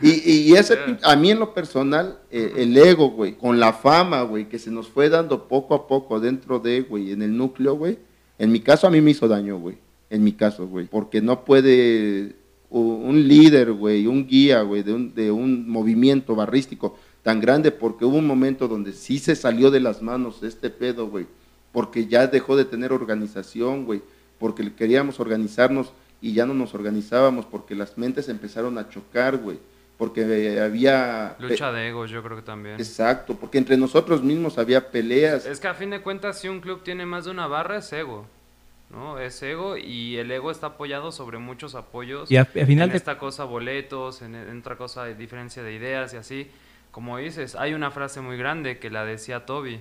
Y, 0.05 0.51
y 0.51 0.53
ese, 0.53 0.77
a 1.03 1.17
mí 1.17 1.31
en 1.31 1.39
lo 1.39 1.55
personal, 1.55 2.19
eh, 2.31 2.53
el 2.59 2.77
ego, 2.77 3.09
güey, 3.09 3.39
con 3.39 3.59
la 3.59 3.73
fama, 3.73 4.21
güey, 4.21 4.51
que 4.51 4.59
se 4.59 4.71
nos 4.71 4.89
fue 4.89 5.09
dando 5.09 5.49
poco 5.49 5.75
a 5.75 5.87
poco 5.87 6.21
dentro 6.21 6.59
de, 6.59 6.83
güey, 6.83 7.13
en 7.13 7.23
el 7.23 7.35
núcleo, 7.35 7.75
güey, 7.75 7.99
en 8.39 8.53
mi 8.53 8.61
caso 8.61 8.87
a 8.87 8.91
mí 8.91 9.01
me 9.01 9.13
hizo 9.13 9.29
daño, 9.29 9.59
güey, 9.59 9.79
en 10.11 10.23
mi 10.23 10.33
caso, 10.33 10.67
güey, 10.67 10.87
porque 10.87 11.23
no 11.23 11.47
puede 11.47 12.37
un 12.69 13.27
líder, 13.27 13.73
güey, 13.73 14.07
un 14.07 14.27
guía, 14.27 14.61
güey, 14.61 14.83
de 14.83 14.93
un, 14.93 15.15
de 15.15 15.31
un 15.31 15.71
movimiento 15.71 16.35
barrístico 16.35 16.99
tan 17.23 17.41
grande, 17.41 17.71
porque 17.71 18.05
hubo 18.05 18.19
un 18.19 18.27
momento 18.27 18.69
donde 18.69 18.93
sí 18.93 19.19
se 19.19 19.35
salió 19.35 19.71
de 19.71 19.81
las 19.81 20.03
manos 20.03 20.43
este 20.43 20.69
pedo, 20.69 21.09
güey, 21.09 21.27
porque 21.73 22.09
ya 22.09 22.27
dejó 22.27 22.57
de 22.57 22.67
tener 22.67 22.93
organización, 22.93 23.87
güey, 23.87 24.03
porque 24.39 24.71
queríamos 24.75 25.19
organizarnos 25.19 25.93
y 26.21 26.35
ya 26.35 26.45
no 26.45 26.53
nos 26.53 26.75
organizábamos, 26.75 27.47
porque 27.47 27.75
las 27.75 27.97
mentes 27.97 28.29
empezaron 28.29 28.77
a 28.77 28.91
chocar, 28.91 29.39
güey 29.39 29.57
porque 29.97 30.61
había... 30.61 31.37
Lucha 31.39 31.73
de 31.73 31.89
egos, 31.89 32.11
yo 32.11 32.23
creo 32.23 32.37
que 32.37 32.43
también. 32.43 32.77
Exacto, 32.77 33.37
porque 33.37 33.59
entre 33.59 33.77
nosotros 33.77 34.23
mismos 34.23 34.59
había 34.59 34.91
peleas. 34.91 35.47
Es 35.47 35.61
que 35.61 35.69
a 35.69 35.75
fin 35.75 35.91
de 35.91 36.01
cuentas, 36.01 36.41
si 36.41 36.49
un 36.49 36.61
club 36.61 36.83
tiene 36.83 37.07
más 37.07 37.25
de 37.25 37.31
una 37.31 37.47
barra, 37.47 37.79
es 37.79 37.93
ego. 37.93 38.27
¿no? 38.91 39.19
Es 39.19 39.43
ego 39.43 39.77
y 39.77 40.17
el 40.17 40.31
ego 40.31 40.51
está 40.51 40.69
apoyado 40.69 41.13
sobre 41.13 41.39
muchos 41.39 41.75
apoyos. 41.75 42.31
Y 42.31 42.37
al 42.37 42.47
final 42.47 42.91
en 42.91 42.97
esta 42.97 43.19
cosa 43.19 43.45
boletos, 43.45 44.23
en, 44.23 44.59
otra 44.59 44.77
cosa 44.77 45.05
de 45.05 45.15
diferencia 45.15 45.63
de 45.63 45.75
ideas 45.75 46.15
y 46.15 46.17
así. 46.17 46.51
Como 46.91 47.19
dices, 47.19 47.57
hay 47.57 47.75
una 47.75 47.91
frase 47.91 48.21
muy 48.21 48.37
grande 48.37 48.79
que 48.79 48.89
la 48.89 49.05
decía 49.05 49.47
Toby, 49.47 49.81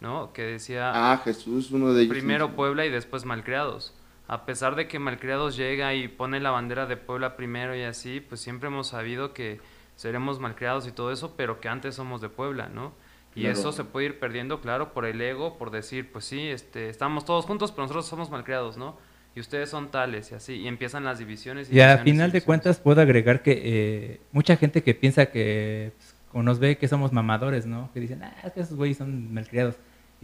¿no? 0.00 0.32
Que 0.32 0.42
decía... 0.42 0.92
Ah, 0.94 1.20
Jesús, 1.22 1.70
uno 1.70 1.92
de 1.92 2.02
ellos. 2.02 2.12
Primero 2.12 2.56
Puebla 2.56 2.86
y 2.86 2.90
después 2.90 3.24
Malcriados 3.24 3.92
a 4.26 4.46
pesar 4.46 4.74
de 4.74 4.88
que 4.88 4.98
Malcriados 4.98 5.56
llega 5.56 5.94
y 5.94 6.08
pone 6.08 6.40
la 6.40 6.50
bandera 6.50 6.86
de 6.86 6.96
Puebla 6.96 7.36
primero 7.36 7.76
y 7.76 7.82
así, 7.82 8.20
pues 8.20 8.40
siempre 8.40 8.68
hemos 8.68 8.88
sabido 8.88 9.34
que 9.34 9.60
seremos 9.96 10.40
malcriados 10.40 10.86
y 10.86 10.92
todo 10.92 11.12
eso, 11.12 11.34
pero 11.36 11.60
que 11.60 11.68
antes 11.68 11.94
somos 11.94 12.20
de 12.20 12.28
Puebla, 12.28 12.68
¿no? 12.68 12.92
Y 13.36 13.46
eso 13.46 13.72
se 13.72 13.82
puede 13.82 14.06
ir 14.06 14.20
perdiendo, 14.20 14.60
claro, 14.60 14.92
por 14.92 15.04
el 15.04 15.20
ego, 15.20 15.58
por 15.58 15.72
decir, 15.72 16.12
pues 16.12 16.24
sí, 16.24 16.48
este, 16.48 16.88
estamos 16.88 17.24
todos 17.24 17.46
juntos, 17.46 17.72
pero 17.72 17.82
nosotros 17.82 18.06
somos 18.06 18.30
malcriados, 18.30 18.76
¿no? 18.76 18.96
Y 19.34 19.40
ustedes 19.40 19.68
son 19.68 19.90
tales 19.90 20.30
y 20.30 20.36
así, 20.36 20.54
y 20.54 20.68
empiezan 20.68 21.02
las 21.02 21.18
divisiones. 21.18 21.70
Y, 21.70 21.80
a 21.80 21.98
final 21.98 22.30
de 22.30 22.42
cuentas 22.42 22.78
puedo 22.78 23.00
agregar 23.00 23.42
que 23.42 23.60
eh, 23.64 24.20
mucha 24.30 24.56
gente 24.56 24.84
que 24.84 24.94
piensa 24.94 25.26
que, 25.26 25.92
pues, 25.96 26.14
o 26.32 26.44
nos 26.44 26.60
ve 26.60 26.78
que 26.78 26.86
somos 26.86 27.12
mamadores, 27.12 27.66
¿no? 27.66 27.90
Que 27.92 27.98
dicen, 27.98 28.22
ah, 28.22 28.36
es 28.44 28.52
que 28.52 28.60
esos 28.60 28.76
güeyes 28.76 28.98
son 28.98 29.34
malcriados. 29.34 29.74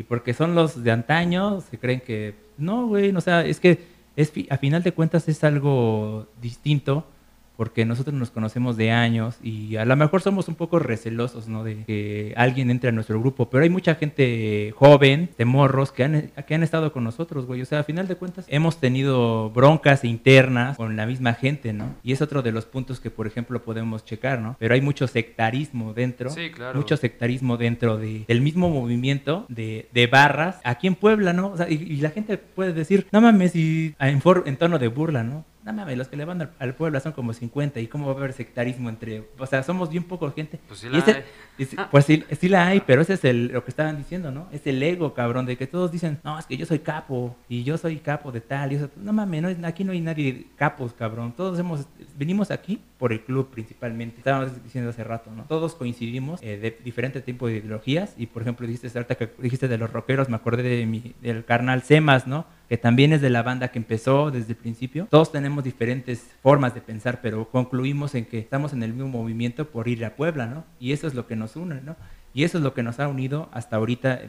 Y 0.01 0.03
porque 0.03 0.33
son 0.33 0.55
los 0.55 0.83
de 0.83 0.93
antaño, 0.93 1.61
se 1.61 1.77
creen 1.77 2.01
que, 2.01 2.35
no, 2.57 2.87
güey, 2.87 3.15
o 3.15 3.21
sea, 3.21 3.45
es 3.45 3.61
que 3.61 3.85
es, 4.17 4.33
a 4.49 4.57
final 4.57 4.83
de 4.83 4.93
cuentas 4.93 5.29
es 5.29 5.45
algo 5.45 6.27
distinto 6.41 7.05
porque 7.61 7.85
nosotros 7.85 8.15
nos 8.15 8.31
conocemos 8.31 8.79
de 8.79 8.91
años 8.91 9.37
y 9.43 9.77
a 9.77 9.85
lo 9.85 9.95
mejor 9.95 10.23
somos 10.23 10.49
un 10.49 10.55
poco 10.55 10.79
recelosos, 10.79 11.47
¿no? 11.47 11.63
De 11.63 11.85
que 11.85 12.33
alguien 12.35 12.71
entre 12.71 12.89
a 12.89 12.93
nuestro 12.93 13.21
grupo, 13.21 13.51
pero 13.51 13.65
hay 13.65 13.69
mucha 13.69 13.97
gente 13.97 14.73
joven, 14.75 15.29
de 15.37 15.45
morros, 15.45 15.93
que 15.93 16.05
han, 16.05 16.31
que 16.47 16.55
han 16.55 16.63
estado 16.63 16.91
con 16.91 17.05
nosotros, 17.05 17.45
güey. 17.45 17.61
O 17.61 17.67
sea, 17.67 17.81
a 17.81 17.85
final 17.85 18.09
de 18.09 18.17
cuentas 18.17 18.47
hemos 18.49 18.81
tenido 18.81 19.51
broncas 19.51 20.05
internas 20.05 20.79
con 20.79 20.97
la 20.97 21.05
misma 21.05 21.35
gente, 21.35 21.75
¿no? 21.75 21.97
Y 22.03 22.13
es 22.13 22.23
otro 22.23 22.41
de 22.41 22.51
los 22.51 22.65
puntos 22.65 22.99
que, 22.99 23.11
por 23.11 23.27
ejemplo, 23.27 23.61
podemos 23.61 24.07
checar, 24.07 24.41
¿no? 24.41 24.57
Pero 24.59 24.73
hay 24.73 24.81
mucho 24.81 25.07
sectarismo 25.07 25.93
dentro. 25.93 26.31
Sí, 26.31 26.51
claro. 26.51 26.79
Mucho 26.79 26.97
sectarismo 26.97 27.59
dentro 27.59 27.99
de, 27.99 28.25
del 28.27 28.41
mismo 28.41 28.71
movimiento 28.71 29.45
de, 29.51 29.91
de 29.93 30.07
barras 30.07 30.61
aquí 30.65 30.87
en 30.87 30.95
Puebla, 30.95 31.35
¿no? 31.35 31.49
O 31.49 31.59
sea, 31.59 31.69
y, 31.69 31.97
la 31.97 32.09
gente 32.09 32.39
puede 32.39 32.73
decir, 32.73 33.07
no 33.13 33.21
mames, 33.21 33.55
y 33.55 33.95
en, 33.99 34.23
en 34.47 34.57
tono 34.57 34.79
de 34.79 34.89
burla, 34.89 35.25
¿no? 35.25 35.45
No 35.73 35.83
mames, 35.83 35.99
los 35.99 36.09
que 36.09 36.17
le 36.17 36.25
van 36.25 36.51
al, 36.59 36.75
pueblo 36.75 36.99
son 37.01 37.13
como 37.13 37.33
50 37.33 37.81
y 37.81 37.87
cómo 37.87 38.07
va 38.07 38.13
a 38.13 38.17
haber 38.17 38.33
sectarismo 38.33 38.89
entre, 38.89 39.29
o 39.39 39.47
sea, 39.47 39.63
somos 39.63 39.91
bien 39.91 40.05
poco 40.05 40.31
gente. 40.33 40.59
Pues 40.67 40.81
sí 40.81 40.89
la 40.89 41.05
hay. 41.05 41.25
pues 41.91 42.05
sí, 42.05 42.25
sí, 42.39 42.49
la 42.49 42.67
hay, 42.67 42.81
pero 42.81 43.03
ese 43.03 43.15
es 43.15 43.25
el, 43.25 43.49
lo 43.49 43.65
que 43.65 43.71
estaban 43.71 43.97
diciendo, 43.97 44.31
¿no? 44.31 44.49
Es 44.53 44.67
el 44.67 44.83
ego, 44.83 45.15
cabrón, 45.15 45.47
de 45.47 45.57
que 45.57 45.67
todos 45.67 45.93
dicen, 45.93 46.19
no, 46.25 46.39
es 46.39 46.47
que 46.47 46.57
yo 46.57 46.67
soy 46.67 46.81
capo 46.81 47.37
y 47.49 47.65
yo 47.65 47.79
soy 47.79 47.99
capo 47.99 48.33
de 48.33 48.41
tal. 48.41 48.73
Y 48.73 48.77
eso, 48.77 48.91
no 48.97 49.13
mames, 49.13 49.59
no, 49.59 49.67
aquí 49.67 49.85
no 49.85 49.93
hay 49.93 50.01
nadie 50.01 50.47
capos, 50.57 50.93
cabrón. 50.93 51.33
Todos 51.37 51.59
hemos, 51.59 51.87
venimos 52.17 52.51
aquí 52.51 52.81
por 52.99 53.13
el 53.13 53.21
club 53.23 53.51
principalmente. 53.51 54.19
Estábamos 54.19 54.63
diciendo 54.63 54.91
hace 54.91 55.05
rato, 55.05 55.31
¿no? 55.31 55.45
Todos 55.45 55.75
coincidimos 55.75 56.41
eh, 56.43 56.59
de 56.59 56.79
diferentes 56.85 57.25
tipos 57.25 57.51
de 57.51 57.59
ideologías 57.59 58.15
y, 58.17 58.27
por 58.27 58.43
ejemplo, 58.43 58.67
dijiste, 58.67 58.91
dijiste 59.39 59.69
de 59.69 59.79
los 59.79 59.93
rockeros, 59.93 60.29
me 60.29 60.37
acordé 60.37 60.63
de 60.63 60.87
mi, 60.87 61.15
del 61.21 61.45
carnal 61.45 61.83
Semas, 61.83 62.27
¿no? 62.27 62.47
Que 62.71 62.79
también 62.79 63.13
es 63.13 63.21
de 63.21 63.31
la 63.31 63.43
banda 63.43 63.73
que 63.73 63.81
empezó 63.81 64.31
desde 64.31 64.53
el 64.53 64.57
principio. 64.57 65.09
Todos 65.11 65.33
tenemos 65.33 65.65
diferentes 65.65 66.31
formas 66.41 66.73
de 66.73 66.81
pensar, 66.81 67.21
pero 67.21 67.51
concluimos 67.51 68.15
en 68.15 68.27
que 68.27 68.39
estamos 68.39 68.73
en 68.73 68.85
el 68.85 68.93
mismo 68.93 69.09
movimiento 69.09 69.69
por 69.69 69.89
ir 69.89 70.05
a 70.05 70.15
Puebla, 70.15 70.47
¿no? 70.47 70.65
Y 70.79 70.93
eso 70.93 71.09
es 71.09 71.15
lo 71.15 71.27
que 71.27 71.35
nos 71.35 71.57
une, 71.57 71.81
¿no? 71.81 71.97
Y 72.33 72.45
eso 72.45 72.59
es 72.59 72.63
lo 72.63 72.73
que 72.73 72.85
nos 72.85 73.01
ha 73.01 73.09
unido 73.09 73.49
hasta 73.53 73.75
ahorita, 73.75 74.21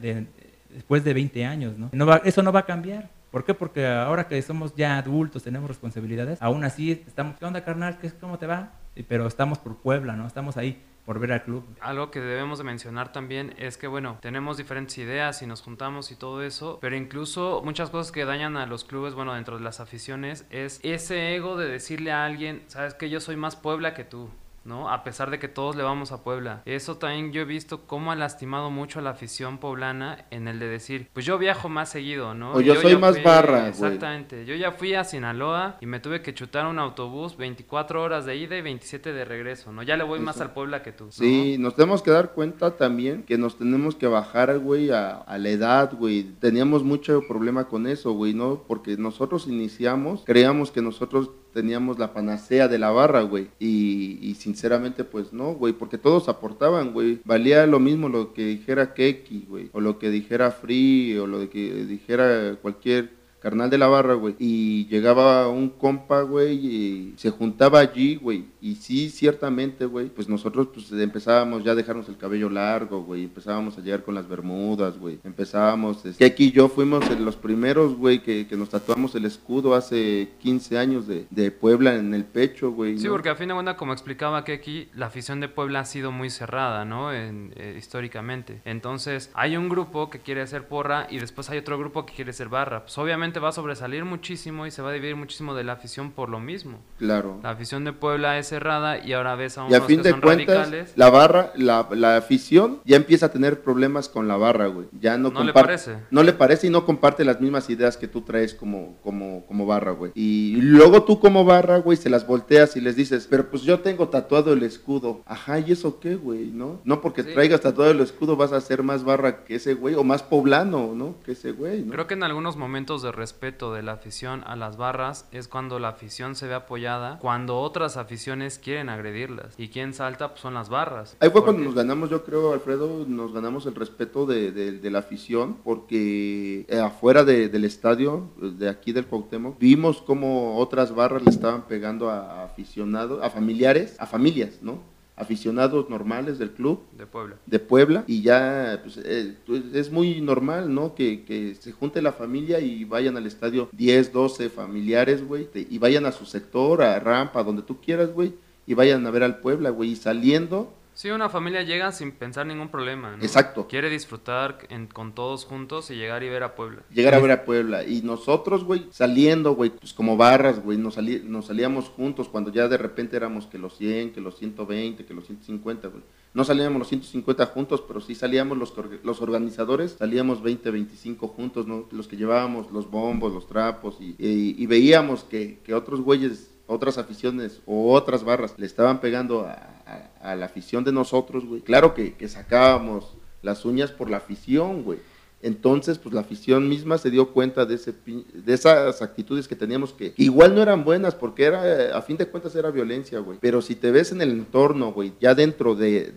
después 0.72 1.04
de 1.04 1.14
20 1.14 1.46
años, 1.46 1.78
¿no? 1.78 1.92
no 1.94 2.16
eso 2.24 2.42
no 2.42 2.52
va 2.52 2.62
a 2.62 2.66
cambiar. 2.66 3.12
¿Por 3.30 3.46
qué? 3.46 3.54
Porque 3.54 3.86
ahora 3.86 4.28
que 4.28 4.42
somos 4.42 4.76
ya 4.76 4.98
adultos, 4.98 5.44
tenemos 5.44 5.68
responsabilidades, 5.68 6.42
aún 6.42 6.64
así 6.64 7.04
estamos, 7.06 7.38
¿qué 7.38 7.46
onda 7.46 7.64
carnal? 7.64 8.00
¿Cómo 8.20 8.40
te 8.40 8.48
va? 8.48 8.72
Pero 9.08 9.28
estamos 9.28 9.60
por 9.60 9.78
Puebla, 9.78 10.16
¿no? 10.16 10.26
Estamos 10.26 10.58
ahí 10.58 10.82
por 11.06 11.20
ver 11.20 11.32
al 11.34 11.44
club. 11.44 11.66
Algo 11.80 12.12
que 12.12 12.20
debemos 12.20 12.58
de 12.58 12.64
mencionar 12.64 13.12
también 13.12 13.54
es 13.58 13.78
que, 13.78 13.88
bueno, 13.88 14.18
tenemos 14.22 14.58
diferentes 14.58 14.98
ideas 14.98 15.42
y 15.42 15.48
nos 15.48 15.62
juntamos 15.62 16.12
y 16.12 16.16
todo 16.16 16.44
eso, 16.44 16.80
pero 16.82 16.96
incluso 16.96 17.62
muchas 17.64 17.90
cosas 17.90 18.12
que 18.12 18.26
dañan 18.26 18.58
a 18.58 18.66
los 18.66 18.84
clubes, 18.84 19.14
bueno, 19.14 19.34
dentro 19.34 19.58
de 19.58 19.64
las 19.64 19.80
aficiones, 19.80 20.46
es 20.50 20.80
ese 20.84 21.36
ego 21.36 21.58
de 21.58 21.68
decirle 21.68 22.12
a 22.12 22.26
alguien, 22.26 22.64
sabes 22.68 22.94
que 22.94 23.10
yo 23.10 23.20
soy 23.20 23.36
más 23.36 23.56
Puebla 23.56 23.94
que 23.94 24.04
tú. 24.04 24.30
¿No? 24.64 24.90
A 24.90 25.04
pesar 25.04 25.30
de 25.32 25.40
que 25.40 25.48
todos 25.48 25.76
le 25.76 25.84
vamos 25.84 26.12
a 26.12 26.24
Puebla. 26.24 26.62
Eso 26.66 26.98
también 26.98 27.32
yo 27.32 27.42
he 27.42 27.46
visto 27.46 27.88
cómo 27.88 28.12
ha 28.12 28.16
lastimado 28.16 28.70
mucho 28.70 29.00
a 29.00 29.02
la 29.02 29.12
afición 29.12 29.58
poblana 29.58 30.26
en 30.32 30.48
el 30.48 30.60
de 30.60 30.68
decir, 30.68 31.10
pues 31.14 31.26
yo 31.26 31.38
viajo 31.38 31.70
más 31.70 31.90
seguido, 31.90 32.34
¿no? 32.34 32.54
O 32.54 32.62
yo, 32.62 32.76
soy 32.76 32.98
más 32.98 33.22
barra, 33.24 33.68
Exactamente. 33.68 34.46
Yo 34.46 34.56
ya 34.56 34.72
fui 34.72 34.94
a 34.94 35.04
Sinaloa 35.04 35.78
y 35.82 35.86
me 35.86 36.00
tuve 36.00 36.22
que 36.22 36.34
chutar 36.34 36.66
un 36.68 36.80
autobús 36.80 37.38
24 37.38 38.02
horas 38.02 38.26
de 38.26 38.36
ida 38.36 38.58
y 38.58 38.62
27 38.62 39.14
de 39.14 39.26
regreso, 39.26 39.72
¿no? 39.72 39.84
Ya 39.84 39.98
le 39.98 40.04
voy 40.04 40.20
más 40.20 40.42
al 40.42 40.54
Puebla 40.54 40.84
que 40.84 40.92
tú. 40.92 41.08
Sí, 41.12 41.58
nos 41.60 41.76
tenemos 41.76 42.02
que 42.02 42.12
dar 42.12 42.34
cuenta 42.34 42.78
también 42.78 43.24
que 43.24 43.38
nos 43.38 43.58
tenemos 43.58 43.96
que 43.96 44.08
bajar, 44.08 44.60
güey, 44.60 44.92
a, 44.92 45.12
a 45.14 45.38
la 45.38 45.50
edad, 45.50 45.94
güey. 45.98 46.24
Teníamos 46.24 46.84
mucho 46.84 47.22
problema 47.28 47.68
con 47.68 47.88
eso, 47.88 48.12
güey, 48.14 48.34
¿no? 48.34 48.64
Porque 48.68 48.98
nosotros 48.98 49.48
iniciamos, 49.48 50.24
creíamos 50.26 50.72
que 50.72 50.82
nosotros 50.82 51.32
teníamos 51.54 52.00
la 52.00 52.14
panacea 52.14 52.68
de 52.68 52.80
la 52.80 52.92
barra, 52.92 53.22
güey. 53.22 53.50
Y, 53.60 54.34
sinceramente, 54.54 55.04
pues 55.04 55.32
no, 55.32 55.54
güey, 55.54 55.74
porque 55.74 55.98
todos 55.98 56.28
aportaban, 56.28 56.94
güey. 56.94 57.20
Valía 57.24 57.66
lo 57.66 57.80
mismo 57.80 58.10
lo 58.10 58.34
que 58.34 58.46
dijera 58.46 58.94
Keki, 58.94 59.46
güey, 59.48 59.70
o 59.72 59.80
lo 59.80 59.98
que 59.98 60.10
dijera 60.10 60.52
Free, 60.52 61.18
o 61.18 61.28
lo 61.28 61.50
que 61.50 61.86
dijera 61.86 62.58
cualquier 62.62 63.21
carnal 63.42 63.70
de 63.70 63.78
la 63.78 63.88
barra, 63.88 64.14
güey. 64.14 64.36
Y 64.40 64.88
llegaba 64.88 65.50
un 65.50 65.70
compa, 65.70 66.22
güey, 66.22 66.54
y 66.54 67.14
se 67.18 67.32
juntaba 67.32 67.80
allí, 67.80 68.16
güey. 68.16 68.46
Y 68.62 68.76
sí, 68.76 69.10
ciertamente, 69.10 69.86
güey, 69.86 70.10
pues 70.10 70.30
nosotros 70.30 70.68
pues 70.74 70.92
empezábamos 70.92 71.64
ya 71.64 71.72
a 71.72 71.76
dejarnos 71.76 72.08
el 72.10 72.18
cabello 72.18 72.50
largo, 72.50 73.04
güey. 73.04 73.24
Empezábamos 73.24 73.78
a 73.78 73.82
llegar 73.82 74.04
con 74.04 74.14
las 74.14 74.28
bermudas, 74.28 74.98
güey. 74.98 75.20
Empezábamos, 75.24 76.06
es 76.06 76.18
que 76.18 76.26
aquí 76.26 76.46
y 76.46 76.52
yo 76.52 76.70
fuimos 76.70 77.10
los 77.20 77.36
primeros, 77.36 77.96
güey, 77.96 78.22
que, 78.22 78.48
que, 78.48 78.56
nos 78.56 78.70
tatuamos 78.70 79.16
el 79.16 79.26
escudo 79.26 79.74
hace 79.74 80.30
15 80.40 80.78
años 80.78 81.08
de, 81.08 81.26
de 81.30 81.52
Puebla 81.52 81.96
en 81.96 82.14
el 82.14 82.26
pecho, 82.26 82.72
güey. 82.72 83.00
Sí, 83.00 83.08
porque 83.08 83.30
a 83.30 83.36
fin 83.36 83.48
de 83.48 83.56
cuentas, 83.56 83.76
como 83.76 83.94
explicaba 83.94 84.44
que 84.44 84.54
aquí 84.54 84.90
la 84.94 85.08
afición 85.08 85.40
de 85.40 85.48
Puebla 85.48 85.80
ha 85.80 85.86
sido 85.86 86.12
muy 86.12 86.30
cerrada, 86.30 86.86
¿no? 86.86 87.12
En, 87.12 87.54
eh, 87.56 87.76
históricamente. 87.78 88.62
Entonces, 88.66 89.32
hay 89.34 89.58
un 89.58 89.70
grupo 89.70 90.12
que 90.12 90.20
quiere 90.20 90.42
hacer 90.42 90.68
porra 90.68 91.08
y 91.10 91.18
después 91.18 91.50
hay 91.50 91.58
otro 91.58 91.80
grupo 91.80 92.06
que 92.06 92.14
quiere 92.14 92.34
ser 92.34 92.50
barra. 92.50 92.82
Pues 92.82 92.98
obviamente 92.98 93.31
va 93.40 93.50
a 93.50 93.52
sobresalir 93.52 94.06
muchísimo 94.06 94.66
y 94.66 94.72
se 94.72 94.82
va 94.82 94.90
a 94.90 94.94
dividir 94.94 95.16
muchísimo 95.16 95.56
de 95.56 95.64
la 95.64 95.74
afición 95.74 96.12
por 96.12 96.30
lo 96.30 96.40
mismo. 96.40 96.80
Claro. 96.98 97.40
La 97.44 97.52
afición 97.52 97.84
de 97.84 97.94
Puebla 97.94 98.38
es 98.38 98.48
cerrada 98.48 99.04
y 99.04 99.14
ahora 99.14 99.36
ves 99.36 99.58
a 99.58 99.64
unos 99.64 99.74
y 99.74 99.76
a 99.76 99.82
fin 99.82 100.02
de 100.02 100.20
cuentas, 100.20 100.72
La 100.96 101.10
barra, 101.10 101.52
la, 101.56 101.88
la, 101.92 102.18
afición 102.18 102.80
ya 102.86 102.98
empieza 102.98 103.28
a 103.28 103.32
tener 103.32 103.62
problemas 103.62 104.10
con 104.10 104.28
la 104.28 104.38
barra, 104.38 104.68
güey. 104.68 104.88
Ya 105.00 105.18
no, 105.18 105.32
no 105.32 105.44
le 105.44 105.54
parece. 105.54 105.98
No 106.10 106.24
le 106.24 106.34
parece 106.34 106.68
y 106.68 106.70
no 106.70 106.86
comparte 106.86 107.26
las 107.26 107.42
mismas 107.42 107.70
ideas 107.70 107.98
que 107.98 108.08
tú 108.08 108.22
traes 108.22 108.54
como, 108.54 108.98
como, 109.04 109.46
como 109.46 109.66
barra, 109.66 109.92
güey. 109.92 110.12
Y 110.16 110.56
luego 110.58 111.04
tú 111.04 111.20
como 111.20 111.46
barra, 111.46 111.78
güey, 111.78 111.98
se 111.98 112.10
las 112.10 112.28
volteas 112.28 112.76
y 112.76 112.82
les 112.82 112.96
dices, 112.96 113.28
pero 113.30 113.50
pues 113.50 113.64
yo 113.64 113.80
tengo 113.80 114.10
tatuado 114.10 114.54
el 114.54 114.64
escudo. 114.64 115.22
Ajá, 115.26 115.60
¿y 115.60 115.72
eso 115.72 116.00
qué, 116.00 116.16
güey? 116.16 116.48
¿No? 116.48 116.82
No 116.84 117.02
porque 117.02 117.24
traigas 117.24 117.62
tatuado 117.62 117.92
el 117.92 118.00
escudo 118.02 118.36
vas 118.36 118.52
a 118.52 118.62
ser 118.62 118.84
más 118.84 119.04
barra 119.04 119.44
que 119.44 119.56
ese 119.56 119.74
güey 119.74 119.96
o 119.96 120.04
más 120.04 120.24
poblano, 120.24 120.94
¿no? 120.96 121.16
Que 121.24 121.34
ese 121.34 121.52
güey, 121.52 121.84
¿no? 121.84 121.92
Creo 121.92 122.08
que 122.08 122.14
en 122.14 122.24
algunos 122.24 122.58
momentos 122.58 123.02
de 123.02 123.12
respeto 123.22 123.72
de 123.72 123.84
la 123.84 123.92
afición 123.92 124.44
a 124.48 124.56
las 124.56 124.78
barras 124.78 125.28
es 125.32 125.48
cuando 125.48 125.78
la 125.78 125.90
afición 125.90 126.36
se 126.36 126.48
ve 126.48 126.56
apoyada, 126.56 127.20
cuando 127.20 127.60
otras 127.60 127.96
aficiones 127.96 128.58
quieren 128.58 128.90
agredirlas. 128.90 129.54
Y 129.60 129.68
quien 129.70 129.94
salta 129.94 130.30
pues, 130.30 130.42
son 130.42 130.56
las 130.56 130.70
barras. 130.70 131.16
Ahí 131.20 131.30
fue 131.30 131.44
cuando 131.44 131.62
nos 131.64 131.76
ganamos, 131.76 132.10
yo 132.10 132.26
creo, 132.26 132.52
Alfredo, 132.54 133.06
nos 133.08 133.32
ganamos 133.32 133.68
el 133.68 133.76
respeto 133.76 134.26
de, 134.26 134.80
la 134.92 135.00
afición, 135.00 135.58
porque 135.64 136.66
eh, 136.68 136.80
afuera 136.80 137.24
del 137.24 137.64
estadio, 137.64 138.32
de 138.42 138.68
aquí 138.68 138.92
del 138.92 139.06
Cuauhtémoc, 139.06 139.60
vimos 139.60 140.02
como 140.02 140.58
otras 140.58 140.96
barras 140.96 141.22
le 141.24 141.30
estaban 141.30 141.68
pegando 141.68 142.10
a 142.10 142.44
aficionados, 142.44 143.24
a 143.24 143.30
familiares, 143.30 143.96
a 144.00 144.08
familias, 144.08 144.64
¿no? 144.64 144.80
Aficionados 145.22 145.90
normales 145.90 146.40
del 146.40 146.52
club. 146.52 146.82
De 146.98 147.06
Puebla. 147.06 147.36
De 147.46 147.60
Puebla. 147.60 148.04
Y 148.08 148.22
ya 148.24 148.80
pues, 148.84 149.00
eh, 149.04 149.36
pues, 149.46 149.64
es 149.74 149.92
muy 149.92 150.20
normal, 150.20 150.74
¿no? 150.74 150.96
Que, 150.96 151.24
que, 151.24 151.56
se 151.56 151.72
junte 151.72 152.02
la 152.02 152.12
familia 152.12 152.60
y 152.60 152.84
vayan 152.86 153.16
al 153.18 153.28
estadio 153.28 153.70
10, 153.72 154.12
12 154.12 154.50
familiares, 154.50 155.26
güey. 155.26 155.48
Y 155.54 155.78
vayan 155.78 156.06
a 156.06 156.12
su 156.12 156.26
sector, 156.26 156.82
a 156.82 157.00
Rampa, 157.00 157.44
donde 157.44 157.62
tú 157.62 157.80
quieras, 157.80 158.12
güey. 158.12 158.34
Y 158.66 158.74
vayan 158.74 159.06
a 159.06 159.12
ver 159.12 159.24
al 159.24 159.40
Puebla, 159.40 159.70
güey. 159.70 159.92
Y 159.92 159.96
saliendo 159.96 160.74
Sí, 160.94 161.10
una 161.10 161.30
familia 161.30 161.64
llega 161.64 161.92
sin 161.92 162.12
pensar 162.12 162.46
ningún 162.46 162.70
problema. 162.70 163.16
¿no? 163.16 163.24
Exacto. 163.24 163.68
Quiere 163.68 163.90
disfrutar 163.90 164.68
con 164.94 165.14
todos 165.14 165.46
juntos 165.46 165.90
y 165.90 165.96
llegar 165.96 166.24
y 166.24 166.30
ver 166.30 166.44
a 166.44 166.56
Puebla. 166.56 166.84
Llegar 166.94 167.16
a 167.16 167.20
ver 167.20 167.32
a 167.32 167.46
Puebla. 167.46 167.84
Y 167.86 168.02
nosotros, 168.02 168.64
güey, 168.64 168.88
saliendo, 168.92 169.56
güey, 169.56 169.70
pues 169.72 169.94
como 169.94 170.18
barras, 170.18 170.62
güey, 170.64 170.78
nos, 170.78 170.98
nos 170.98 171.46
salíamos 171.46 171.90
juntos 171.90 172.28
cuando 172.28 172.52
ya 172.52 172.68
de 172.68 172.78
repente 172.78 173.16
éramos 173.16 173.48
que 173.48 173.58
los 173.58 173.78
100, 173.78 174.12
que 174.12 174.22
los 174.22 174.38
120, 174.38 175.06
que 175.06 175.14
los 175.14 175.26
150, 175.26 175.88
güey. 175.88 176.04
No 176.34 176.46
salíamos 176.46 176.80
los 176.80 176.88
150 176.88 177.46
juntos, 177.48 177.84
pero 177.86 178.00
sí 178.00 178.16
salíamos 178.16 178.58
los, 178.58 178.74
los 179.04 179.22
organizadores, 179.22 179.96
salíamos 180.00 180.42
20, 180.42 180.72
25 180.72 181.28
juntos, 181.28 181.68
¿no? 181.68 181.88
Los 181.92 182.08
que 182.08 182.16
llevábamos 182.16 182.72
los 182.72 182.90
bombos, 182.90 183.34
los 183.34 183.48
trapos 183.48 183.98
y, 184.00 184.16
y, 184.18 184.66
veíamos 184.66 185.26
que, 185.26 185.60
que 185.64 185.74
otros 185.74 186.00
güeyes 186.00 186.52
otras 186.68 186.98
aficiones 186.98 187.62
o 187.66 187.94
otras 187.94 188.24
barras 188.24 188.54
le 188.58 188.66
estaban 188.66 189.02
pegando 189.02 189.42
a, 189.42 189.52
a, 189.86 190.11
la 190.24 190.46
afición 190.46 190.84
de 190.84 190.92
nosotros, 190.92 191.46
güey. 191.46 191.62
Claro 191.62 191.94
que, 191.94 192.16
sacábamos 192.28 193.16
las 193.42 193.66
uñas 193.66 193.92
por 193.92 194.10
la 194.10 194.18
afición, 194.18 194.84
güey. 194.84 195.00
Entonces, 195.44 195.98
pues 195.98 196.14
la 196.14 196.22
afición 196.22 196.70
misma 196.70 197.00
se 197.00 197.10
dio 197.10 197.30
cuenta 197.30 197.66
de, 197.66 197.74
ese, 197.76 197.96
de 198.06 198.54
esas 198.54 199.02
actitudes 199.02 199.48
que 199.48 199.56
teníamos 199.56 199.92
que, 199.92 200.14
igual 200.18 200.54
no 200.54 200.62
eran 200.62 200.84
buenas 200.84 201.16
porque 201.16 201.46
era, 201.46 201.98
a 201.98 202.02
fin 202.04 202.16
de 202.18 202.28
cuentas 202.28 202.56
era 202.56 202.70
violencia, 202.70 203.18
güey. 203.20 203.40
Pero 203.42 203.64
si 203.64 203.74
te 203.74 203.90
ves 203.90 204.12
en 204.12 204.22
el 204.22 204.30
entorno, 204.30 204.94
güey, 204.94 205.14
ya 205.20 205.34
dentro 205.34 205.74
de, 205.74 206.12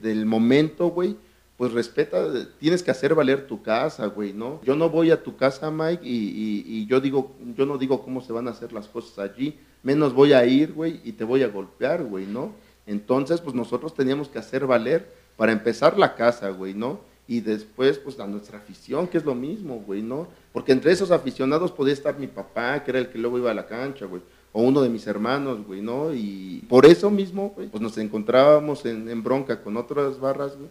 del 0.00 0.24
momento, 0.24 0.88
güey, 0.88 1.16
pues 1.56 1.72
respeta, 1.72 2.32
tienes 2.58 2.82
que 2.82 2.90
hacer 2.90 3.14
valer 3.14 3.46
tu 3.46 3.62
casa, 3.62 4.06
güey, 4.06 4.32
¿no? 4.32 4.60
Yo 4.62 4.76
no 4.76 4.90
voy 4.90 5.10
a 5.10 5.22
tu 5.22 5.36
casa, 5.36 5.70
Mike, 5.70 6.06
y, 6.06 6.64
y, 6.66 6.86
yo 6.86 7.00
digo, 7.00 7.34
yo 7.56 7.64
no 7.64 7.78
digo 7.78 8.02
cómo 8.02 8.20
se 8.20 8.32
van 8.32 8.46
a 8.46 8.50
hacer 8.50 8.72
las 8.72 8.88
cosas 8.88 9.18
allí, 9.18 9.58
menos 9.82 10.12
voy 10.12 10.34
a 10.34 10.44
ir, 10.44 10.72
güey, 10.72 11.00
y 11.02 11.12
te 11.12 11.24
voy 11.24 11.42
a 11.42 11.48
golpear, 11.48 12.04
güey, 12.04 12.26
¿no? 12.26 12.52
Entonces, 12.86 13.40
pues 13.40 13.54
nosotros 13.54 13.94
teníamos 13.94 14.28
que 14.28 14.38
hacer 14.38 14.66
valer 14.66 15.12
para 15.36 15.52
empezar 15.52 15.98
la 15.98 16.14
casa, 16.14 16.50
güey, 16.50 16.74
¿no? 16.74 17.00
Y 17.28 17.40
después, 17.40 17.98
pues 17.98 18.20
a 18.20 18.26
nuestra 18.26 18.58
afición, 18.58 19.08
que 19.08 19.18
es 19.18 19.24
lo 19.24 19.34
mismo, 19.34 19.82
güey, 19.84 20.00
¿no? 20.00 20.28
Porque 20.52 20.72
entre 20.72 20.92
esos 20.92 21.10
aficionados 21.10 21.72
podía 21.72 21.92
estar 21.92 22.18
mi 22.18 22.28
papá, 22.28 22.84
que 22.84 22.92
era 22.92 23.00
el 23.00 23.08
que 23.08 23.18
luego 23.18 23.38
iba 23.38 23.50
a 23.50 23.54
la 23.54 23.66
cancha, 23.66 24.06
güey, 24.06 24.22
o 24.52 24.62
uno 24.62 24.80
de 24.80 24.88
mis 24.88 25.06
hermanos, 25.06 25.66
güey, 25.66 25.82
¿no? 25.82 26.14
Y 26.14 26.64
por 26.68 26.86
eso 26.86 27.10
mismo, 27.10 27.50
güey, 27.56 27.68
pues 27.68 27.82
nos 27.82 27.98
encontrábamos 27.98 28.86
en, 28.86 29.08
en 29.08 29.22
bronca 29.22 29.60
con 29.62 29.76
otras 29.76 30.20
barras, 30.20 30.56
güey, 30.56 30.70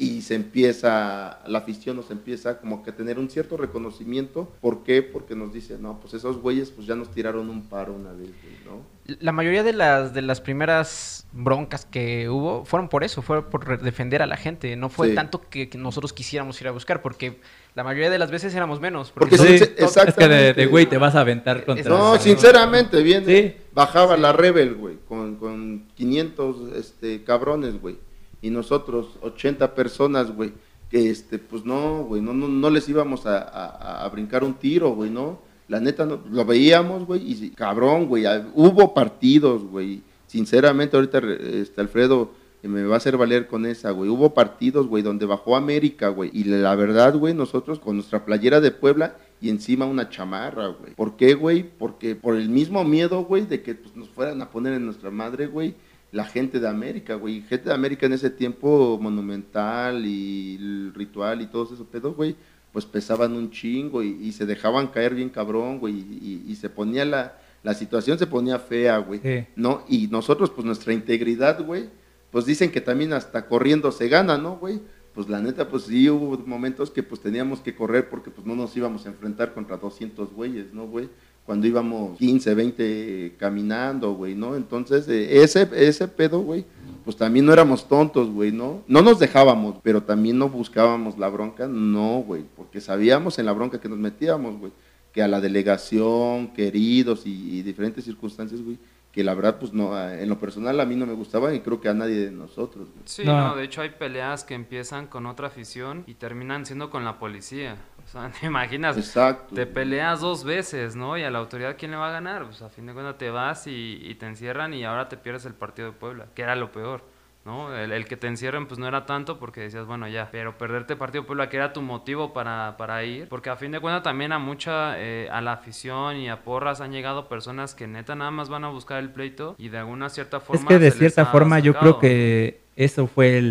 y 0.00 0.22
se 0.22 0.34
empieza, 0.34 1.40
la 1.46 1.58
afición 1.58 1.94
nos 1.94 2.10
empieza 2.10 2.58
como 2.58 2.82
que 2.82 2.88
a 2.88 2.96
tener 2.96 3.18
un 3.18 3.28
cierto 3.28 3.58
reconocimiento. 3.58 4.50
¿Por 4.62 4.82
qué? 4.82 5.02
Porque 5.02 5.36
nos 5.36 5.52
dice, 5.52 5.76
no, 5.78 6.00
pues 6.00 6.14
esos 6.14 6.38
güeyes 6.38 6.70
pues 6.70 6.86
ya 6.86 6.94
nos 6.94 7.10
tiraron 7.10 7.50
un 7.50 7.68
paro 7.68 7.92
una 7.92 8.10
vez, 8.12 8.30
¿no? 8.64 8.80
La 9.20 9.32
mayoría 9.32 9.62
de 9.62 9.74
las, 9.74 10.14
de 10.14 10.22
las 10.22 10.40
primeras 10.40 11.26
broncas 11.32 11.84
que 11.84 12.30
hubo 12.30 12.64
fueron 12.64 12.88
por 12.88 13.04
eso, 13.04 13.20
fue 13.20 13.50
por 13.50 13.82
defender 13.82 14.22
a 14.22 14.26
la 14.26 14.38
gente. 14.38 14.74
No 14.74 14.88
fue 14.88 15.10
tanto 15.10 15.42
que, 15.50 15.68
nosotros 15.76 16.14
quisiéramos 16.14 16.58
ir 16.62 16.68
a 16.68 16.70
buscar, 16.70 17.02
porque 17.02 17.38
la 17.74 17.84
mayoría 17.84 18.08
de 18.08 18.18
las 18.18 18.30
veces 18.30 18.54
éramos 18.54 18.80
menos. 18.80 19.10
Porque, 19.10 19.36
sí, 19.36 19.56
es 19.76 20.14
que 20.16 20.28
de, 20.28 20.66
güey 20.66 20.86
te 20.86 20.96
vas 20.96 21.14
a 21.14 21.20
aventar 21.20 21.66
contra... 21.66 21.90
No, 21.90 22.18
sinceramente, 22.18 23.02
bien, 23.02 23.54
bajaba 23.74 24.16
la 24.16 24.32
Rebel, 24.32 24.76
güey, 24.76 24.96
con, 25.06 25.36
con 25.36 25.88
500 25.94 26.74
este, 26.76 27.22
cabrones, 27.22 27.78
güey 27.78 27.98
y 28.42 28.50
nosotros 28.50 29.18
80 29.22 29.74
personas, 29.74 30.34
güey, 30.34 30.52
que 30.90 31.10
este, 31.10 31.38
pues 31.38 31.64
no, 31.64 32.04
güey, 32.04 32.20
no, 32.20 32.32
no, 32.32 32.48
no 32.48 32.70
les 32.70 32.88
íbamos 32.88 33.26
a, 33.26 34.04
a, 34.04 34.08
brincar 34.08 34.42
un 34.42 34.54
tiro, 34.54 34.90
güey, 34.90 35.10
¿no? 35.10 35.38
La 35.68 35.78
neta, 35.78 36.04
no, 36.04 36.20
lo 36.28 36.44
veíamos, 36.44 37.06
güey, 37.06 37.30
y 37.30 37.50
cabrón, 37.50 38.06
güey, 38.06 38.24
hubo 38.54 38.92
partidos, 38.92 39.62
güey, 39.62 40.02
sinceramente 40.26 40.96
ahorita 40.96 41.20
este, 41.40 41.80
Alfredo 41.80 42.32
me 42.62 42.82
va 42.84 42.94
a 42.94 42.98
hacer 42.98 43.16
valer 43.16 43.46
con 43.46 43.64
esa, 43.66 43.92
güey, 43.92 44.10
hubo 44.10 44.34
partidos, 44.34 44.88
güey, 44.88 45.02
donde 45.02 45.26
bajó 45.26 45.56
América, 45.56 46.08
güey, 46.08 46.30
y 46.32 46.44
la 46.44 46.74
verdad, 46.74 47.16
güey, 47.16 47.34
nosotros 47.34 47.78
con 47.78 47.96
nuestra 47.96 48.24
playera 48.24 48.60
de 48.60 48.72
Puebla 48.72 49.16
y 49.40 49.48
encima 49.48 49.86
una 49.86 50.10
chamarra, 50.10 50.68
güey. 50.68 50.94
¿Por 50.94 51.16
qué, 51.16 51.34
güey? 51.34 51.62
Porque 51.62 52.14
por 52.14 52.36
el 52.36 52.48
mismo 52.50 52.84
miedo, 52.84 53.24
güey, 53.24 53.46
de 53.46 53.62
que 53.62 53.74
pues, 53.74 53.96
nos 53.96 54.08
fueran 54.10 54.42
a 54.42 54.50
poner 54.50 54.74
en 54.74 54.84
nuestra 54.84 55.10
madre, 55.10 55.46
güey, 55.46 55.74
la 56.12 56.24
gente 56.24 56.60
de 56.60 56.68
América, 56.68 57.14
güey. 57.14 57.42
Gente 57.42 57.68
de 57.68 57.74
América 57.74 58.06
en 58.06 58.12
ese 58.12 58.30
tiempo 58.30 58.98
monumental 59.00 60.04
y 60.04 60.56
el 60.56 60.92
ritual 60.94 61.42
y 61.42 61.46
todo 61.46 61.72
eso 61.72 61.84
pedo, 61.84 62.14
güey, 62.14 62.36
pues 62.72 62.84
pesaban 62.84 63.32
un 63.32 63.50
chingo 63.50 64.02
y, 64.02 64.32
se 64.32 64.46
dejaban 64.46 64.88
caer 64.88 65.14
bien 65.14 65.28
cabrón, 65.28 65.78
güey, 65.78 65.94
y, 65.94 66.54
se 66.56 66.70
ponía 66.70 67.04
la, 67.04 67.38
la 67.62 67.74
situación 67.74 68.18
se 68.18 68.26
ponía 68.26 68.58
fea, 68.58 68.98
güey, 68.98 69.46
¿no? 69.56 69.84
Y 69.88 70.06
nosotros, 70.08 70.50
pues 70.50 70.64
nuestra 70.64 70.92
integridad, 70.92 71.64
güey, 71.64 71.88
pues 72.30 72.46
dicen 72.46 72.70
que 72.70 72.80
también 72.80 73.12
hasta 73.12 73.46
corriendo 73.46 73.90
se 73.90 74.08
gana, 74.08 74.38
¿no, 74.38 74.56
güey? 74.56 74.80
Pues 75.14 75.28
la 75.28 75.40
neta, 75.40 75.68
pues 75.68 75.84
sí 75.84 76.08
hubo 76.08 76.38
momentos 76.46 76.90
que 76.90 77.02
pues 77.02 77.20
teníamos 77.20 77.60
que 77.60 77.74
correr 77.74 78.08
porque 78.08 78.30
pues 78.30 78.46
no 78.46 78.54
nos 78.54 78.76
íbamos 78.76 79.06
a 79.06 79.08
enfrentar 79.08 79.52
contra 79.52 79.76
200 79.76 80.32
güeyes, 80.32 80.72
¿no, 80.72 80.86
güey? 80.86 81.08
Cuando 81.50 81.66
íbamos 81.66 82.16
15, 82.16 82.54
20 82.54 83.34
caminando, 83.36 84.14
güey, 84.14 84.36
¿no? 84.36 84.54
Entonces, 84.54 85.08
eh, 85.08 85.42
ese, 85.42 85.68
ese 85.74 86.06
pedo, 86.06 86.42
güey, 86.42 86.64
pues 87.04 87.16
también 87.16 87.44
no 87.44 87.52
éramos 87.52 87.88
tontos, 87.88 88.30
güey, 88.30 88.52
¿no? 88.52 88.84
No 88.86 89.02
nos 89.02 89.18
dejábamos, 89.18 89.74
pero 89.82 90.00
también 90.00 90.38
no 90.38 90.48
buscábamos 90.48 91.18
la 91.18 91.28
bronca, 91.28 91.66
no, 91.66 92.20
güey, 92.20 92.44
porque 92.54 92.80
sabíamos 92.80 93.36
en 93.40 93.46
la 93.46 93.52
bronca 93.52 93.80
que 93.80 93.88
nos 93.88 93.98
metíamos, 93.98 94.60
güey, 94.60 94.70
que 95.12 95.24
a 95.24 95.26
la 95.26 95.40
delegación, 95.40 96.52
queridos 96.52 97.26
y, 97.26 97.58
y 97.58 97.62
diferentes 97.62 98.04
circunstancias, 98.04 98.62
güey, 98.62 98.78
que 99.10 99.24
la 99.24 99.34
verdad, 99.34 99.58
pues 99.58 99.72
no, 99.72 100.00
en 100.08 100.28
lo 100.28 100.38
personal 100.38 100.78
a 100.78 100.86
mí 100.86 100.94
no 100.94 101.04
me 101.04 101.14
gustaba 101.14 101.52
y 101.52 101.60
creo 101.60 101.80
que 101.80 101.88
a 101.88 101.94
nadie 101.94 102.26
de 102.26 102.30
nosotros. 102.30 102.86
Sí, 103.06 103.24
no. 103.24 103.56
de 103.56 103.64
hecho 103.64 103.80
hay 103.80 103.90
peleas 103.90 104.44
que 104.44 104.54
empiezan 104.54 105.08
con 105.08 105.26
otra 105.26 105.48
afición 105.48 106.04
y 106.06 106.14
terminan 106.14 106.64
siendo 106.64 106.90
con 106.90 107.04
la 107.04 107.18
policía. 107.18 107.76
O 108.14 108.18
sea, 108.20 108.28
te 108.28 108.46
imaginas, 108.46 108.96
Exacto. 108.96 109.54
te 109.54 109.66
peleas 109.66 110.20
dos 110.20 110.42
veces, 110.42 110.96
¿no? 110.96 111.16
Y 111.16 111.22
a 111.22 111.30
la 111.30 111.38
autoridad, 111.38 111.76
¿quién 111.78 111.92
le 111.92 111.96
va 111.96 112.08
a 112.08 112.12
ganar? 112.12 112.44
Pues 112.44 112.60
a 112.60 112.68
fin 112.68 112.86
de 112.86 112.92
cuentas 112.92 113.16
te 113.18 113.30
vas 113.30 113.68
y, 113.68 114.00
y 114.02 114.16
te 114.16 114.26
encierran 114.26 114.74
y 114.74 114.84
ahora 114.84 115.08
te 115.08 115.16
pierdes 115.16 115.44
el 115.44 115.54
partido 115.54 115.92
de 115.92 115.96
Puebla, 115.96 116.26
que 116.34 116.42
era 116.42 116.56
lo 116.56 116.72
peor. 116.72 117.04
¿no? 117.44 117.74
El, 117.74 118.04
que 118.06 118.16
te 118.16 118.26
encierren 118.26 118.66
pues 118.66 118.78
no 118.78 118.86
era 118.86 119.06
tanto 119.06 119.38
porque 119.38 119.62
decías, 119.62 119.86
bueno, 119.86 120.06
ya, 120.08 120.28
pero 120.30 120.58
perderte 120.58 120.96
partido 120.96 121.24
Puebla 121.24 121.48
que 121.48 121.56
era 121.56 121.72
tu 121.72 121.80
motivo 121.80 122.32
para, 122.32 122.76
para 122.76 123.02
ir, 123.04 123.28
porque 123.28 123.50
a 123.50 123.56
fin 123.56 123.72
de 123.72 123.80
cuentas 123.80 124.02
también 124.02 124.32
a 124.32 124.38
mucha, 124.38 124.98
eh, 124.98 125.28
a 125.30 125.40
la 125.40 125.52
afición 125.52 126.16
y 126.16 126.28
a 126.28 126.42
porras 126.42 126.80
han 126.80 126.92
llegado 126.92 127.28
personas 127.28 127.74
que 127.74 127.86
neta 127.86 128.14
nada 128.14 128.30
más 128.30 128.48
van 128.48 128.64
a 128.64 128.68
buscar 128.68 128.98
el 128.98 129.10
pleito 129.10 129.54
y 129.58 129.70
de 129.70 129.78
alguna 129.78 130.10
cierta 130.10 130.40
forma... 130.40 130.62
Es 130.62 130.68
que 130.68 130.78
de 130.78 130.90
cierta 130.90 131.26
forma 131.26 131.58
yo 131.60 131.74
creo 131.74 131.98
que 131.98 132.60
eso 132.84 133.06
fue 133.06 133.42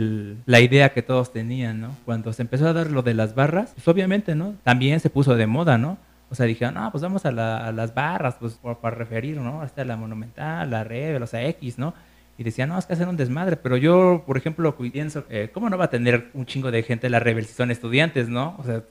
la 0.48 0.60
idea 0.60 0.92
que 0.92 1.04
todos 1.04 1.32
tenían, 1.32 1.80
¿no? 1.82 1.96
Cuando 2.04 2.34
se 2.34 2.42
empezó 2.42 2.68
a 2.68 2.74
dar 2.74 2.90
lo 2.90 3.04
de 3.04 3.14
las 3.14 3.36
barras, 3.36 3.74
pues 3.76 3.88
obviamente, 3.88 4.34
¿no? 4.34 4.56
También 4.64 5.00
se 5.00 5.12
puso 5.12 5.36
de 5.36 5.46
moda, 5.46 5.78
¿no? 5.78 6.00
O 6.32 6.36
sea, 6.36 6.48
dijeron, 6.48 6.74
no, 6.74 6.92
pues 6.92 7.04
vamos 7.04 7.26
a, 7.26 7.32
las 7.32 7.94
barras, 7.94 8.38
pues 8.40 8.60
para 8.82 8.96
referir, 8.96 9.38
¿no? 9.38 9.62
Hasta 9.62 9.86
la 9.86 9.98
Monumental, 9.98 10.72
la 10.72 10.84
Rebel, 10.84 11.22
o 11.22 11.28
sea, 11.28 11.46
X, 11.48 11.78
¿no? 11.78 11.94
y 12.40 12.44
decía, 12.44 12.66
no, 12.66 12.80
es 12.80 12.86
que 12.86 12.94
hacer 12.94 13.10
un 13.10 13.18
desmadre, 13.18 13.58
pero 13.58 13.76
yo, 13.76 14.24
por 14.26 14.38
ejemplo, 14.38 14.74
pienso, 14.78 15.26
eh, 15.30 15.50
¿cómo 15.54 15.70
no 15.70 15.78
va 15.78 15.86
a 15.86 15.90
tener 15.90 16.30
un 16.34 16.46
chingo 16.46 16.72
de 16.72 16.84
gente 16.84 17.10
la 17.10 17.20
Rebel 17.20 17.46
si 17.46 17.54
son 17.54 17.70
estudiantes, 17.70 18.30
no? 18.30 18.56
O 18.58 18.64
sea, 18.64 18.82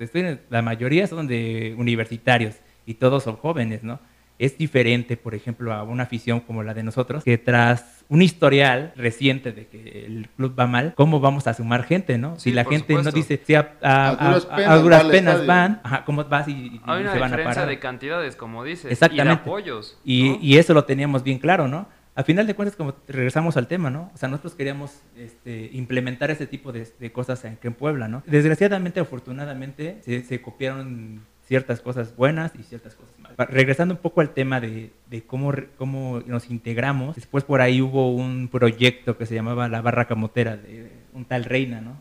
la 0.50 0.60
mayoría 0.60 1.06
son 1.06 1.26
de 1.26 1.74
universitarios 1.78 2.56
y 2.84 2.94
todos 2.94 3.22
son 3.22 3.36
jóvenes, 3.36 3.82
¿no? 3.82 4.00
Es 4.38 4.56
diferente, 4.56 5.16
por 5.16 5.34
ejemplo, 5.34 5.72
a 5.72 5.82
una 5.82 6.04
afición 6.04 6.40
como 6.40 6.62
la 6.62 6.74
de 6.74 6.82
nosotros, 6.82 7.24
que 7.24 7.38
tras 7.38 8.04
un 8.08 8.22
historial 8.22 8.92
reciente 8.96 9.52
de 9.52 9.66
que 9.66 10.06
el 10.06 10.28
club 10.36 10.58
va 10.58 10.66
mal, 10.66 10.94
¿cómo 10.94 11.20
vamos 11.20 11.46
a 11.46 11.54
sumar 11.54 11.84
gente, 11.84 12.18
no? 12.18 12.38
si 12.38 12.52
la 12.52 12.64
gente 12.64 12.94
no 12.94 13.10
dice, 13.10 13.40
si 13.44 13.54
a, 13.54 14.78
duras 14.80 15.04
penas, 15.04 15.46
van, 15.46 15.82
¿cómo 16.06 16.24
vas 16.24 16.48
y, 16.48 16.80
Hay 16.84 17.02
una 17.02 17.12
se 17.12 17.18
van 17.18 17.34
a 17.34 17.44
parar? 17.44 17.68
de 17.68 17.78
cantidades, 17.78 18.36
como 18.36 18.64
dices, 18.64 18.90
Exactamente. 18.90 19.32
y 19.32 19.36
de 19.36 19.42
apoyos. 19.42 19.98
Y, 20.04 20.38
y 20.40 20.58
eso 20.58 20.72
lo 20.72 20.84
teníamos 20.84 21.22
bien 21.22 21.38
claro, 21.38 21.68
¿no? 21.68 21.88
a 22.18 22.24
final 22.24 22.48
de 22.48 22.54
cuentas, 22.56 22.74
como 22.74 22.96
regresamos 23.06 23.56
al 23.56 23.68
tema, 23.68 23.90
¿no? 23.90 24.10
O 24.12 24.16
sea, 24.18 24.28
nosotros 24.28 24.56
queríamos 24.56 25.02
este, 25.16 25.70
implementar 25.72 26.32
ese 26.32 26.48
tipo 26.48 26.72
de, 26.72 27.12
cosas 27.12 27.44
en, 27.44 27.56
en 27.62 27.74
Puebla, 27.74 28.08
¿no? 28.08 28.24
Desgraciadamente, 28.26 28.98
afortunadamente, 28.98 30.00
se, 30.02 30.42
copiaron 30.42 31.20
ciertas 31.44 31.80
cosas 31.80 32.16
buenas 32.16 32.50
y 32.58 32.64
ciertas 32.64 32.96
cosas. 32.96 33.14
Regresando 33.38 33.94
un 33.94 34.00
poco 34.00 34.20
al 34.20 34.30
tema 34.30 34.60
de, 34.60 34.90
cómo, 35.26 35.52
cómo 35.76 36.22
nos 36.26 36.50
integramos, 36.50 37.16
después 37.16 37.44
por 37.44 37.60
ahí 37.60 37.80
hubo 37.80 38.12
un 38.12 38.48
proyecto 38.48 39.16
que 39.16 39.26
se 39.26 39.34
llamaba 39.34 39.68
La 39.68 39.80
Barra 39.80 40.06
Camotera, 40.06 40.56
de 40.56 40.90
un 41.12 41.24
tal 41.24 41.44
Reina, 41.44 41.80
¿no? 41.80 41.96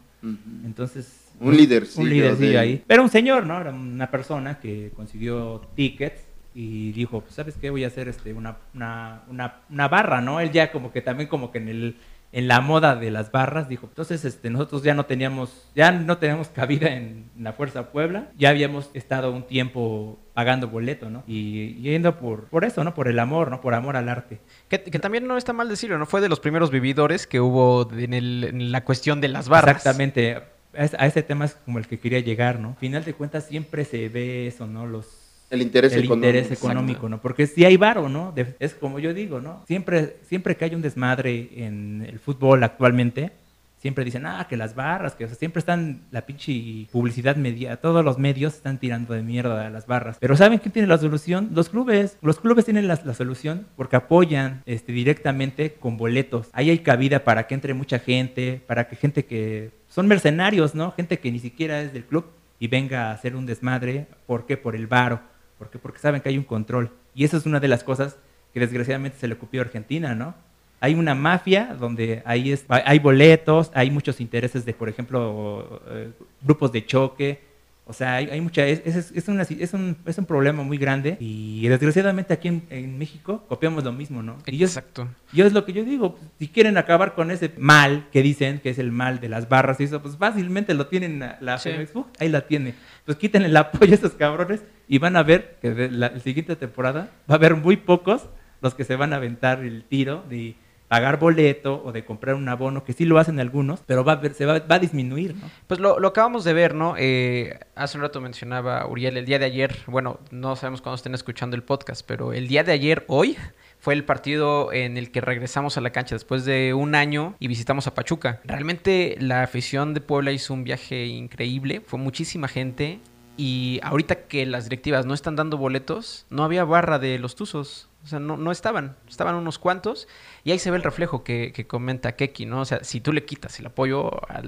Entonces... 0.65 1.25
Un 1.39 1.55
líder, 1.55 1.85
sí. 1.85 2.01
Un 2.01 2.09
líder, 2.09 2.35
sí, 2.35 2.55
ahí. 2.55 2.83
Pero 2.87 3.03
un 3.03 3.09
señor, 3.09 3.45
¿no? 3.45 3.61
Era 3.61 3.69
una 3.69 4.09
persona 4.09 4.59
que 4.59 4.91
consiguió 4.95 5.61
tickets 5.75 6.27
y 6.55 6.91
dijo, 6.91 7.21
pues, 7.21 7.35
¿sabes 7.35 7.55
qué? 7.61 7.69
Voy 7.69 7.83
a 7.83 7.87
hacer 7.87 8.07
este, 8.07 8.33
una, 8.33 8.57
una, 8.73 9.21
una, 9.69 9.87
barra, 9.87 10.21
¿no? 10.21 10.39
Él 10.39 10.51
ya 10.51 10.71
como 10.71 10.91
que 10.91 11.03
también 11.03 11.29
como 11.29 11.51
que 11.51 11.59
en 11.59 11.67
el 11.67 11.97
en 12.31 12.47
la 12.47 12.59
moda 12.59 12.95
de 12.95 13.09
las 13.09 13.31
barras, 13.31 13.69
dijo, 13.69 13.87
entonces 13.87 14.25
este, 14.25 14.49
nosotros 14.49 14.83
ya 14.83 14.93
no 14.93 15.05
teníamos, 15.05 15.69
ya 15.75 15.91
no 15.91 16.17
teníamos 16.17 16.49
cabida 16.49 16.89
en, 16.93 17.29
la 17.39 17.53
Fuerza 17.53 17.91
Puebla, 17.91 18.31
ya 18.37 18.49
habíamos 18.49 18.89
estado 18.93 19.31
un 19.31 19.47
tiempo 19.47 20.19
pagando 20.33 20.67
boleto, 20.67 21.09
¿no? 21.09 21.23
Y 21.25 21.75
yendo 21.75 22.19
por, 22.19 22.45
por 22.45 22.65
eso, 22.65 22.83
¿no? 22.83 22.93
Por 22.93 23.07
el 23.07 23.19
amor, 23.19 23.49
¿no? 23.49 23.61
Por 23.61 23.73
amor 23.73 23.95
al 23.95 24.09
arte. 24.09 24.39
Que, 24.69 24.77
también 24.77 25.27
no 25.27 25.37
está 25.37 25.53
mal 25.53 25.69
decirlo, 25.69 25.97
¿no? 25.97 26.05
Fue 26.05 26.21
de 26.21 26.29
los 26.29 26.39
primeros 26.39 26.69
vividores 26.69 27.27
que 27.27 27.39
hubo 27.39 27.89
en, 27.91 28.13
el, 28.13 28.43
en 28.43 28.71
la 28.71 28.83
cuestión 28.83 29.21
de 29.21 29.29
las 29.29 29.49
barras. 29.49 29.77
Exactamente. 29.77 30.41
A 30.75 31.07
ese 31.07 31.23
tema 31.23 31.45
es 31.45 31.53
como 31.65 31.79
el 31.79 31.87
que 31.87 31.99
quería 31.99 32.19
llegar, 32.19 32.59
¿no? 32.59 32.69
Al 32.69 32.75
final 32.75 33.03
de 33.03 33.13
cuentas 33.13 33.45
siempre 33.45 33.83
se 33.83 34.09
ve 34.09 34.47
eso, 34.47 34.67
¿no? 34.67 34.85
Los 34.85 35.07
el 35.49 35.61
interés 35.61 35.93
el 35.93 36.05
interés 36.05 36.51
económico, 36.51 37.07
¿no? 37.07 37.21
Porque 37.21 37.47
si 37.47 37.63
hay 37.63 37.77
varo, 37.77 38.09
¿no? 38.09 38.33
es 38.59 38.73
como 38.73 38.99
yo 38.99 39.13
digo, 39.13 39.39
¿no? 39.39 39.63
Siempre, 39.67 40.17
siempre 40.23 40.55
que 40.57 40.65
hay 40.65 40.75
un 40.75 40.81
desmadre 40.81 41.49
en 41.55 42.05
el 42.07 42.19
fútbol 42.19 42.63
actualmente, 42.63 43.31
siempre 43.79 44.03
dicen, 44.03 44.25
ah, 44.25 44.47
que 44.49 44.57
las 44.57 44.75
barras, 44.75 45.15
que 45.15 45.27
siempre 45.27 45.59
están 45.59 46.01
la 46.11 46.25
pinche 46.25 46.87
publicidad 46.91 47.35
media, 47.35 47.77
todos 47.77 48.03
los 48.03 48.17
medios 48.17 48.55
están 48.55 48.79
tirando 48.79 49.13
de 49.13 49.21
mierda 49.21 49.67
a 49.67 49.69
las 49.69 49.87
barras. 49.87 50.17
Pero 50.19 50.35
¿saben 50.35 50.59
quién 50.59 50.71
tiene 50.71 50.87
la 50.87 50.97
solución? 50.97 51.51
Los 51.53 51.69
clubes. 51.69 52.17
Los 52.21 52.39
clubes 52.39 52.65
tienen 52.65 52.87
la, 52.87 52.97
solución 53.13 53.67
porque 53.75 53.95
apoyan 53.95 54.63
este, 54.65 54.91
directamente 54.91 55.73
con 55.73 55.97
boletos. 55.97 56.49
Ahí 56.53 56.69
hay 56.69 56.79
cabida 56.79 57.23
para 57.23 57.47
que 57.47 57.53
entre 57.53 57.73
mucha 57.73 57.99
gente, 57.99 58.61
para 58.67 58.87
que 58.87 58.95
gente 58.95 59.25
que 59.25 59.71
son 59.87 60.07
mercenarios, 60.07 60.75
¿no? 60.75 60.91
Gente 60.91 61.19
que 61.19 61.31
ni 61.31 61.39
siquiera 61.39 61.81
es 61.81 61.93
del 61.93 62.03
club 62.03 62.25
y 62.59 62.67
venga 62.67 63.09
a 63.09 63.11
hacer 63.11 63.35
un 63.35 63.45
desmadre. 63.45 64.07
¿Por 64.25 64.45
qué? 64.45 64.57
Por 64.57 64.75
el 64.75 64.87
varo. 64.87 65.21
¿Por 65.57 65.69
qué? 65.69 65.79
Porque 65.79 65.99
saben 65.99 66.21
que 66.21 66.29
hay 66.29 66.37
un 66.37 66.43
control. 66.43 66.91
Y 67.15 67.23
eso 67.23 67.37
es 67.37 67.45
una 67.45 67.59
de 67.59 67.67
las 67.67 67.83
cosas 67.83 68.17
que 68.53 68.59
desgraciadamente 68.59 69.17
se 69.17 69.27
le 69.27 69.37
copió 69.37 69.61
a 69.61 69.65
Argentina, 69.65 70.15
¿no? 70.15 70.35
Hay 70.79 70.93
una 70.93 71.15
mafia 71.15 71.75
donde 71.79 72.21
hay, 72.25 72.55
hay 72.69 72.99
boletos, 72.99 73.71
hay 73.73 73.89
muchos 73.89 74.21
intereses 74.21 74.63
de, 74.63 74.73
por 74.73 74.89
ejemplo, 74.89 75.81
eh, 75.87 76.11
grupos 76.43 76.71
de 76.71 76.85
choque, 76.85 77.41
o 77.89 77.93
sea, 77.93 78.15
hay, 78.15 78.41
mucha, 78.41 78.65
es, 78.65 78.81
es, 78.85 78.97
es, 78.97 79.11
es, 79.15 79.73
un, 79.73 79.97
es 80.05 80.17
un 80.17 80.25
problema 80.25 80.61
muy 80.61 80.77
grande 80.77 81.15
y 81.21 81.65
desgraciadamente 81.69 82.33
aquí 82.33 82.49
en, 82.69 82.97
México 82.97 83.45
copiamos 83.47 83.81
lo 83.85 83.93
mismo, 83.93 84.21
¿no? 84.21 84.35
Exacto. 84.45 85.07
Yo 85.31 85.45
es 85.45 85.53
lo 85.53 85.63
que 85.63 85.71
yo 85.71 85.85
digo, 85.85 86.19
si 86.37 86.49
quieren 86.49 86.77
acabar 86.77 87.15
con 87.15 87.31
ese 87.31 87.53
mal 87.57 88.09
que 88.11 88.21
dicen 88.21 88.59
que 88.59 88.71
es 88.71 88.77
el 88.77 88.91
mal 88.91 89.21
de 89.21 89.29
las 89.29 89.47
barras 89.47 89.79
y 89.79 89.85
eso, 89.85 90.01
pues 90.01 90.17
fácilmente 90.17 90.73
lo 90.73 90.87
tienen 90.87 91.23
la, 91.39 91.57
Facebook, 91.59 92.07
ahí 92.19 92.27
la 92.27 92.45
tiene. 92.45 92.75
Pues 93.07 93.17
quiten 93.17 93.41
el 93.41 93.57
apoyo 93.57 93.93
a 93.93 93.95
estos 93.95 94.11
cabrones 94.11 94.63
y 94.87 94.99
van 94.99 95.15
a 95.15 95.23
ver 95.23 95.57
que 95.61 95.89
la, 95.89 96.11
la 96.11 96.19
siguiente 96.19 96.55
temporada 96.55 97.09
va 97.27 97.33
a 97.33 97.37
haber 97.37 97.55
muy 97.55 97.77
pocos 97.77 98.27
los 98.61 98.75
que 98.75 98.83
se 98.83 98.95
van 98.95 99.13
a 99.13 99.15
aventar 99.15 99.61
el 99.61 99.83
tiro 99.83 100.23
de 100.29 100.55
pagar 100.87 101.19
boleto 101.19 101.81
o 101.83 101.91
de 101.91 102.05
comprar 102.05 102.35
un 102.35 102.47
abono, 102.47 102.83
que 102.83 102.93
sí 102.93 103.05
lo 103.05 103.19
hacen 103.19 103.39
algunos, 103.39 103.81
pero 103.85 104.03
va 104.03 104.13
a, 104.13 104.33
se 104.33 104.45
va, 104.45 104.61
a 104.67 104.79
disminuir, 104.79 105.35
¿no? 105.35 105.49
Pues 105.67 105.79
lo, 105.79 106.05
acabamos 106.05 106.43
de 106.43 106.53
ver, 106.53 106.75
¿no? 106.75 106.95
Eh, 106.97 107.59
hace 107.75 107.97
un 107.97 108.03
rato 108.03 108.21
mencionaba 108.21 108.85
Uriel, 108.87 109.17
el 109.17 109.25
día 109.25 109.39
de 109.39 109.45
ayer, 109.45 109.75
bueno, 109.87 110.19
no 110.31 110.55
sabemos 110.55 110.81
cuándo 110.81 110.95
estén 110.95 111.13
escuchando 111.13 111.55
el 111.55 111.63
podcast, 111.63 112.05
pero 112.05 112.33
el 112.33 112.47
día 112.47 112.63
de 112.63 112.71
ayer, 112.71 113.03
hoy, 113.07 113.37
fue 113.79 113.93
el 113.93 114.03
partido 114.03 114.71
en 114.73 114.97
el 114.97 115.11
que 115.11 115.21
regresamos 115.21 115.77
a 115.77 115.81
la 115.81 115.91
cancha 115.91 116.15
después 116.15 116.45
de 116.45 116.73
un 116.73 116.95
año 116.95 117.35
y 117.39 117.47
visitamos 117.47 117.87
a 117.87 117.93
Pachuca. 117.93 118.41
Realmente 118.43 119.17
la 119.19 119.43
afición 119.43 119.93
de 119.93 120.01
Puebla 120.01 120.31
hizo 120.31 120.53
un 120.53 120.63
viaje 120.63 121.05
increíble, 121.05 121.81
fue 121.85 121.99
muchísima 121.99 122.47
gente 122.47 122.99
y 123.37 123.79
ahorita 123.83 124.27
que 124.27 124.45
las 124.45 124.65
directivas 124.65 125.05
no 125.05 125.13
están 125.13 125.35
dando 125.35 125.57
boletos, 125.57 126.25
no 126.29 126.43
había 126.43 126.65
barra 126.65 126.97
de 126.97 127.19
los 127.19 127.35
Tuzos. 127.35 127.87
O 128.03 128.09
sea, 128.09 128.19
no, 128.19 128.37
no 128.37 128.51
estaban, 128.51 128.95
estaban 129.09 129.35
unos 129.35 129.59
cuantos 129.59 130.07
y 130.43 130.51
ahí 130.51 130.59
se 130.59 130.71
ve 130.71 130.77
el 130.77 130.83
reflejo 130.83 131.23
que, 131.23 131.51
que 131.53 131.67
comenta 131.67 132.15
Keki, 132.15 132.45
¿no? 132.45 132.61
O 132.61 132.65
sea, 132.65 132.83
si 132.83 133.01
tú 133.01 133.11
le 133.11 133.25
quitas 133.25 133.59
el 133.59 133.65
apoyo 133.65 134.11
a, 134.29 134.41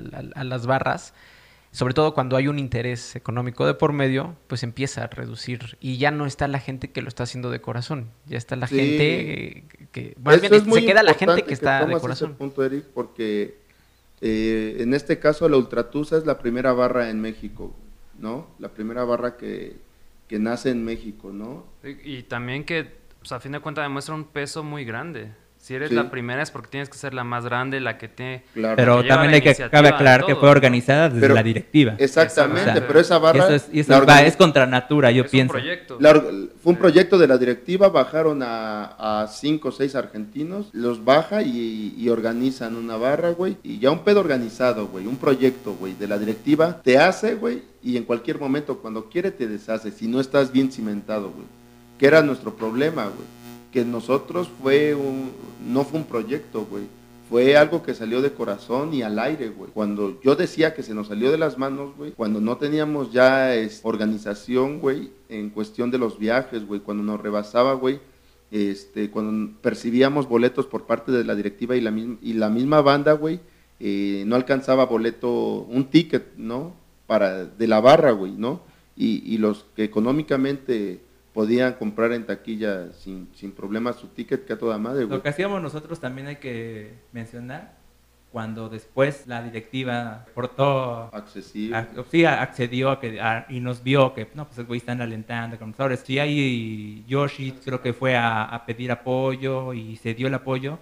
las 0.44 0.66
barras, 0.66 1.14
sobre 1.72 1.94
todo 1.94 2.14
cuando 2.14 2.36
hay 2.36 2.48
un 2.48 2.58
interés 2.58 3.16
económico 3.16 3.66
de 3.68 3.76
por 3.76 3.94
medio, 3.94 4.36
pues 4.48 4.64
empieza 4.64 5.04
a 5.04 5.08
reducir 5.08 5.78
y 5.80 5.98
ya 5.98 6.10
no 6.10 6.26
está 6.26 6.48
la 6.48 6.60
gente 6.60 6.92
que 6.92 7.02
lo 7.02 7.08
está 7.08 7.24
haciendo 7.24 7.52
de 7.52 7.62
corazón, 7.62 8.10
ya 8.26 8.38
está 8.38 8.56
la 8.56 8.68
gente 8.68 9.66
que, 9.92 10.16
bueno, 10.18 10.42
se 10.42 10.86
queda 10.86 11.04
la 11.04 11.14
gente 11.14 11.44
que, 11.44 11.54
está 11.54 11.86
de 11.86 12.00
corazón. 12.00 12.32
Ese 12.32 12.38
punto, 12.38 12.64
Eric, 12.64 12.86
porque 12.94 13.58
eh, 14.22 14.78
en 14.80 14.94
este 14.94 15.20
caso 15.20 15.48
la 15.48 15.58
Ultratusa 15.58 16.18
es 16.18 16.26
la 16.26 16.40
primera 16.40 16.74
barra 16.74 17.10
en 17.10 17.22
México, 17.22 17.76
¿no? 18.18 18.48
La 18.58 18.70
primera 18.70 19.04
barra 19.04 19.38
que, 19.38 19.78
que 20.28 20.40
nace 20.40 20.72
en 20.72 20.84
México, 20.84 21.32
¿no? 21.32 21.66
Y, 21.84 22.18
y 22.18 22.24
también 22.24 22.64
que, 22.64 22.92
pues, 23.20 23.32
a 23.32 23.40
fin 23.40 23.52
de 23.52 23.60
cuentas, 23.60 23.86
demuestra 23.86 24.16
un 24.16 24.26
peso 24.26 24.64
muy 24.64 24.86
grande. 24.86 25.32
Si 25.70 25.76
eres 25.76 25.90
Sí. 25.90 25.96
la 25.96 26.10
primera 26.10 26.42
es 26.42 26.50
porque 26.50 26.68
tienes 26.70 26.90
que 26.90 26.98
ser 26.98 27.14
la 27.14 27.24
más 27.24 27.46
grande, 27.46 27.80
la 27.80 28.00
que 28.00 28.08
tiene... 28.08 28.42
Claro. 28.56 28.76
Pero 28.76 29.04
que 29.04 29.08
también 29.08 29.36
hay 29.36 29.42
que 29.42 29.54
cabe 29.70 29.90
aclarar 29.90 30.26
que 30.26 30.36
fue 30.36 30.50
organizada 30.50 31.10
desde 31.10 31.22
Pero- 31.22 31.36
la 31.36 31.44
directiva. 31.44 31.94
Exactamente, 32.00 32.72
O 32.72 32.74
sea, 32.74 32.88
pero 32.88 33.00
esa 33.00 33.20
barra... 33.20 33.44
Eso 33.46 33.54
es, 33.54 33.70
y 33.72 33.82
eso 33.82 33.92
la 33.92 33.98
es- 34.00 34.02
va- 34.02 34.06
organi- 34.22 34.26
es 34.26 34.36
contra 34.36 34.66
natura, 34.66 35.12
yo 35.12 35.26
es 35.26 35.30
pienso. 35.30 35.54
un 35.54 35.60
proyecto. 35.60 35.98
La 36.00 36.10
or- 36.10 36.50
fue 36.64 36.74
un 36.74 36.80
proyecto 36.80 37.20
de 37.20 37.28
la 37.28 37.38
directiva, 37.38 37.90
bajaron 37.90 38.42
a, 38.42 39.22
a 39.22 39.28
cinco 39.28 39.70
o 39.70 39.72
seis 39.72 39.94
argentinos, 39.94 40.70
los 40.74 41.06
baja 41.06 41.44
y, 41.44 41.94
y 41.96 42.10
organizan 42.10 42.76
una 42.76 42.98
barra, 42.98 43.30
güey, 43.30 43.58
y 43.62 43.78
ya 43.78 43.92
un 43.92 44.00
pedo 44.00 44.22
organizado, 44.22 44.88
güey, 44.88 45.06
un 45.06 45.18
proyecto, 45.18 45.76
güey, 45.76 45.94
de 45.94 46.08
la 46.08 46.18
directiva, 46.18 46.82
te 46.82 46.98
hace, 46.98 47.36
güey, 47.36 47.62
y 47.84 47.96
en 47.96 48.06
cualquier 48.06 48.40
momento, 48.40 48.80
cuando 48.80 49.08
quiere, 49.08 49.30
te 49.30 49.46
deshace, 49.48 49.92
si 49.92 50.08
no 50.08 50.20
estás 50.20 50.52
bien 50.52 50.72
cimentado, 50.72 51.30
güey, 51.30 51.46
que 52.00 52.08
era 52.08 52.24
nuestro 52.24 52.56
problema, 52.56 53.04
güey, 53.04 53.28
que 53.72 53.86
nosotros 53.86 54.50
fue 54.62 54.96
un, 54.96 55.32
no 55.66 55.84
fue 55.84 56.00
un 56.00 56.06
proyecto, 56.06 56.66
güey, 56.66 56.84
fue 57.30 57.56
algo 57.56 57.84
que 57.84 57.94
salió 57.94 58.22
de 58.24 58.34
corazón 58.34 58.94
y 58.94 59.04
al 59.04 59.20
aire, 59.20 59.50
güey. 59.50 59.70
Cuando 59.72 60.20
yo 60.22 60.36
decía 60.36 60.74
que 60.74 60.82
se 60.82 60.96
nos 60.96 61.08
salió 61.08 61.32
de 61.32 61.38
las 61.38 61.60
manos, 61.60 61.96
güey, 61.96 62.12
cuando 62.12 62.42
no 62.42 62.58
teníamos 62.58 63.14
ya 63.14 63.52
organización, 63.84 64.80
güey, 64.80 65.12
en 65.30 65.52
cuestión 65.52 65.92
de 65.92 66.00
los 66.00 66.18
viajes, 66.18 66.66
güey, 66.66 66.80
cuando 66.80 67.04
nos 67.04 67.22
rebasaba, 67.22 67.74
güey, 67.74 68.00
este, 68.50 69.12
cuando 69.12 69.54
percibíamos 69.62 70.28
boletos 70.28 70.66
por 70.66 70.88
parte 70.88 71.12
de 71.12 71.24
la 71.24 71.36
directiva 71.36 71.76
y 71.76 71.82
la, 71.82 71.92
misma, 71.92 72.18
y 72.24 72.34
la 72.34 72.50
misma 72.50 72.82
banda, 72.82 73.14
güey, 73.14 73.40
eh, 73.80 74.24
no 74.26 74.36
alcanzaba 74.36 74.86
boleto, 74.86 75.68
un 75.70 75.86
ticket, 75.86 76.36
¿no? 76.36 76.74
Para, 77.06 77.46
de 77.46 77.68
la 77.68 77.80
barra, 77.80 78.12
güey, 78.12 78.32
¿no? 78.32 78.62
Y, 78.96 79.22
y 79.32 79.38
los 79.38 79.66
que 79.76 79.84
económicamente 79.84 81.00
podían 81.40 81.74
comprar 81.76 82.12
en 82.12 82.26
taquilla 82.26 82.92
sin, 82.92 83.30
sin 83.34 83.54
problemas 83.54 83.96
su 83.96 84.08
ticket, 84.08 84.46
que 84.46 84.52
a 84.54 84.58
toda 84.58 84.78
madre, 84.78 85.06
güey. 85.06 85.18
Lo 85.18 85.24
que 85.24 85.30
hacíamos 85.30 85.62
nosotros 85.62 85.98
también 85.98 86.28
hay 86.28 86.36
que 86.36 86.96
mencionar, 87.14 87.78
cuando 88.30 88.68
después 88.68 89.26
la 89.26 89.42
directiva 89.42 90.26
portó 90.36 91.10
Accesible. 91.14 91.78
Ac- 91.78 92.06
sí, 92.12 92.26
a- 92.26 92.42
accedió 92.42 92.92
a 92.92 93.00
que, 93.00 93.22
a- 93.22 93.46
y 93.48 93.62
nos 93.62 93.82
vio 93.84 94.14
que, 94.14 94.28
no, 94.36 94.46
pues 94.50 94.68
güeyes 94.68 94.84
están 94.84 95.02
alentando 95.02 95.58
con 95.58 95.70
nosotros. 95.72 96.02
Sí, 96.04 96.20
ahí 96.20 97.06
Yoshi 97.08 97.54
creo 97.64 97.82
que 97.82 97.94
fue 97.94 98.18
a, 98.18 98.44
a 98.44 98.66
pedir 98.66 98.92
apoyo 98.92 99.74
y 99.74 99.96
se 99.96 100.14
dio 100.14 100.28
el 100.28 100.34
apoyo. 100.34 100.78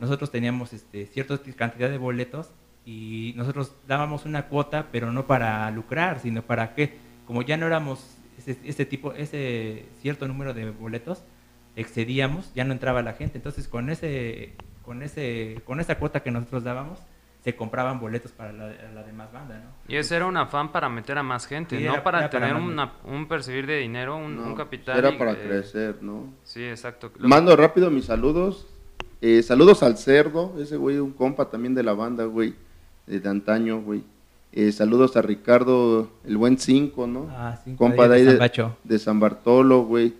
Nosotros 0.00 0.32
teníamos 0.32 0.72
este, 0.72 1.06
cierta 1.06 1.38
cantidad 1.56 1.88
de 1.90 1.96
boletos 1.98 2.50
y 2.84 3.34
nosotros 3.36 3.72
dábamos 3.86 4.24
una 4.26 4.48
cuota, 4.48 4.88
pero 4.90 5.12
no 5.12 5.26
para 5.28 5.70
lucrar, 5.70 6.18
sino 6.18 6.42
para 6.42 6.74
que, 6.74 6.98
como 7.24 7.42
ya 7.42 7.56
no 7.56 7.66
éramos 7.66 8.16
ese, 8.38 8.58
ese 8.64 8.84
tipo, 8.86 9.12
ese 9.12 9.86
cierto 10.00 10.26
número 10.28 10.54
de 10.54 10.70
boletos, 10.70 11.22
excedíamos, 11.76 12.52
ya 12.54 12.64
no 12.64 12.72
entraba 12.72 13.02
la 13.02 13.14
gente. 13.14 13.38
Entonces, 13.38 13.68
con 13.68 13.90
ese, 13.90 14.52
con 14.82 15.02
ese, 15.02 15.60
con 15.64 15.80
esa 15.80 15.98
cuota 15.98 16.20
que 16.20 16.30
nosotros 16.30 16.64
dábamos, 16.64 16.98
se 17.42 17.56
compraban 17.56 17.98
boletos 17.98 18.30
para 18.30 18.52
la, 18.52 18.68
la 18.94 19.02
demás 19.02 19.32
banda, 19.32 19.58
¿no? 19.58 19.70
Y 19.92 19.96
ese 19.96 20.14
era 20.14 20.26
un 20.26 20.36
afán 20.36 20.70
para 20.70 20.88
meter 20.88 21.18
a 21.18 21.24
más 21.24 21.46
gente, 21.46 21.76
Sí, 21.76 21.84
no 21.84 21.94
era- 21.94 22.04
para 22.04 22.18
era 22.20 22.30
tener 22.30 22.54
una- 22.54 22.92
un 23.04 23.26
percibir 23.26 23.66
de 23.66 23.78
dinero, 23.78 24.16
un, 24.16 24.36
No, 24.36 24.44
un 24.48 24.54
capital. 24.54 24.96
Era 24.98 25.10
y, 25.10 25.18
para 25.18 25.32
eh, 25.32 25.38
crecer, 25.42 25.96
¿no? 26.02 26.32
Sí, 26.44 26.62
exacto. 26.62 27.10
Lo- 27.18 27.28
Mando 27.28 27.56
rápido 27.56 27.90
mis 27.90 28.04
saludos. 28.04 28.68
Eh, 29.20 29.42
saludos 29.42 29.82
al 29.82 29.98
cerdo, 29.98 30.54
ese 30.60 30.76
güey, 30.76 30.98
un 30.98 31.12
compa 31.12 31.48
también 31.50 31.74
de 31.74 31.82
la 31.82 31.94
banda, 31.94 32.24
güey, 32.24 32.54
eh, 33.08 33.18
de 33.18 33.28
antaño, 33.28 33.80
güey. 33.80 34.04
Eh, 34.52 34.70
saludos 34.72 35.16
a 35.16 35.22
Ricardo, 35.22 36.10
el 36.26 36.36
buen 36.36 36.58
5, 36.58 37.06
¿no? 37.06 37.28
Ah, 37.30 37.58
sí, 37.64 37.74
compa 37.74 38.06
de 38.08 38.16
ahí 38.16 38.24
San 38.24 38.32
de, 38.34 38.38
Bacho. 38.38 38.76
de 38.84 38.98
San 38.98 39.18
Bartolo, 39.20 39.84
güey. 39.84 40.14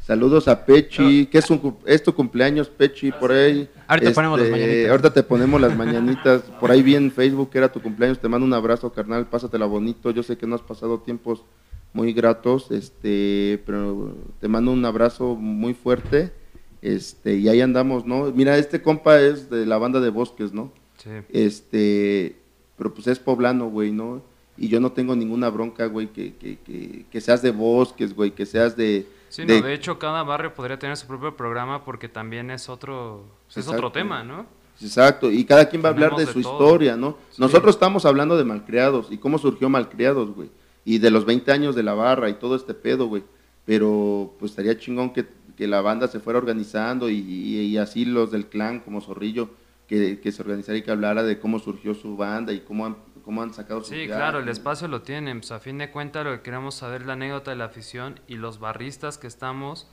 Saludos 0.00 0.48
a 0.48 0.64
Pechi, 0.66 1.26
que 1.26 1.38
es, 1.38 1.48
un, 1.50 1.76
es 1.86 2.02
tu 2.02 2.12
cumpleaños, 2.12 2.68
Pechi, 2.68 3.12
por 3.12 3.30
ahí. 3.30 3.68
Ahorita 3.86 4.10
ponemos 4.12 4.38
las 4.40 4.48
Este, 4.48 4.60
mañanitas. 4.60 4.90
Ahorita 4.90 5.12
te 5.14 5.22
ponemos 5.22 5.60
las 5.60 5.76
mañanitas. 5.76 6.42
Por 6.60 6.70
ahí 6.72 6.82
vi 6.82 6.96
en 6.96 7.12
Facebook 7.12 7.50
que 7.50 7.58
era 7.58 7.70
tu 7.70 7.80
cumpleaños. 7.80 8.18
Te 8.18 8.28
mando 8.28 8.44
un 8.44 8.52
abrazo, 8.52 8.92
carnal. 8.92 9.26
Pásatela 9.28 9.64
bonito. 9.66 10.10
Yo 10.10 10.24
sé 10.24 10.36
que 10.36 10.46
no 10.46 10.56
has 10.56 10.60
pasado 10.60 10.98
tiempos 10.98 11.44
muy 11.92 12.12
gratos, 12.12 12.70
este, 12.72 13.62
pero 13.64 14.16
te 14.40 14.48
mando 14.48 14.72
un 14.72 14.84
abrazo 14.84 15.36
muy 15.36 15.72
fuerte. 15.74 16.32
Este, 16.80 17.36
y 17.36 17.48
ahí 17.48 17.60
andamos, 17.60 18.04
¿no? 18.04 18.32
Mira, 18.32 18.58
este 18.58 18.82
compa 18.82 19.20
es 19.20 19.50
de 19.50 19.66
la 19.66 19.78
banda 19.78 20.00
de 20.00 20.10
Bosques, 20.10 20.52
¿no? 20.52 20.72
sí. 20.96 21.10
Este, 21.28 22.41
pero 22.82 22.92
pues 22.92 23.06
es 23.06 23.20
poblano, 23.20 23.68
güey, 23.68 23.92
¿no? 23.92 24.20
Y 24.58 24.66
yo 24.68 24.80
no 24.80 24.90
tengo 24.90 25.14
ninguna 25.14 25.48
bronca, 25.50 25.86
güey, 25.86 26.08
que, 26.08 26.34
que, 26.34 26.58
que, 26.58 27.06
que 27.08 27.20
seas 27.20 27.40
de 27.42 27.52
Bosques, 27.52 28.12
güey, 28.12 28.32
que 28.32 28.44
seas 28.44 28.76
de... 28.76 29.06
Sí, 29.28 29.44
de- 29.44 29.60
no, 29.60 29.66
de 29.68 29.74
hecho 29.74 30.00
cada 30.00 30.24
barrio 30.24 30.52
podría 30.52 30.78
tener 30.80 30.96
su 30.96 31.06
propio 31.06 31.36
programa 31.36 31.84
porque 31.84 32.08
también 32.08 32.50
es 32.50 32.68
otro, 32.68 33.22
pues, 33.46 33.58
es 33.58 33.68
otro 33.68 33.92
tema, 33.92 34.24
¿no? 34.24 34.46
Exacto, 34.80 35.30
y 35.30 35.44
cada 35.44 35.68
quien 35.68 35.80
va 35.84 35.90
a 35.90 35.92
hablar 35.92 36.16
de 36.16 36.26
su 36.26 36.42
todo. 36.42 36.52
historia, 36.54 36.96
¿no? 36.96 37.16
Sí. 37.30 37.40
Nosotros 37.40 37.76
estamos 37.76 38.04
hablando 38.04 38.36
de 38.36 38.42
malcriados 38.44 39.12
y 39.12 39.18
cómo 39.18 39.38
surgió 39.38 39.68
malcriados, 39.68 40.34
güey, 40.34 40.50
y 40.84 40.98
de 40.98 41.10
los 41.12 41.24
20 41.24 41.52
años 41.52 41.76
de 41.76 41.84
la 41.84 41.94
barra 41.94 42.28
y 42.30 42.34
todo 42.34 42.56
este 42.56 42.74
pedo, 42.74 43.06
güey, 43.06 43.22
pero 43.64 44.34
pues 44.40 44.50
estaría 44.50 44.76
chingón 44.76 45.12
que, 45.12 45.24
que 45.56 45.68
la 45.68 45.80
banda 45.82 46.08
se 46.08 46.18
fuera 46.18 46.38
organizando 46.40 47.08
y, 47.08 47.14
y- 47.18 47.60
y 47.60 47.78
así 47.78 48.04
los 48.04 48.32
del 48.32 48.46
clan 48.46 48.80
como 48.80 49.00
Zorrillo, 49.00 49.50
que, 49.92 50.20
que 50.20 50.32
se 50.32 50.40
organizara 50.40 50.78
y 50.78 50.82
que 50.82 50.90
hablara 50.90 51.22
de 51.22 51.38
cómo 51.38 51.58
surgió 51.58 51.92
su 51.92 52.16
banda 52.16 52.50
y 52.54 52.60
cómo 52.60 52.86
han, 52.86 52.96
cómo 53.22 53.42
han 53.42 53.52
sacado 53.52 53.80
sus 53.80 53.90
Sí, 53.90 54.06
viajes, 54.06 54.16
claro, 54.16 54.38
el 54.38 54.48
espacio 54.48 54.88
lo 54.88 55.02
tienen. 55.02 55.40
Pues 55.40 55.52
a 55.52 55.60
fin 55.60 55.76
de 55.76 55.90
cuentas 55.90 56.24
lo 56.24 56.32
que 56.32 56.40
queremos 56.40 56.76
saber 56.76 57.02
es 57.02 57.06
la 57.06 57.12
anécdota 57.12 57.50
de 57.50 57.58
la 57.58 57.66
afición 57.66 58.18
y 58.26 58.36
los 58.36 58.58
barristas 58.58 59.18
que 59.18 59.26
estamos, 59.26 59.90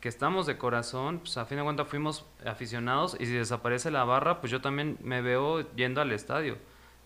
que 0.00 0.08
estamos 0.08 0.46
de 0.46 0.56
corazón, 0.56 1.18
pues 1.18 1.36
a 1.36 1.44
fin 1.44 1.58
de 1.58 1.64
cuentas 1.64 1.88
fuimos 1.88 2.24
aficionados 2.46 3.18
y 3.20 3.26
si 3.26 3.32
desaparece 3.32 3.90
la 3.90 4.04
barra, 4.04 4.40
pues 4.40 4.50
yo 4.50 4.62
también 4.62 4.96
me 5.02 5.20
veo 5.20 5.70
yendo 5.74 6.00
al 6.00 6.12
estadio, 6.12 6.56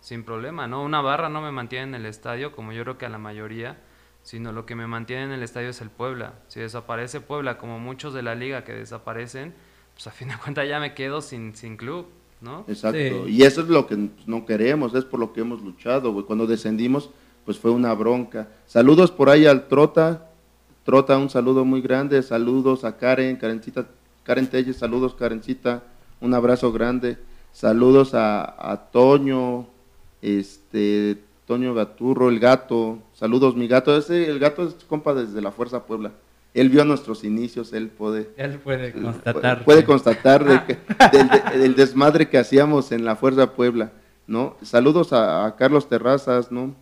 sin 0.01 0.23
problema, 0.23 0.69
¿no? 0.69 0.85
Una 0.85 1.01
barra 1.01 1.29
no 1.29 1.43
me 1.43 1.51
mantiene 1.51 1.89
en 1.89 1.95
el 1.97 2.07
estadio, 2.07 2.53
como 2.53 2.73
yo 2.73 2.85
creo 2.85 2.99
que 2.99 3.07
a 3.07 3.09
la 3.09 3.19
mayoría, 3.19 3.79
sino 4.23 4.53
lo 4.53 4.65
que 4.65 4.77
me 4.77 4.87
mantiene 4.87 5.25
en 5.25 5.33
el 5.33 5.43
estadio 5.43 5.71
es 5.71 5.81
el 5.81 5.91
Puebla. 5.91 6.35
Si 6.47 6.61
desaparece 6.61 7.21
Puebla, 7.21 7.59
como 7.59 7.81
muchos 7.81 8.15
de 8.15 8.23
la 8.23 8.37
liga 8.37 8.63
que 8.63 8.75
desaparecen, 8.75 9.55
pues 9.95 10.07
a 10.07 10.13
fin 10.13 10.29
de 10.29 10.37
cuentas 10.37 10.69
ya 10.69 10.79
me 10.79 10.95
quedo 10.95 11.21
sin, 11.21 11.57
sin 11.57 11.77
club, 11.77 12.07
¿no? 12.41 12.65
Exacto, 12.69 12.99
Sí. 13.27 13.33
y 13.33 13.43
eso 13.43 13.61
es 13.63 13.69
lo 13.69 13.87
que 13.87 14.09
no 14.27 14.47
queremos, 14.47 14.95
es 14.95 15.05
por 15.05 15.21
lo 15.21 15.33
que 15.33 15.41
hemos 15.41 15.63
luchado, 15.63 16.13
güey. 16.13 16.25
Cuando 16.25 16.47
descendimos, 16.47 17.11
pues 17.45 17.59
fue 17.59 17.71
una 17.71 17.93
bronca. 17.95 18.49
Saludos 18.67 19.11
por 19.11 19.31
ahí 19.31 19.47
al 19.47 19.69
Trota, 19.69 20.27
Trota, 20.85 21.19
un 21.19 21.31
saludo 21.31 21.65
muy 21.65 21.81
grande, 21.83 22.23
saludos 22.23 22.85
a 22.85 22.97
Karen, 22.97 23.37
Karencita, 23.37 23.87
Karen 24.23 24.47
Telles, 24.49 24.77
saludos 24.77 25.15
Karencita, 25.15 25.83
un 26.21 26.33
abrazo 26.35 26.73
grande, 26.73 27.19
saludos 27.53 28.15
a, 28.15 28.73
a 28.73 28.91
Toño, 28.91 29.67
este, 30.23 31.19
Toño 31.47 31.75
Gaturro, 31.75 32.29
el 32.29 32.39
gato, 32.39 32.99
saludos 33.15 33.57
mi 33.57 33.69
gato, 33.69 33.97
ese, 33.97 34.29
el 34.31 34.39
gato 34.39 34.65
es 34.67 34.75
compa 34.87 35.15
desde 35.15 35.41
la 35.41 35.51
Fuerza 35.51 35.85
Puebla, 35.85 36.13
él 36.61 36.69
vio 36.71 36.85
nuestros 36.85 37.25
inicios, 37.25 37.73
él 37.73 37.89
puede 37.89 38.31
Él 38.37 38.59
puede 38.59 38.93
constatar. 38.93 39.65
puede 39.65 39.85
constatar 39.85 40.45
de 40.45 40.63
que- 40.65 40.79
del, 41.17 41.29
de- 41.29 41.59
del 41.59 41.75
desmadre 41.75 42.29
que 42.29 42.39
hacíamos 42.39 42.93
en 42.93 43.05
la 43.05 43.17
Fuerza 43.17 43.55
Puebla, 43.55 43.93
¿no? 44.27 44.57
Saludos 44.63 45.13
a, 45.13 45.47
a 45.47 45.57
Carlos 45.57 45.89
Terrazas, 45.89 46.51
¿no? 46.53 46.75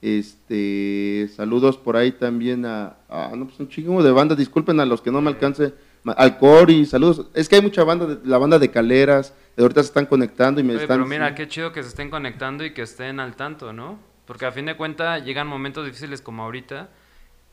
Este, 0.00 1.28
saludos 1.34 1.76
por 1.78 1.96
ahí 1.96 2.12
también 2.12 2.66
a, 2.66 2.96
a- 3.08 3.30
no, 3.36 3.46
pues 3.46 3.58
un 3.60 3.68
chingo 3.68 4.02
de 4.02 4.10
banda, 4.12 4.34
disculpen 4.34 4.78
a 4.80 4.84
los 4.86 5.00
que 5.00 5.10
no 5.10 5.20
me 5.20 5.30
alcance, 5.30 5.72
al 6.04 6.38
Cori, 6.38 6.84
saludos, 6.84 7.26
es 7.34 7.48
que 7.48 7.56
hay 7.56 7.62
mucha 7.62 7.84
banda, 7.84 8.06
de, 8.06 8.18
la 8.28 8.38
banda 8.38 8.58
de 8.58 8.70
Caleras, 8.70 9.32
de 9.56 9.62
ahorita 9.62 9.82
se 9.82 9.86
están 9.88 10.06
conectando 10.06 10.60
y 10.60 10.64
me 10.64 10.74
Oye, 10.74 10.82
están... 10.82 10.98
pero 10.98 11.06
mira, 11.08 11.34
qué 11.34 11.46
chido 11.48 11.72
que 11.72 11.82
se 11.82 11.88
estén 11.90 12.10
conectando 12.10 12.64
y 12.64 12.72
que 12.74 12.82
estén 12.82 13.20
al 13.20 13.36
tanto, 13.36 13.72
¿no? 13.72 13.98
Porque 14.26 14.46
a 14.46 14.52
fin 14.52 14.66
de 14.66 14.76
cuentas 14.76 15.24
llegan 15.24 15.46
momentos 15.46 15.84
difíciles 15.86 16.20
como 16.20 16.42
ahorita 16.42 16.88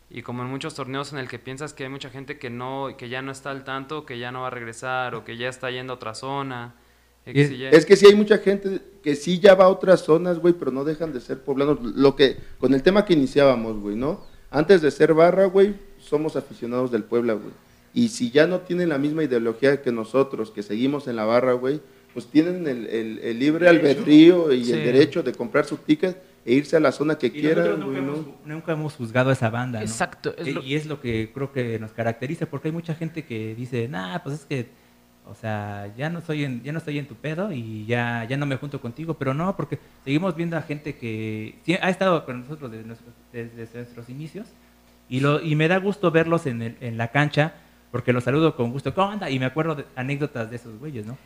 y 0.10 0.22
como 0.24 0.42
en 0.44 0.50
muchos 0.50 0.74
torneos 0.76 1.14
en 1.14 1.20
el 1.20 1.28
que 1.28 1.38
piensas 1.40 1.74
que 1.74 1.84
hay 1.84 1.90
mucha 1.90 2.10
gente 2.10 2.38
que 2.40 2.50
no 2.50 2.90
que 2.98 3.10
ya 3.10 3.22
no 3.22 3.32
está 3.32 3.52
al 3.52 3.64
tanto, 3.64 4.06
que 4.06 4.18
ya 4.20 4.32
no 4.32 4.42
va 4.42 4.48
a 4.48 4.52
regresar 4.52 5.14
o 5.16 5.24
que 5.24 5.38
ya 5.38 5.50
está 5.50 5.70
yendo 5.72 5.94
a 5.94 5.96
otra 5.98 6.14
zona. 6.16 6.76
Es 7.26 7.86
que 7.86 7.96
sí 7.96 8.08
hay 8.08 8.16
mucha 8.16 8.40
gente 8.40 8.82
que 9.04 9.16
sí 9.16 9.40
ya 9.40 9.54
va 9.54 9.66
a 9.66 9.70
otras 9.70 10.02
zonas, 10.02 10.40
güey, 10.40 10.54
pero 10.56 10.72
no 10.72 10.84
dejan 10.84 11.14
de 11.14 11.20
ser 11.22 11.40
poblanos. 11.44 11.78
Lo 11.84 12.16
que, 12.16 12.38
con 12.58 12.74
el 12.74 12.82
tema 12.82 13.06
que 13.06 13.14
iniciábamos, 13.14 13.78
güey, 13.78 13.96
¿no? 13.96 14.26
Antes 14.50 14.82
de 14.82 14.90
ser 14.90 15.14
barra, 15.14 15.46
güey, 15.46 15.76
somos 16.00 16.36
aficionados 16.36 16.92
del 16.92 17.04
Puebla, 17.04 17.34
güey. 17.34 17.52
Y 17.94 18.08
si 18.10 18.32
ya 18.32 18.48
no 18.48 18.62
tienen 18.62 18.90
la 18.90 18.98
misma 18.98 19.24
ideología 19.24 19.82
que 19.84 19.92
nosotros, 19.92 20.50
que 20.50 20.64
seguimos 20.64 21.08
en 21.08 21.18
la 21.18 21.26
barra, 21.26 21.54
güey, 21.54 21.82
pues 22.14 22.26
tienen 22.26 22.68
el, 22.68 22.88
el- 22.88 23.20
el 23.20 23.38
libre 23.38 23.68
albedrío 23.70 24.52
y 24.52 24.66
Sí. 24.66 24.72
el 24.74 24.84
derecho 24.86 25.22
de 25.22 25.34
comprar 25.34 25.66
su 25.66 25.78
ticket 25.78 26.18
e 26.50 26.54
irse 26.56 26.76
a 26.76 26.80
la 26.80 26.92
zona 26.92 27.18
que 27.18 27.28
Y 27.28 27.32
quieran, 27.32 27.66
nosotros 27.66 27.86
nunca, 27.88 28.00
hemos, 28.00 28.26
nunca 28.46 28.72
hemos 28.74 28.96
juzgado 28.96 29.30
a 29.30 29.34
esa 29.34 29.50
banda, 29.50 29.80
¿no? 29.80 29.86
Exacto, 29.86 30.34
es 30.38 30.48
Y- 30.48 30.52
lo- 30.54 30.64
Y 30.64 30.76
es 30.76 30.86
lo 30.86 31.00
que 31.02 31.32
creo 31.34 31.52
que 31.52 31.78
nos 31.80 31.92
caracteriza, 31.92 32.46
porque 32.48 32.70
hay 32.70 32.72
mucha 32.74 32.96
gente 32.96 33.24
que 33.26 33.56
dice, 33.56 33.88
nah, 33.88 34.20
pues 34.20 34.36
es 34.40 34.46
que, 34.46 34.68
o 35.26 35.36
sea, 35.36 35.94
ya 35.96 36.10
no 36.10 36.22
soy 36.22 36.44
en, 36.44 36.64
ya 36.64 36.72
no 36.72 36.80
estoy 36.80 36.98
en 36.98 37.08
tu 37.08 37.16
pedo 37.16 37.52
y 37.52 37.86
ya, 37.86 38.26
ya 38.28 38.36
no 38.38 38.46
me 38.48 38.56
junto 38.58 38.82
contigo, 38.82 39.14
pero 39.14 39.34
no, 39.34 39.56
porque 39.56 39.78
seguimos 40.04 40.36
viendo 40.36 40.58
a 40.58 40.62
gente 40.64 40.96
que 40.98 41.60
ha 41.82 41.90
estado 41.90 42.26
con 42.26 42.42
nosotros 42.42 42.72
desde 42.72 42.86
nuestros, 42.86 43.14
desde 43.32 43.68
nuestros 43.78 44.10
inicios 44.10 44.48
Y, 45.08 45.20
lo, 45.22 45.42
y 45.42 45.56
me 45.56 45.68
da 45.68 45.78
gusto 45.78 46.12
verlos 46.12 46.46
en, 46.46 46.62
el- 46.62 46.78
en 46.82 46.98
la 46.98 47.08
cancha, 47.10 47.54
porque 47.92 48.14
los 48.14 48.24
saludo 48.24 48.56
con 48.56 48.72
gusto. 48.72 48.94
¿Cómo 48.94 49.12
anda? 49.12 49.30
Y 49.30 49.40
me 49.40 49.46
acuerdo 49.46 49.74
de 49.76 49.86
anécdotas 49.96 50.50
de 50.52 50.56
esos 50.58 50.78
güeyes, 50.80 51.06
¿no? 51.08 51.18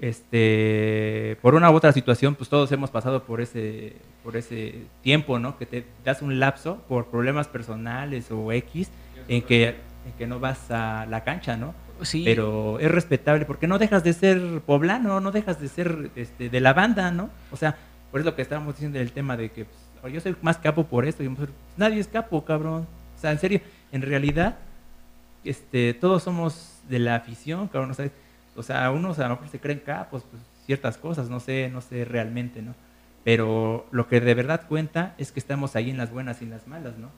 Este, 0.00 1.36
por 1.42 1.54
una 1.54 1.70
u 1.70 1.74
otra 1.74 1.92
situación, 1.92 2.34
pues 2.34 2.48
todos 2.48 2.72
hemos 2.72 2.90
pasado 2.90 3.24
por 3.24 3.42
ese, 3.42 3.96
por 4.24 4.34
ese 4.34 4.86
tiempo, 5.02 5.38
¿no? 5.38 5.58
Que 5.58 5.66
te 5.66 5.84
das 6.04 6.22
un 6.22 6.40
lapso 6.40 6.78
por 6.88 7.08
problemas 7.08 7.48
personales 7.48 8.30
o 8.30 8.50
X 8.50 8.90
en 9.28 9.42
que, 9.42 9.68
en 9.68 10.12
que 10.16 10.26
no 10.26 10.40
vas 10.40 10.70
a 10.70 11.04
la 11.04 11.22
cancha, 11.22 11.58
¿no? 11.58 11.74
Sí, 12.00 12.22
Pero 12.24 12.78
es 12.80 12.90
respetable 12.90 13.44
porque 13.44 13.66
no 13.66 13.78
dejas 13.78 14.02
de 14.02 14.14
ser 14.14 14.62
poblano, 14.64 15.20
no 15.20 15.32
dejas 15.32 15.60
de 15.60 15.68
ser 15.68 16.10
este, 16.16 16.48
de 16.48 16.60
la 16.60 16.72
banda, 16.72 17.10
¿no? 17.10 17.28
O 17.52 17.56
sea, 17.56 17.76
por 18.10 18.20
eso 18.20 18.30
lo 18.30 18.36
que 18.36 18.40
estábamos 18.40 18.76
diciendo 18.76 18.98
del 18.98 19.12
tema 19.12 19.36
de 19.36 19.50
que 19.50 19.66
pues, 20.00 20.14
yo 20.14 20.20
soy 20.22 20.34
más 20.40 20.56
capo 20.56 20.84
por 20.84 21.04
esto, 21.04 21.22
y 21.22 21.28
pues, 21.28 21.50
nadie 21.76 22.00
es 22.00 22.08
capo, 22.08 22.42
cabrón. 22.42 22.86
O 23.18 23.20
sea, 23.20 23.32
en 23.32 23.38
serio, 23.38 23.60
en 23.92 24.00
realidad, 24.00 24.56
este, 25.44 25.92
todos 25.92 26.22
somos 26.22 26.80
de 26.88 27.00
la 27.00 27.16
afición, 27.16 27.68
cabrón. 27.68 27.94
Sea, 27.94 28.10
o 28.60 28.62
sea 28.62 28.90
unos 28.90 29.18
a 29.18 29.24
lo 29.24 29.30
mejor 29.30 29.48
se 29.48 29.58
creen 29.58 29.82
capos, 29.84 30.22
pues 30.30 30.42
ciertas 30.66 30.96
cosas, 30.98 31.28
no 31.28 31.40
sé, 31.40 31.68
no 31.72 31.80
sé 31.80 32.04
realmente, 32.04 32.62
¿no? 32.62 32.74
Pero 33.24 33.86
lo 33.90 34.08
que 34.08 34.20
de 34.20 34.34
verdad 34.34 34.62
cuenta 34.68 35.14
es 35.18 35.32
que 35.32 35.40
estamos 35.40 35.76
ahí 35.76 35.90
en 35.90 35.98
las 35.98 36.10
buenas 36.12 36.40
y 36.40 36.44
en 36.44 36.50
las 36.50 36.66
malas, 36.66 36.96
¿no? 36.98 37.10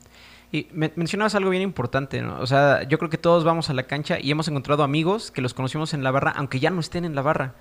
Y 0.51 0.67
me- 0.73 0.93
mencionabas 0.97 1.35
algo 1.35 1.51
bien 1.51 1.63
importante, 1.63 2.21
¿no? 2.23 2.39
O 2.41 2.47
sea, 2.47 2.83
yo 2.83 2.99
creo 2.99 3.09
que 3.09 3.19
todos 3.19 3.45
vamos 3.45 3.71
a 3.71 3.75
la 3.75 3.85
cancha 3.85 4.19
y 4.21 4.31
hemos 4.31 4.49
encontrado 4.49 4.83
amigos 4.83 5.31
que 5.31 5.41
los 5.41 5.55
conocimos 5.55 5.95
en 5.95 6.03
la 6.03 6.11
barra, 6.11 6.33
aunque 6.37 6.59
ya 6.61 6.71
no 6.71 6.81
estén 6.81 7.05
en 7.05 7.15
la 7.15 7.23
barra. 7.23 7.55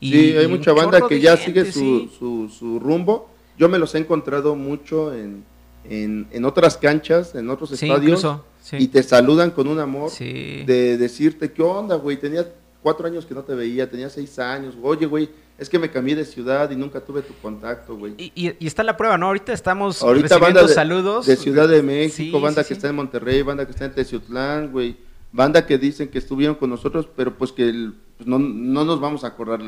Y- 0.00 0.12
sí, 0.12 0.36
hay 0.36 0.48
mucha 0.48 0.72
banda 0.72 1.06
que 1.08 1.20
ya 1.20 1.36
gente, 1.36 1.64
sigue 1.64 1.72
su, 1.72 1.78
sí. 1.80 2.10
su, 2.18 2.48
su 2.50 2.80
rumbo. 2.80 3.30
Yo 3.56 3.68
me 3.68 3.78
los 3.78 3.94
he 3.94 3.98
encontrado 3.98 4.56
mucho 4.56 5.14
en, 5.14 5.44
en, 5.88 6.26
en 6.32 6.44
otras 6.44 6.76
canchas, 6.76 7.34
en 7.36 7.48
otros 7.48 7.70
Sí, 7.70 7.74
estadios, 7.86 8.02
incluso. 8.02 8.44
Sí. 8.60 8.76
y 8.80 8.88
te 8.88 9.02
saludan 9.02 9.50
con 9.52 9.68
un 9.68 9.78
amor 9.78 10.10
Sí. 10.10 10.64
de 10.66 10.96
decirte, 10.98 11.52
¿qué 11.52 11.62
onda, 11.62 11.94
güey? 11.96 12.16
Tenía 12.18 12.44
cuatro 12.84 13.06
años 13.08 13.24
que 13.26 13.34
no 13.34 13.42
te 13.42 13.54
veía, 13.54 13.88
tenía 13.90 14.08
seis 14.10 14.38
años. 14.38 14.74
Oye, 14.82 15.06
güey, 15.06 15.28
es 15.58 15.68
que 15.70 15.78
me 15.78 15.90
cambié 15.90 16.14
de 16.14 16.24
ciudad 16.26 16.70
y 16.70 16.76
nunca 16.76 17.00
tuve 17.00 17.22
tu 17.22 17.32
contacto, 17.42 17.96
güey. 17.96 18.12
Y, 18.18 18.30
y- 18.34 18.54
y 18.60 18.66
está 18.66 18.82
la 18.84 18.96
prueba, 18.96 19.16
¿no? 19.16 19.26
Ahorita 19.26 19.52
estamos 19.54 20.02
Ahorita 20.02 20.24
recibiendo 20.34 20.60
banda 20.60 20.68
de, 20.68 20.74
saludos. 20.74 21.26
de 21.26 21.36
Ciudad 21.36 21.66
de 21.66 21.82
México, 21.82 22.36
Sí, 22.38 22.42
banda 22.42 22.62
sí, 22.62 22.68
que 22.68 22.74
sí. 22.74 22.78
está 22.78 22.88
en 22.90 22.96
Monterrey, 22.96 23.40
banda 23.42 23.64
que 23.64 23.72
está 23.72 23.86
en 23.86 23.94
Teciutlán, 23.94 24.70
güey. 24.70 24.96
Banda 25.32 25.66
que 25.66 25.78
dicen 25.78 26.08
que 26.08 26.18
estuvieron 26.18 26.54
con 26.56 26.70
nosotros, 26.70 27.08
pero 27.16 27.34
pues 27.36 27.50
que 27.50 27.68
el- 27.68 27.94
pues, 28.18 28.28
no, 28.28 28.38
no 28.38 28.84
nos 28.84 29.00
vamos 29.00 29.24
a 29.24 29.28
acordar 29.28 29.60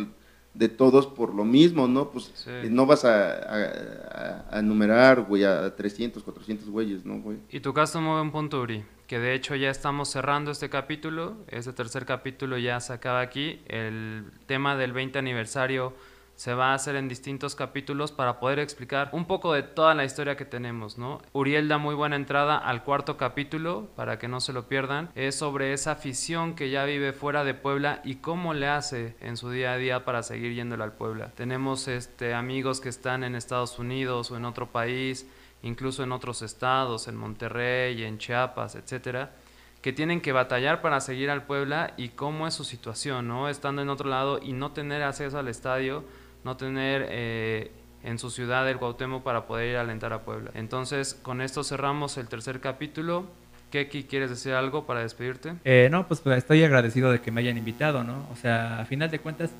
de 0.56 0.68
todos 0.68 1.06
por 1.06 1.34
lo 1.34 1.44
mismo, 1.44 1.86
¿no? 1.86 2.10
Pues 2.10 2.30
Sí. 2.34 2.50
eh, 2.50 2.68
no 2.70 2.86
vas 2.86 3.04
a, 3.04 3.32
a, 3.34 4.44
a- 4.50 4.58
enumerar, 4.60 5.22
güey, 5.22 5.44
a 5.44 5.74
300, 5.76 6.22
400 6.22 6.68
güeyes, 6.70 7.04
¿no, 7.04 7.20
güey? 7.20 7.38
Y 7.50 7.60
tu 7.60 7.72
caso 7.74 8.00
muy 8.00 8.14
buen 8.14 8.30
punto, 8.32 8.60
Uri, 8.62 8.84
que 9.06 9.18
de 9.18 9.34
hecho 9.34 9.54
ya 9.54 9.70
estamos 9.70 10.08
cerrando 10.10 10.50
este 10.50 10.70
capítulo, 10.70 11.36
este 11.48 11.72
tercer 11.72 12.06
capítulo 12.06 12.56
ya 12.58 12.80
se 12.80 12.92
acaba 12.92 13.20
aquí, 13.20 13.60
el 13.68 14.24
tema 14.46 14.76
del 14.76 14.92
20 14.92 15.18
aniversario 15.18 15.92
se 16.36 16.52
va 16.52 16.72
a 16.72 16.74
hacer 16.74 16.96
en 16.96 17.08
distintos 17.08 17.54
capítulos 17.54 18.12
para 18.12 18.38
poder 18.38 18.58
explicar 18.58 19.08
un 19.12 19.24
poco 19.24 19.54
de 19.54 19.62
toda 19.62 19.94
la 19.94 20.04
historia 20.04 20.36
que 20.36 20.44
tenemos, 20.44 20.98
¿no? 20.98 21.22
Uriel 21.32 21.66
da 21.66 21.78
muy 21.78 21.94
buena 21.94 22.16
entrada 22.16 22.58
al 22.58 22.84
cuarto 22.84 23.16
capítulo, 23.16 23.88
para 23.96 24.18
que 24.18 24.28
no 24.28 24.40
se 24.40 24.52
lo 24.52 24.68
pierdan, 24.68 25.08
es 25.14 25.34
sobre 25.34 25.72
esa 25.72 25.92
afición 25.92 26.54
que 26.54 26.68
ya 26.68 26.84
vive 26.84 27.14
fuera 27.14 27.42
de 27.42 27.54
Puebla 27.54 28.02
y 28.04 28.16
cómo 28.16 28.52
le 28.52 28.68
hace 28.68 29.16
en 29.20 29.38
su 29.38 29.50
día 29.50 29.72
a 29.72 29.78
día 29.78 30.04
para 30.04 30.22
seguir 30.22 30.54
yéndole 30.54 30.84
al 30.84 30.92
Puebla. 30.92 31.32
Tenemos 31.34 31.88
este, 31.88 32.34
amigos 32.34 32.80
que 32.82 32.90
están 32.90 33.24
en 33.24 33.34
Estados 33.34 33.78
Unidos 33.78 34.30
o 34.30 34.36
en 34.36 34.44
otro 34.44 34.66
país, 34.66 35.26
incluso 35.62 36.02
en 36.02 36.12
otros 36.12 36.42
estados, 36.42 37.08
en 37.08 37.16
Monterrey, 37.16 38.04
en 38.04 38.18
Chiapas, 38.18 38.74
etcétera, 38.74 39.32
que 39.80 39.94
tienen 39.94 40.20
que 40.20 40.32
batallar 40.32 40.82
para 40.82 41.00
seguir 41.00 41.30
al 41.30 41.46
Puebla 41.46 41.94
y 41.96 42.10
cómo 42.10 42.46
es 42.46 42.52
su 42.52 42.64
situación, 42.64 43.26
¿no? 43.26 43.48
Estando 43.48 43.80
en 43.80 43.88
otro 43.88 44.10
lado 44.10 44.38
y 44.42 44.52
no 44.52 44.72
tener 44.72 45.02
acceso 45.02 45.38
al 45.38 45.48
estadio, 45.48 46.04
no 46.46 46.56
tener 46.56 47.06
eh, 47.10 47.72
en 48.04 48.18
su 48.18 48.30
ciudad 48.30 48.66
el 48.70 48.78
Cuauhtémoc 48.78 49.22
para 49.24 49.46
poder 49.46 49.70
ir 49.70 49.76
a 49.76 49.80
alentar 49.82 50.12
a 50.14 50.20
Puebla. 50.22 50.52
Entonces, 50.54 51.12
con 51.14 51.42
esto 51.42 51.62
cerramos 51.64 52.16
el 52.16 52.28
tercer 52.28 52.60
capítulo. 52.60 53.26
Keki, 53.72 54.04
¿quieres 54.04 54.30
decir 54.30 54.52
algo 54.54 54.86
para 54.86 55.00
despedirte? 55.00 55.54
Eh, 55.64 55.88
no, 55.90 56.06
pues 56.06 56.20
pues, 56.20 56.38
estoy 56.38 56.62
agradecido 56.62 57.10
de 57.10 57.20
que 57.20 57.32
me 57.32 57.40
hayan 57.40 57.58
invitado, 57.58 58.04
¿no? 58.04 58.24
O 58.32 58.36
sea, 58.36 58.78
a 58.80 58.84
final 58.84 59.10
de 59.10 59.18
cuentas, 59.18 59.50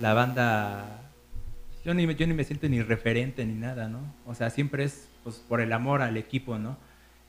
la 0.00 0.14
banda, 0.14 1.02
yo 1.84 1.92
ni, 1.92 2.06
me- 2.06 2.14
yo 2.16 2.26
ni 2.26 2.32
me 2.32 2.42
siento 2.44 2.66
ni 2.70 2.80
referente 2.82 3.44
ni 3.44 3.52
nada, 3.52 3.86
¿no? 3.88 4.00
O 4.26 4.34
sea, 4.34 4.48
siempre 4.48 4.84
es 4.84 5.08
pues, 5.22 5.36
por 5.46 5.60
el 5.60 5.74
amor 5.74 6.00
al 6.00 6.16
equipo, 6.16 6.58
¿no? 6.58 6.78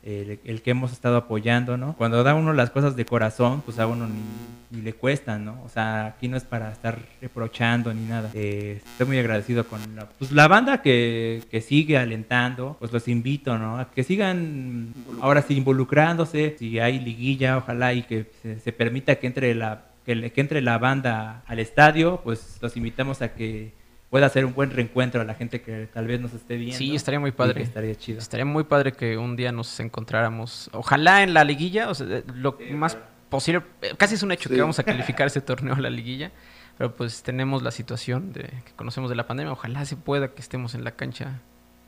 El, 0.04 0.62
que 0.64 0.72
hemos 0.72 0.92
estado 0.92 1.18
apoyando, 1.18 1.78
¿no? 1.78 1.96
Cuando 1.96 2.24
da 2.24 2.34
uno 2.34 2.54
las 2.54 2.72
cosas 2.72 2.96
de 2.96 3.06
corazón, 3.06 3.62
pues 3.62 3.78
a 3.78 3.86
uno 3.86 4.08
ni, 4.08 4.22
ni 4.72 4.82
le 4.82 4.94
cuestan, 4.94 5.46
¿no? 5.46 5.62
O 5.64 5.70
sea, 5.70 6.08
aquí 6.08 6.28
no 6.28 6.38
es 6.38 6.44
para 6.44 6.72
estar 6.72 7.00
reprochando 7.22 7.94
ni 7.94 8.06
nada. 8.06 8.32
Eh, 8.34 8.82
estoy 8.84 9.06
muy 9.06 9.20
agradecido 9.20 9.66
con 9.68 9.80
la, 9.96 10.08
pues, 10.10 10.32
la 10.32 10.48
banda 10.48 10.82
que, 10.82 11.44
que 11.52 11.62
sigue 11.62 11.98
alentando, 11.98 12.78
pues 12.80 12.92
los 12.92 13.08
invito, 13.08 13.58
¿no? 13.60 13.78
A 13.80 13.92
que 13.92 14.04
sigan 14.04 14.94
ahora 15.22 15.44
sí 15.44 15.56
involucrándose, 15.56 16.56
si 16.58 16.80
hay 16.80 17.00
liguilla, 17.00 17.58
ojalá 17.58 17.94
y 17.94 18.04
que 18.04 18.32
se, 18.42 18.72
permita 18.72 19.16
que 19.16 19.28
entre 19.28 19.54
la 19.54 19.86
que 20.04 20.42
entre 20.42 20.62
la 20.62 20.80
banda 20.80 21.44
al 21.46 21.60
estadio, 21.60 22.22
pues 22.24 22.58
los 22.60 22.76
invitamos 22.76 23.22
a 23.22 23.34
que 23.34 23.72
pueda 24.12 24.28
hacer 24.28 24.46
un 24.46 24.54
buen 24.54 24.70
reencuentro 24.70 25.22
a 25.22 25.24
la 25.24 25.34
gente 25.34 25.62
que 25.62 25.88
tal 25.92 26.06
vez 26.06 26.22
nos 26.22 26.34
esté 26.34 26.58
viendo. 26.58 26.78
Sí, 26.78 26.94
estaría 26.94 27.20
muy 27.20 27.32
padre. 27.32 27.64
Estaría 27.64 27.96
chido. 27.96 28.20
Estaría 28.20 28.46
muy 28.46 28.66
padre 28.66 28.92
que 28.92 29.18
un 29.18 29.36
día 29.36 29.52
nos 29.52 29.80
encontráramos. 29.80 30.70
Ojalá 30.74 31.24
en 31.24 31.34
la 31.34 31.44
liguilla, 31.44 31.90
o 31.90 31.96
sea, 31.96 32.06
eh, 32.08 32.24
lo 32.36 32.58
más 32.72 32.98
posible. 33.30 33.64
eh, 33.82 33.94
Casi 33.98 34.14
es 34.16 34.22
un 34.24 34.32
hecho 34.32 34.50
Sí. 34.50 34.56
que 34.56 34.62
vamos 34.62 34.78
a 34.78 34.84
calificar 34.84 35.26
ese 35.28 35.42
torneo 35.42 35.74
a 35.74 35.80
la 35.80 35.90
liguilla. 35.90 36.32
Pero 36.78 36.96
pues 36.96 37.24
tenemos 37.24 37.64
la 37.64 37.72
situación 37.72 38.34
de 38.34 38.44
que 38.44 38.72
conocemos 38.76 39.10
de 39.10 39.16
la 39.16 39.28
pandemia. 39.28 39.52
Ojalá 39.54 39.86
se 39.86 39.96
pueda 39.96 40.34
que 40.34 40.42
estemos 40.42 40.76
en 40.76 40.84
la 40.84 40.92
cancha 40.92 41.40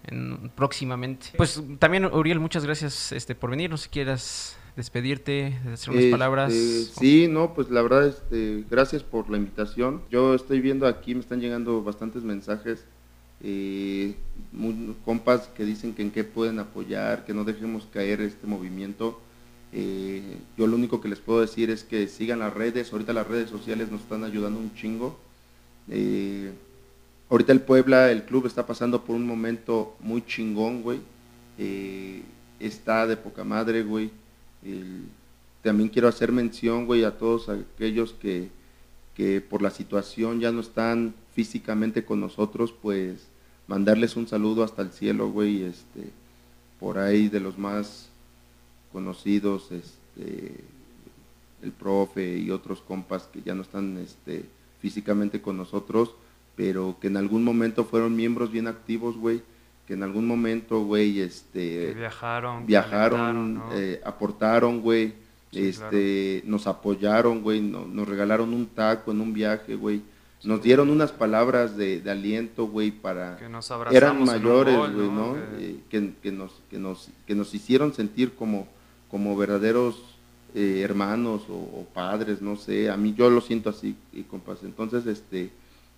en- 0.07 0.49
próximamente. 0.55 1.28
Pues 1.36 1.61
también, 1.80 2.05
Uriel, 2.05 2.39
muchas 2.39 2.63
gracias 2.65 3.11
este, 3.11 3.36
por 3.36 3.49
venir. 3.49 3.69
No 3.69 3.78
sé 3.78 3.86
si 3.86 3.89
quieras 3.89 4.57
despedirte, 4.76 5.57
hacer 5.71 5.89
unas 5.91 6.03
Este, 6.03 6.11
palabras. 6.11 6.53
Sí, 6.99 7.28
no, 7.30 7.53
pues 7.53 7.69
la 7.69 7.82
verdad, 7.82 8.07
este, 8.07 8.63
gracias 8.69 9.03
por 9.03 9.30
la 9.30 9.38
invitación. 9.38 10.01
Yo 10.11 10.34
estoy 10.34 10.61
viendo 10.61 10.88
aquí, 10.88 11.13
me 11.13 11.21
están 11.21 11.39
llegando 11.41 11.84
bastantes 11.84 12.24
mensajes, 12.24 12.84
eh, 13.41 14.15
muy- 14.51 14.95
compas 15.05 15.47
que 15.55 15.65
dicen 15.65 15.93
que 15.93 16.01
en 16.01 16.11
qué 16.11 16.24
pueden 16.24 16.59
apoyar, 16.59 17.26
que 17.26 17.34
no 17.34 17.43
dejemos 17.43 17.88
caer 17.93 18.21
este 18.21 18.47
movimiento. 18.47 19.19
Eh, 19.74 20.38
yo 20.57 20.67
lo 20.67 20.76
único 20.76 21.01
que 21.01 21.09
les 21.09 21.19
puedo 21.19 21.41
decir 21.41 21.69
es 21.69 21.84
que 21.84 22.07
sigan 22.07 22.39
las 22.39 22.53
redes, 22.53 22.91
ahorita 22.93 23.11
las 23.13 23.28
redes 23.28 23.49
sociales 23.49 23.91
nos 23.91 24.01
están 24.01 24.24
ayudando 24.24 24.59
un 24.59 24.74
chingo. 24.76 25.19
Eh, 25.89 26.51
ahorita 27.30 27.51
el 27.53 27.61
Puebla, 27.61 28.11
el 28.11 28.24
club 28.24 28.45
está 28.45 28.65
pasando 28.65 29.03
por 29.03 29.15
un 29.15 29.26
momento 29.28 29.95
muy 29.99 30.24
chingón, 30.26 30.82
güey. 30.84 30.99
Eh, 31.57 32.21
está 32.59 33.05
de 33.07 33.17
poca 33.17 33.43
madre, 33.43 33.84
güey. 33.84 34.11
También 35.61 35.89
quiero 35.89 36.07
hacer 36.07 36.32
mención, 36.32 36.86
güey, 36.86 37.03
a 37.03 37.18
todos 37.18 37.49
aquellos 37.49 38.14
que, 38.14 38.49
que 39.16 39.41
por 39.41 39.61
la 39.61 39.72
situación 39.72 40.39
ya 40.39 40.51
no 40.51 40.61
están 40.61 41.14
físicamente 41.34 42.05
con 42.05 42.20
nosotros, 42.20 42.74
pues 42.74 43.28
mandarles 43.68 44.16
un 44.16 44.28
saludo 44.28 44.64
hasta 44.64 44.82
el 44.82 44.91
cielo, 44.91 45.30
güey, 45.30 45.64
este, 45.64 46.09
por 46.80 46.97
ahí 46.99 47.30
de 47.30 47.39
los 47.39 47.57
más 47.57 48.09
conocidos, 48.91 49.72
este, 49.72 50.64
el 51.61 51.72
profe 51.72 52.38
y 52.38 52.51
otros 52.51 52.82
compas 52.82 53.24
que 53.32 53.41
ya 53.41 53.55
no 53.55 53.61
están 53.61 53.97
este, 53.97 54.45
físicamente 54.80 55.41
con 55.41 55.57
nosotros, 55.57 56.11
pero 56.55 56.97
que 56.99 57.07
en 57.07 57.18
algún 57.18 57.43
momento 57.43 57.86
fueron 57.86 58.16
miembros 58.16 58.51
bien 58.51 58.68
activos, 58.68 59.18
güey, 59.18 59.41
que 59.88 59.94
en 59.96 60.04
algún 60.04 60.26
momento, 60.28 60.84
güey, 60.86 61.20
este, 61.20 61.60
Que 61.88 61.94
viajaron. 61.96 62.66
viajaron, 62.66 63.64
eh, 63.74 64.02
aportaron, 64.06 64.82
güey, 64.82 65.14
Sí, 65.52 65.68
este, 65.68 66.42
nos 66.46 66.66
apoyaron, 66.68 67.42
güey, 67.44 67.62
no- 67.62 67.86
nos 67.86 68.08
regalaron 68.08 68.54
un 68.54 68.66
taco 68.68 69.12
en 69.12 69.22
un 69.22 69.34
viaje, 69.34 69.76
güey, 69.76 70.02
nos 70.44 70.62
dieron 70.64 70.90
unas 70.90 71.12
palabras 71.12 71.78
de, 71.78 72.02
de 72.02 72.10
aliento, 72.12 72.66
güey, 72.68 72.92
para... 72.92 73.38
que 73.38 73.48
nos 73.50 73.70
abrazamos 73.70 73.96
Eran 73.96 74.24
mayores, 74.26 74.76
güey, 74.76 75.10
¿no? 75.10 75.34
Que- 75.58 75.66
Eh, 75.66 75.80
que, 75.90 76.14
que 76.24 76.32
nos, 76.32 76.52
que, 76.72 76.80
nos, 76.80 77.10
que 77.28 77.36
nos 77.36 77.54
hicieron 77.54 77.94
sentir 77.94 78.34
como, 78.34 78.68
como 79.12 79.38
verdaderos 79.38 80.02
eh, 80.56 80.82
hermanos 80.84 81.44
o, 81.50 81.54
o 81.54 81.88
padres, 81.94 82.42
no 82.42 82.56
sé, 82.56 82.90
a 82.90 82.98
mí 82.98 83.14
yo 83.16 83.30
lo 83.30 83.42
siento 83.42 83.70
así, 83.70 83.96
y 84.12 84.24
compas, 84.24 84.60
entonces, 84.64 85.06
este... 85.06 85.50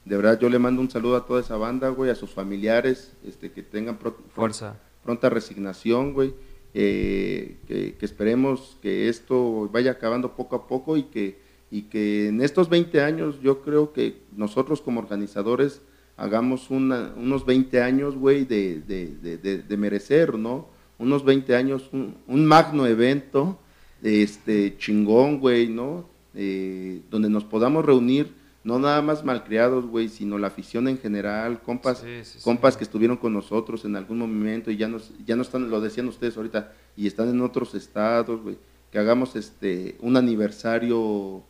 De 0.06 0.16
verdad, 0.16 0.40
yo 0.40 0.50
le 0.50 0.60
mando 0.60 0.82
un 0.82 0.90
saludo 0.90 1.16
a 1.18 1.26
toda 1.26 1.42
esa 1.42 1.58
banda, 1.58 1.90
güey, 1.90 2.12
a 2.12 2.16
sus 2.16 2.30
familiares, 2.32 3.12
este, 3.28 3.52
que 3.52 3.64
tengan 3.64 3.98
pro- 3.98 4.16
Fuerza. 4.36 4.80
pronta 5.04 5.30
resignación, 5.30 6.14
güey. 6.14 6.34
eh, 6.78 7.56
que, 7.68 7.96
que 7.96 8.06
esperemos 8.06 8.78
que 8.82 9.08
esto 9.08 9.70
vaya 9.72 9.92
acabando 9.92 10.36
poco 10.36 10.58
a 10.58 10.68
poco 10.68 10.98
y 10.98 11.04
que, 11.04 11.40
y 11.72 11.84
que 11.84 12.28
en 12.28 12.42
estos 12.42 12.68
20 12.68 13.00
años 13.02 13.40
yo 13.42 13.62
creo 13.62 13.94
que 13.94 14.18
nosotros 14.36 14.82
como 14.82 15.00
organizadores 15.00 15.82
hagamos 16.18 16.70
una- 16.70 17.14
unos 17.16 17.46
20 17.46 17.82
años, 17.82 18.18
güey, 18.18 18.44
de, 18.44 18.82
de, 18.82 19.08
de- 19.22 19.38
de- 19.38 19.64
de 19.64 19.78
merecer, 19.78 20.38
¿no? 20.38 20.68
unos 20.98 21.24
20 21.26 21.56
años, 21.56 21.90
un, 21.94 22.16
un 22.28 22.46
magno 22.46 22.86
evento, 22.88 23.58
este, 24.04 24.78
chingón, 24.78 25.40
güey, 25.40 25.68
¿no? 25.68 26.08
Eh, 26.34 27.02
donde 27.10 27.30
nos 27.30 27.44
podamos 27.46 27.86
reunir, 27.86 28.34
no 28.66 28.80
nada 28.80 29.02
más 29.02 29.24
malcriados, 29.24 29.86
güey, 29.86 30.10
sino 30.10 30.38
la 30.38 30.48
afición 30.48 30.88
en 30.90 30.98
general, 30.98 31.62
compas, 31.62 32.00
Sí, 32.00 32.24
sí, 32.24 32.40
sí. 32.40 32.44
compas 32.44 32.76
que 32.76 32.84
estuvieron 32.84 33.16
con 33.16 33.32
nosotros 33.32 33.86
en 33.86 33.96
algún 33.96 34.18
momento 34.20 34.72
y 34.72 34.76
ya 34.78 34.88
nos, 34.90 35.14
ya 35.26 35.36
no 35.38 35.44
están, 35.44 35.70
lo 35.70 35.80
decían 35.80 36.08
ustedes 36.08 36.36
ahorita, 36.36 36.74
y 36.98 37.08
están 37.08 37.30
en 37.30 37.40
otros 37.42 37.74
estados, 37.76 38.42
güey, 38.42 38.58
que 38.92 38.98
hagamos 39.00 39.36
este 39.38 39.96
un 40.02 40.18
aniversario 40.18 41.44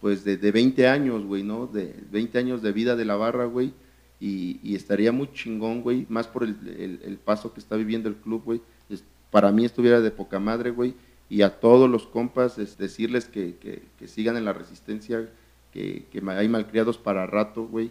pues 0.00 0.24
de, 0.24 0.36
de 0.36 0.50
20 0.50 0.88
años, 0.88 1.24
güey, 1.24 1.42
¿no? 1.44 1.66
De 1.68 1.94
20 2.10 2.38
años 2.38 2.62
de 2.62 2.72
vida 2.72 2.96
de 2.96 3.04
la 3.04 3.14
barra, 3.16 3.44
güey, 3.44 3.72
y, 4.18 4.58
y 4.62 4.74
estaría 4.74 5.12
muy 5.12 5.30
chingón, 5.32 5.82
güey, 5.82 6.06
más 6.08 6.26
por 6.26 6.42
el, 6.42 6.56
el- 6.78 7.00
el 7.04 7.16
paso 7.18 7.52
que 7.52 7.60
está 7.60 7.76
viviendo 7.76 8.08
el 8.08 8.16
club, 8.16 8.42
güey, 8.44 8.60
para 9.30 9.50
mí 9.52 9.64
estuviera 9.64 10.00
de 10.00 10.10
poca 10.10 10.38
madre, 10.40 10.70
güey, 10.70 10.94
y 11.28 11.42
a 11.42 11.60
todos 11.60 11.88
los 11.88 12.06
compas 12.06 12.58
es 12.58 12.76
decirles 12.78 13.26
que, 13.26 13.56
que- 13.56 13.82
que 13.98 14.08
sigan 14.08 14.36
en 14.36 14.44
la 14.44 14.52
resistencia, 14.52 15.28
que, 15.72 16.06
que 16.10 16.22
hay 16.30 16.48
malcriados 16.48 16.98
para 16.98 17.26
rato, 17.26 17.64
güey, 17.64 17.90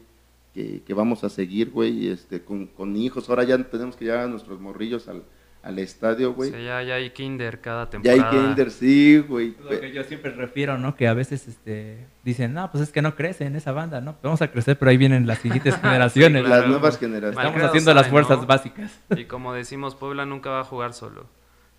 que, 0.53 0.81
que 0.85 0.93
vamos 0.93 1.23
a 1.23 1.29
seguir, 1.29 1.71
güey, 1.71 2.07
este, 2.07 2.41
con, 2.41 2.67
con 2.67 2.95
hijos. 2.95 3.29
Ahora 3.29 3.43
ya 3.43 3.57
tenemos 3.63 3.95
que 3.95 4.05
llevar 4.05 4.21
a 4.21 4.27
nuestros 4.27 4.59
morrillos 4.59 5.07
al, 5.07 5.23
al 5.63 5.79
estadio, 5.79 6.33
güey. 6.33 6.51
Sí, 6.51 6.63
ya, 6.63 6.81
ya 6.83 6.95
hay 6.95 7.09
kinder 7.11 7.61
cada 7.61 7.89
ya 7.89 8.11
hay 8.11 8.19
temporada. 8.19 8.47
kinder, 8.47 8.71
sí, 8.71 9.19
güey. 9.19 9.55
Lo 9.63 9.79
que 9.79 9.91
yo 9.91 10.03
siempre 10.03 10.31
refiero, 10.31 10.77
¿no? 10.77 10.95
Que 10.95 11.07
a 11.07 11.13
veces 11.13 11.47
este, 11.47 12.05
dicen, 12.23 12.53
no, 12.53 12.69
pues 12.71 12.83
es 12.83 12.91
que 12.91 13.01
no 13.01 13.15
crece 13.15 13.45
en 13.45 13.55
esa 13.55 13.71
banda, 13.71 14.01
¿no? 14.01 14.17
Vamos 14.21 14.41
a 14.41 14.51
crecer, 14.51 14.77
pero 14.77 14.91
ahí 14.91 14.97
vienen 14.97 15.27
las 15.27 15.39
siguientes 15.39 15.75
generaciones. 15.81 16.43
claro. 16.43 16.61
Las 16.61 16.69
nuevas 16.69 16.97
generaciones. 16.97 17.45
Estamos 17.45 17.69
haciendo 17.69 17.93
las 17.93 18.07
fuerzas 18.07 18.41
¿no? 18.41 18.47
básicas. 18.47 18.99
Y 19.15 19.25
como 19.25 19.53
decimos, 19.53 19.95
Puebla 19.95 20.25
nunca 20.25 20.49
va 20.49 20.61
a 20.61 20.65
jugar 20.65 20.93
solo. 20.93 21.25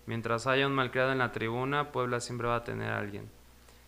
Mientras 0.05 0.47
haya 0.47 0.67
un 0.67 0.73
malcriado 0.73 1.11
en 1.11 1.19
la 1.19 1.31
tribuna, 1.31 1.91
Puebla 1.91 2.19
siempre 2.19 2.47
va 2.47 2.57
a 2.57 2.63
tener 2.63 2.89
a 2.89 2.99
alguien. 2.99 3.29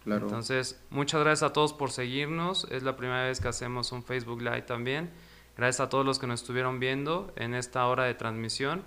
Claro. 0.06 0.28
Entonces, 0.28 0.80
muchas 0.90 1.20
gracias 1.22 1.50
a 1.50 1.54
todos 1.54 1.74
por 1.74 1.92
seguirnos. 1.92 2.68
Es 2.72 2.84
la 2.84 2.96
primera 2.96 3.24
vez 3.24 3.42
que 3.42 3.48
hacemos 3.48 3.92
un 3.92 4.04
Facebook 4.04 4.42
Live 4.42 4.62
también. 4.62 5.10
Gracias 5.58 5.82
a 5.82 5.90
todos 5.90 6.06
los 6.06 6.20
que 6.20 6.28
nos 6.28 6.42
estuvieron 6.42 6.80
viendo 6.80 7.34
en 7.36 7.54
esta 7.54 7.86
hora 7.88 8.04
de 8.04 8.14
transmisión. 8.14 8.84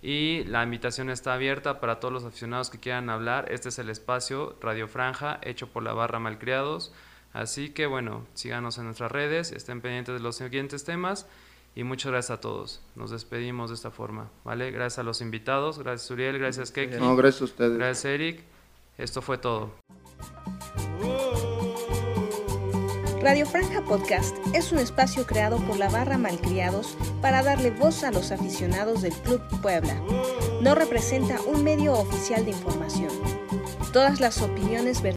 Y 0.00 0.44
la 0.44 0.62
invitación 0.62 1.10
está 1.10 1.34
abierta 1.34 1.80
para 1.80 2.00
todos 2.00 2.12
los 2.12 2.24
aficionados 2.24 2.70
que 2.70 2.80
quieran 2.80 3.10
hablar. 3.10 3.50
Este 3.52 3.68
es 3.68 3.78
el 3.78 3.88
espacio 3.88 4.56
Radio 4.60 4.88
Franja, 4.88 5.38
hecho 5.42 5.68
por 5.68 5.82
la 5.82 5.92
barra 5.92 6.18
Malcriados. 6.18 6.92
Así 7.32 7.70
que 7.70 7.86
bueno, 7.86 8.26
síganos 8.34 8.78
en 8.78 8.84
nuestras 8.84 9.10
redes, 9.12 9.52
estén 9.52 9.80
pendientes 9.80 10.14
de 10.14 10.20
los 10.20 10.36
siguientes 10.36 10.84
temas. 10.84 11.26
Y 11.74 11.84
muchas 11.84 12.12
gracias 12.12 12.38
a 12.38 12.40
todos. 12.40 12.80
Nos 12.94 13.10
despedimos 13.10 13.70
de 13.70 13.74
esta 13.74 13.90
forma, 13.90 14.30
¿vale? 14.44 14.70
Gracias 14.70 15.00
a 15.00 15.02
los 15.02 15.20
invitados, 15.20 15.78
gracias 15.78 16.10
Uriel, 16.10 16.38
gracias 16.38 16.70
Keki, 16.70 16.96
no, 16.98 17.16
gracias 17.16 17.42
a 17.42 17.44
ustedes. 17.46 17.76
gracias 17.76 18.04
Eric. 18.04 18.44
Esto 18.96 19.20
fue 19.22 19.38
todo. 19.38 19.72
Radio 23.24 23.46
Franja 23.46 23.80
Podcast 23.80 24.36
es 24.52 24.70
un 24.70 24.78
espacio 24.78 25.26
creado 25.26 25.56
por 25.66 25.78
la 25.78 25.88
barra 25.88 26.18
Malcriados 26.18 26.98
para 27.22 27.42
darle 27.42 27.70
voz 27.70 28.04
a 28.04 28.10
los 28.10 28.30
aficionados 28.32 29.00
del 29.00 29.14
Club 29.14 29.40
Puebla. 29.62 29.98
No 30.60 30.74
representa 30.74 31.40
un 31.40 31.64
medio 31.64 31.94
oficial 31.94 32.44
de 32.44 32.50
información. 32.50 33.08
Todas 33.94 34.20
las 34.20 34.42
opiniones 34.42 35.02